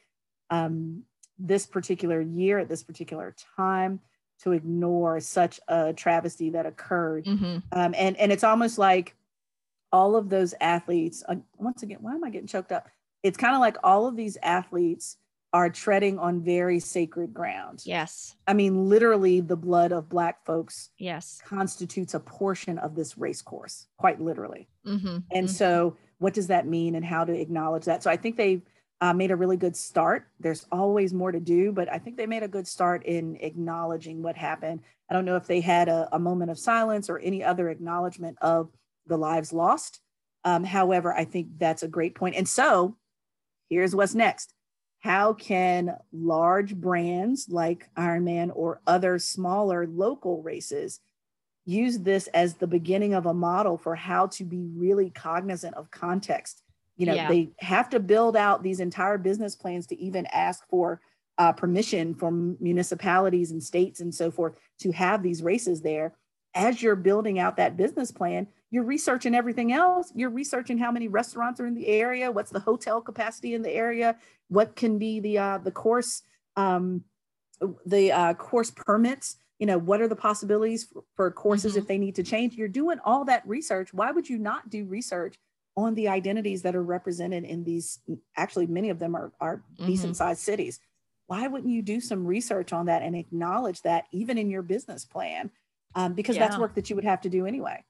Um, 0.51 1.05
this 1.39 1.65
particular 1.65 2.21
year, 2.21 2.59
at 2.59 2.69
this 2.69 2.83
particular 2.83 3.35
time, 3.57 4.01
to 4.43 4.53
ignore 4.53 5.21
such 5.21 5.61
a 5.69 5.95
travesty 5.95 6.51
that 6.51 6.67
occurred. 6.67 7.25
Mm-hmm. 7.25 7.59
Um, 7.73 7.95
and, 7.97 8.17
and 8.19 8.33
it's 8.33 8.45
almost 8.45 8.77
like 8.77 9.15
all 9.93 10.17
of 10.17 10.29
those 10.29 10.55
athletes, 10.61 11.23
uh, 11.27 11.37
once 11.57 11.83
again, 11.83 11.99
why 12.01 12.15
am 12.15 12.25
I 12.25 12.31
getting 12.31 12.47
choked 12.47 12.73
up? 12.73 12.89
It's 13.23 13.37
kind 13.37 13.55
of 13.55 13.61
like 13.61 13.77
all 13.83 14.07
of 14.07 14.17
these 14.17 14.37
athletes 14.43 15.17
are 15.53 15.69
treading 15.69 16.19
on 16.19 16.43
very 16.43 16.79
sacred 16.79 17.35
ground. 17.35 17.83
Yes. 17.85 18.37
I 18.47 18.55
mean, 18.55 18.89
literally, 18.89 19.41
the 19.41 19.57
blood 19.57 19.93
of 19.93 20.09
Black 20.09 20.45
folks 20.45 20.91
yes 20.99 21.41
constitutes 21.45 22.15
a 22.15 22.21
portion 22.21 22.79
of 22.79 22.95
this 22.95 23.19
race 23.19 23.43
course, 23.43 23.89
quite 23.97 24.21
literally. 24.21 24.69
Mm-hmm. 24.87 25.19
And 25.33 25.47
mm-hmm. 25.47 25.47
so, 25.47 25.97
what 26.19 26.35
does 26.35 26.49
that 26.49 26.67
mean, 26.67 26.95
and 26.95 27.05
how 27.05 27.25
to 27.25 27.33
acknowledge 27.33 27.87
that? 27.87 28.03
So, 28.03 28.11
I 28.11 28.17
think 28.17 28.37
they 28.37 28.63
uh, 29.01 29.13
made 29.13 29.31
a 29.31 29.37
really 29.37 29.57
good 29.57 29.77
start. 29.77 30.29
There's 30.39 30.67
always 30.71 31.13
more 31.13 31.33
to 31.33 31.41
do, 31.41 31.73
but 31.73 31.91
I 31.91 31.99
think 31.99 32.17
they 32.17 32.27
made 32.27 32.43
a 32.43 32.49
good 32.49 32.69
start 32.69 33.05
in 33.05 33.37
acknowledging 33.41 34.23
what 34.23 34.37
happened. 34.37 34.81
I 35.11 35.15
don't 35.15 35.25
know 35.25 35.37
if 35.37 35.47
they 35.47 35.61
had 35.61 35.89
a, 35.89 36.09
a 36.13 36.19
moment 36.19 36.51
of 36.51 36.59
silence 36.59 37.11
or 37.11 37.19
any 37.19 37.43
other 37.43 37.71
acknowledgement 37.71 38.39
of 38.41 38.71
the 39.07 39.19
lives 39.19 39.53
lost. 39.53 40.01
Um, 40.45 40.65
however, 40.65 41.13
I 41.13 41.25
think 41.25 41.59
that's 41.59 41.83
a 41.83 41.89
great 41.89 42.15
point. 42.15 42.37
And 42.37 42.49
so, 42.49 42.97
here's 43.71 43.95
what's 43.95 44.15
next. 44.15 44.53
How 44.99 45.33
can 45.33 45.97
large 46.13 46.77
brands 46.77 47.49
like 47.49 47.89
Ironman 47.97 48.51
or 48.55 48.83
other 48.87 49.19
smaller 49.19 49.87
local 49.87 50.43
races 50.43 51.01
use 51.65 52.01
this 52.01 52.27
as 52.29 52.55
the 52.55 52.67
beginning 52.67 53.15
of 53.15 53.25
a 53.25 53.33
model 53.33 53.79
for 53.79 53.95
how 53.95 54.27
to 54.27 54.45
be 54.45 54.69
really 54.75 55.09
cognizant 55.09 55.75
of 55.77 55.91
context? 55.91 56.63
You 56.99 57.07
know, 57.07 57.15
yeah. 57.15 57.29
they 57.29 57.49
have 57.61 57.89
to 57.91 58.01
build 58.01 58.37
out 58.37 58.63
these 58.63 58.81
entire 58.81 59.17
business 59.17 59.57
plans 59.57 59.87
to 59.87 59.99
even 59.99 60.27
ask 60.27 60.69
for 60.69 61.01
uh, 61.39 61.53
permission 61.53 62.15
from 62.15 62.59
municipalities 62.61 63.53
and 63.53 63.63
states 63.63 64.01
and 64.01 64.15
so 64.15 64.31
forth 64.31 64.53
to 64.81 64.93
have 64.93 65.23
these 65.23 65.43
races 65.43 65.81
there. 65.81 66.13
as 66.55 66.83
you're 66.83 66.97
building 66.97 67.39
out 67.39 67.57
that 67.57 67.77
business 67.77 68.11
plan, 68.11 68.47
you're 68.71 68.85
researching 68.85 69.35
everything 69.35 69.73
else. 69.73 70.13
You're 70.15 70.31
researching 70.31 70.79
how 70.79 70.93
many 70.93 71.09
restaurants 71.09 71.61
are 71.61 71.67
in 71.67 71.75
the 71.75 71.89
area, 71.89 72.31
what's 72.31 72.51
the 72.51 72.61
hotel 72.61 73.01
capacity 73.01 73.55
in 73.55 73.63
the 73.63 73.71
area, 73.71 74.17
what 74.49 74.77
can 74.77 74.99
be 74.99 75.21
the 75.21 75.39
uh, 75.39 75.59
the 75.59 75.73
course 75.73 76.23
um, 76.57 77.05
the 77.85 78.13
uh, 78.13 78.35
course 78.35 78.71
permits. 78.71 79.37
You 79.59 79.67
know, 79.67 79.77
what 79.77 80.01
are 80.01 80.09
the 80.09 80.17
possibilities 80.17 80.85
for, 80.85 81.03
for 81.17 81.31
courses 81.31 81.73
mm-hmm. 81.73 81.81
if 81.81 81.89
they 81.89 81.99
need 81.99 82.15
to 82.15 82.23
change? 82.23 82.55
You're 82.55 82.69
doing 82.69 82.99
all 83.05 83.25
that 83.27 83.47
research. 83.47 83.93
Why 83.93 84.11
would 84.11 84.29
you 84.29 84.39
not 84.39 84.71
do 84.71 84.87
research 84.87 85.37
on 85.77 85.95
the 85.95 86.09
identities 86.09 86.63
that 86.63 86.75
are 86.75 86.83
represented 86.83 87.45
in 87.45 87.65
these? 87.65 87.99
Actually, 88.37 88.69
many 88.69 88.91
of 88.91 88.99
them 88.99 89.17
are 89.17 89.33
are 89.41 89.57
mm-hmm. 89.57 89.87
decent 89.87 90.17
sized 90.17 90.41
cities. 90.41 90.81
Why 91.27 91.47
wouldn't 91.47 91.73
you 91.73 91.83
do 91.83 92.01
some 92.01 92.27
research 92.27 92.73
on 92.73 92.87
that 92.87 93.03
and 93.03 93.15
acknowledge 93.15 93.83
that 93.83 94.05
even 94.13 94.39
in 94.39 94.49
your 94.49 94.63
business 94.63 95.05
plan? 95.05 95.51
Um, 95.97 96.15
because 96.15 96.37
yeah. 96.37 96.47
that's 96.47 96.59
work 96.59 96.77
that 96.77 96.89
you 96.89 96.95
would 96.95 97.05
have 97.05 97.21
to 97.23 97.29
do 97.29 97.47
anyway. 97.47 97.85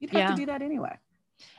You'd 0.00 0.10
have 0.10 0.20
yeah. 0.20 0.30
to 0.30 0.36
do 0.36 0.46
that 0.46 0.62
anyway. 0.62 0.96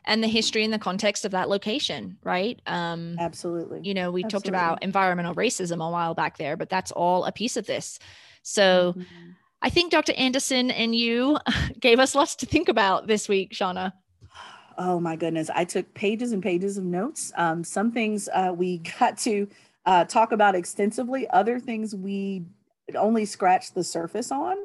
And 0.05 0.23
the 0.23 0.27
history 0.27 0.63
and 0.63 0.73
the 0.73 0.79
context 0.79 1.25
of 1.25 1.31
that 1.31 1.49
location, 1.49 2.17
right? 2.23 2.59
Um, 2.65 3.15
Absolutely. 3.19 3.81
You 3.83 3.93
know, 3.93 4.11
we 4.11 4.23
Absolutely. 4.23 4.29
talked 4.29 4.47
about 4.47 4.83
environmental 4.83 5.35
racism 5.35 5.85
a 5.85 5.91
while 5.91 6.15
back 6.15 6.37
there, 6.37 6.57
but 6.57 6.69
that's 6.69 6.91
all 6.91 7.25
a 7.25 7.31
piece 7.31 7.57
of 7.57 7.67
this. 7.67 7.99
So 8.41 8.93
mm-hmm. 8.93 9.31
I 9.61 9.69
think 9.69 9.91
Dr. 9.91 10.13
Anderson 10.13 10.71
and 10.71 10.95
you 10.95 11.37
gave 11.79 11.99
us 11.99 12.15
lots 12.15 12.35
to 12.37 12.45
think 12.45 12.69
about 12.69 13.07
this 13.07 13.27
week, 13.27 13.51
Shauna. 13.51 13.93
Oh 14.77 14.99
my 14.99 15.15
goodness. 15.15 15.49
I 15.53 15.65
took 15.65 15.91
pages 15.93 16.31
and 16.31 16.41
pages 16.41 16.77
of 16.77 16.83
notes. 16.83 17.31
Um, 17.35 17.63
some 17.63 17.91
things 17.91 18.29
uh, 18.33 18.53
we 18.55 18.77
got 18.99 19.17
to 19.19 19.47
uh, 19.85 20.05
talk 20.05 20.31
about 20.31 20.55
extensively, 20.55 21.27
other 21.29 21.59
things 21.59 21.95
we 21.95 22.45
only 22.95 23.25
scratched 23.25 23.73
the 23.73 23.83
surface 23.83 24.31
on. 24.31 24.57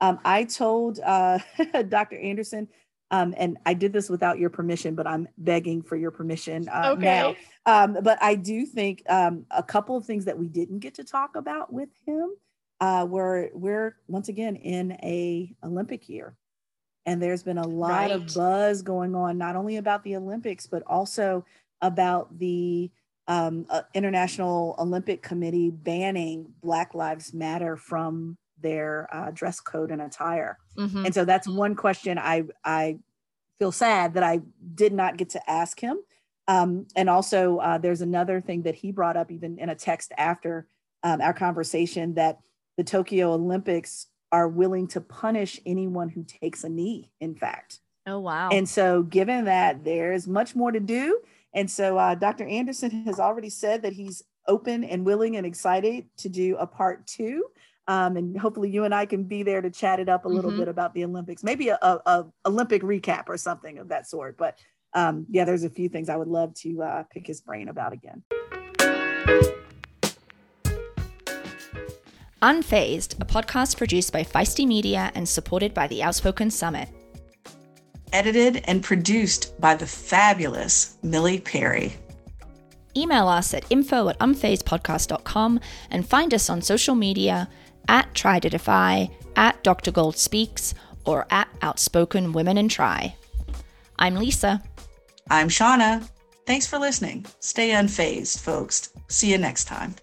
Um, 0.00 0.18
I 0.24 0.44
told 0.44 1.00
uh, 1.00 1.38
Dr. 1.88 2.18
Anderson 2.18 2.68
um, 3.10 3.34
and 3.36 3.56
I 3.64 3.74
did 3.74 3.92
this 3.92 4.10
without 4.10 4.38
your 4.38 4.50
permission, 4.50 4.94
but 4.94 5.06
I'm 5.06 5.28
begging 5.38 5.82
for 5.82 5.96
your 5.96 6.10
permission 6.10 6.68
uh, 6.68 6.94
okay. 6.96 7.04
now. 7.04 7.36
Um, 7.64 7.98
but 8.02 8.18
I 8.20 8.34
do 8.34 8.66
think 8.66 9.02
um, 9.08 9.46
a 9.50 9.62
couple 9.62 9.96
of 9.96 10.04
things 10.04 10.24
that 10.24 10.38
we 10.38 10.48
didn't 10.48 10.80
get 10.80 10.94
to 10.94 11.04
talk 11.04 11.36
about 11.36 11.72
with 11.72 11.88
him 12.06 12.30
uh, 12.80 13.06
were 13.08 13.50
we're 13.54 13.96
once 14.08 14.28
again 14.28 14.56
in 14.56 14.92
a 15.02 15.54
Olympic 15.62 16.08
year, 16.08 16.36
and 17.06 17.22
there's 17.22 17.42
been 17.42 17.58
a 17.58 17.66
lot 17.66 17.90
right. 17.90 18.10
of 18.10 18.34
buzz 18.34 18.82
going 18.82 19.14
on 19.14 19.38
not 19.38 19.56
only 19.56 19.76
about 19.76 20.02
the 20.02 20.16
Olympics 20.16 20.66
but 20.66 20.82
also 20.86 21.44
about 21.80 22.38
the 22.38 22.90
um, 23.28 23.66
uh, 23.70 23.82
International 23.94 24.74
Olympic 24.78 25.22
Committee 25.22 25.70
banning 25.70 26.52
Black 26.62 26.94
Lives 26.94 27.32
Matter 27.32 27.76
from 27.76 28.36
their 28.60 29.08
uh, 29.12 29.30
dress 29.32 29.60
code 29.60 29.90
and 29.90 30.02
attire. 30.02 30.58
Mm-hmm. 30.76 31.06
And 31.06 31.14
so 31.14 31.24
that's 31.24 31.48
one 31.48 31.74
question 31.74 32.18
I 32.18 32.44
I 32.64 32.98
feel 33.58 33.72
sad 33.72 34.14
that 34.14 34.22
I 34.22 34.40
did 34.74 34.92
not 34.92 35.16
get 35.16 35.30
to 35.30 35.50
ask 35.50 35.80
him. 35.80 35.98
Um, 36.48 36.86
and 36.94 37.10
also, 37.10 37.58
uh, 37.58 37.78
there's 37.78 38.02
another 38.02 38.40
thing 38.40 38.62
that 38.62 38.76
he 38.76 38.92
brought 38.92 39.16
up 39.16 39.30
even 39.32 39.58
in 39.58 39.68
a 39.68 39.74
text 39.74 40.12
after 40.16 40.68
um, 41.02 41.20
our 41.20 41.32
conversation 41.32 42.14
that 42.14 42.38
the 42.76 42.84
Tokyo 42.84 43.32
Olympics 43.32 44.06
are 44.30 44.48
willing 44.48 44.86
to 44.88 45.00
punish 45.00 45.60
anyone 45.66 46.08
who 46.08 46.24
takes 46.24 46.64
a 46.64 46.68
knee. 46.68 47.10
In 47.20 47.34
fact. 47.34 47.80
Oh 48.08 48.20
wow! 48.20 48.50
And 48.52 48.68
so, 48.68 49.02
given 49.02 49.46
that 49.46 49.82
there's 49.82 50.28
much 50.28 50.54
more 50.54 50.70
to 50.70 50.78
do, 50.78 51.20
and 51.52 51.68
so 51.68 51.98
uh, 51.98 52.14
Dr. 52.14 52.46
Anderson 52.46 53.04
has 53.04 53.18
already 53.18 53.50
said 53.50 53.82
that 53.82 53.94
he's 53.94 54.22
open 54.46 54.84
and 54.84 55.04
willing 55.04 55.36
and 55.36 55.46
excited 55.46 56.06
to 56.18 56.28
do 56.28 56.56
a 56.56 56.66
part 56.66 57.06
two. 57.06 57.44
Um, 57.88 58.16
and 58.16 58.38
hopefully 58.38 58.70
you 58.70 58.84
and 58.84 58.94
I 58.94 59.06
can 59.06 59.24
be 59.24 59.42
there 59.42 59.60
to 59.60 59.70
chat 59.70 60.00
it 60.00 60.08
up 60.08 60.24
a 60.24 60.28
little 60.28 60.50
mm-hmm. 60.50 60.60
bit 60.60 60.68
about 60.68 60.92
the 60.94 61.04
Olympics, 61.04 61.44
maybe 61.44 61.68
a, 61.68 61.78
a, 61.80 62.00
a, 62.06 62.26
Olympic 62.44 62.82
recap 62.82 63.24
or 63.28 63.36
something 63.36 63.78
of 63.78 63.88
that 63.88 64.08
sort. 64.08 64.36
But 64.36 64.58
um, 64.92 65.26
yeah, 65.30 65.44
there's 65.44 65.62
a 65.62 65.70
few 65.70 65.88
things 65.88 66.08
I 66.08 66.16
would 66.16 66.28
love 66.28 66.54
to 66.54 66.82
uh, 66.82 67.02
pick 67.04 67.26
his 67.26 67.40
brain 67.40 67.68
about 67.68 67.92
again. 67.92 68.24
Unphazed, 72.42 73.20
a 73.20 73.24
podcast 73.24 73.76
produced 73.76 74.12
by 74.12 74.22
Feisty 74.22 74.66
Media 74.66 75.10
and 75.14 75.28
supported 75.28 75.72
by 75.72 75.86
the 75.86 76.02
Outspoken 76.02 76.50
Summit. 76.50 76.88
Edited 78.12 78.62
and 78.66 78.82
produced 78.82 79.58
by 79.60 79.74
the 79.74 79.86
fabulous 79.86 80.96
Millie 81.02 81.40
Perry. 81.40 81.96
Email 82.96 83.28
us 83.28 83.52
at 83.52 83.64
info 83.70 84.08
at 84.08 84.18
unphazedpodcast.com 84.18 85.60
and 85.90 86.06
find 86.06 86.32
us 86.32 86.48
on 86.48 86.62
social 86.62 86.94
media 86.94 87.48
at 87.88 88.12
tritodefy, 88.14 89.10
at 89.36 89.62
Dr. 89.62 89.90
Gold 89.90 90.16
Speaks, 90.16 90.74
or 91.04 91.26
at 91.30 91.48
Outspoken 91.62 92.32
Women 92.32 92.58
in 92.58 92.68
Tri. 92.68 93.14
I'm 93.98 94.16
Lisa. 94.16 94.62
I'm 95.30 95.48
Shauna. 95.48 96.08
Thanks 96.46 96.66
for 96.66 96.78
listening. 96.78 97.26
Stay 97.40 97.72
unphazed, 97.72 98.40
folks. 98.40 98.90
See 99.08 99.30
you 99.30 99.38
next 99.38 99.64
time. 99.64 99.94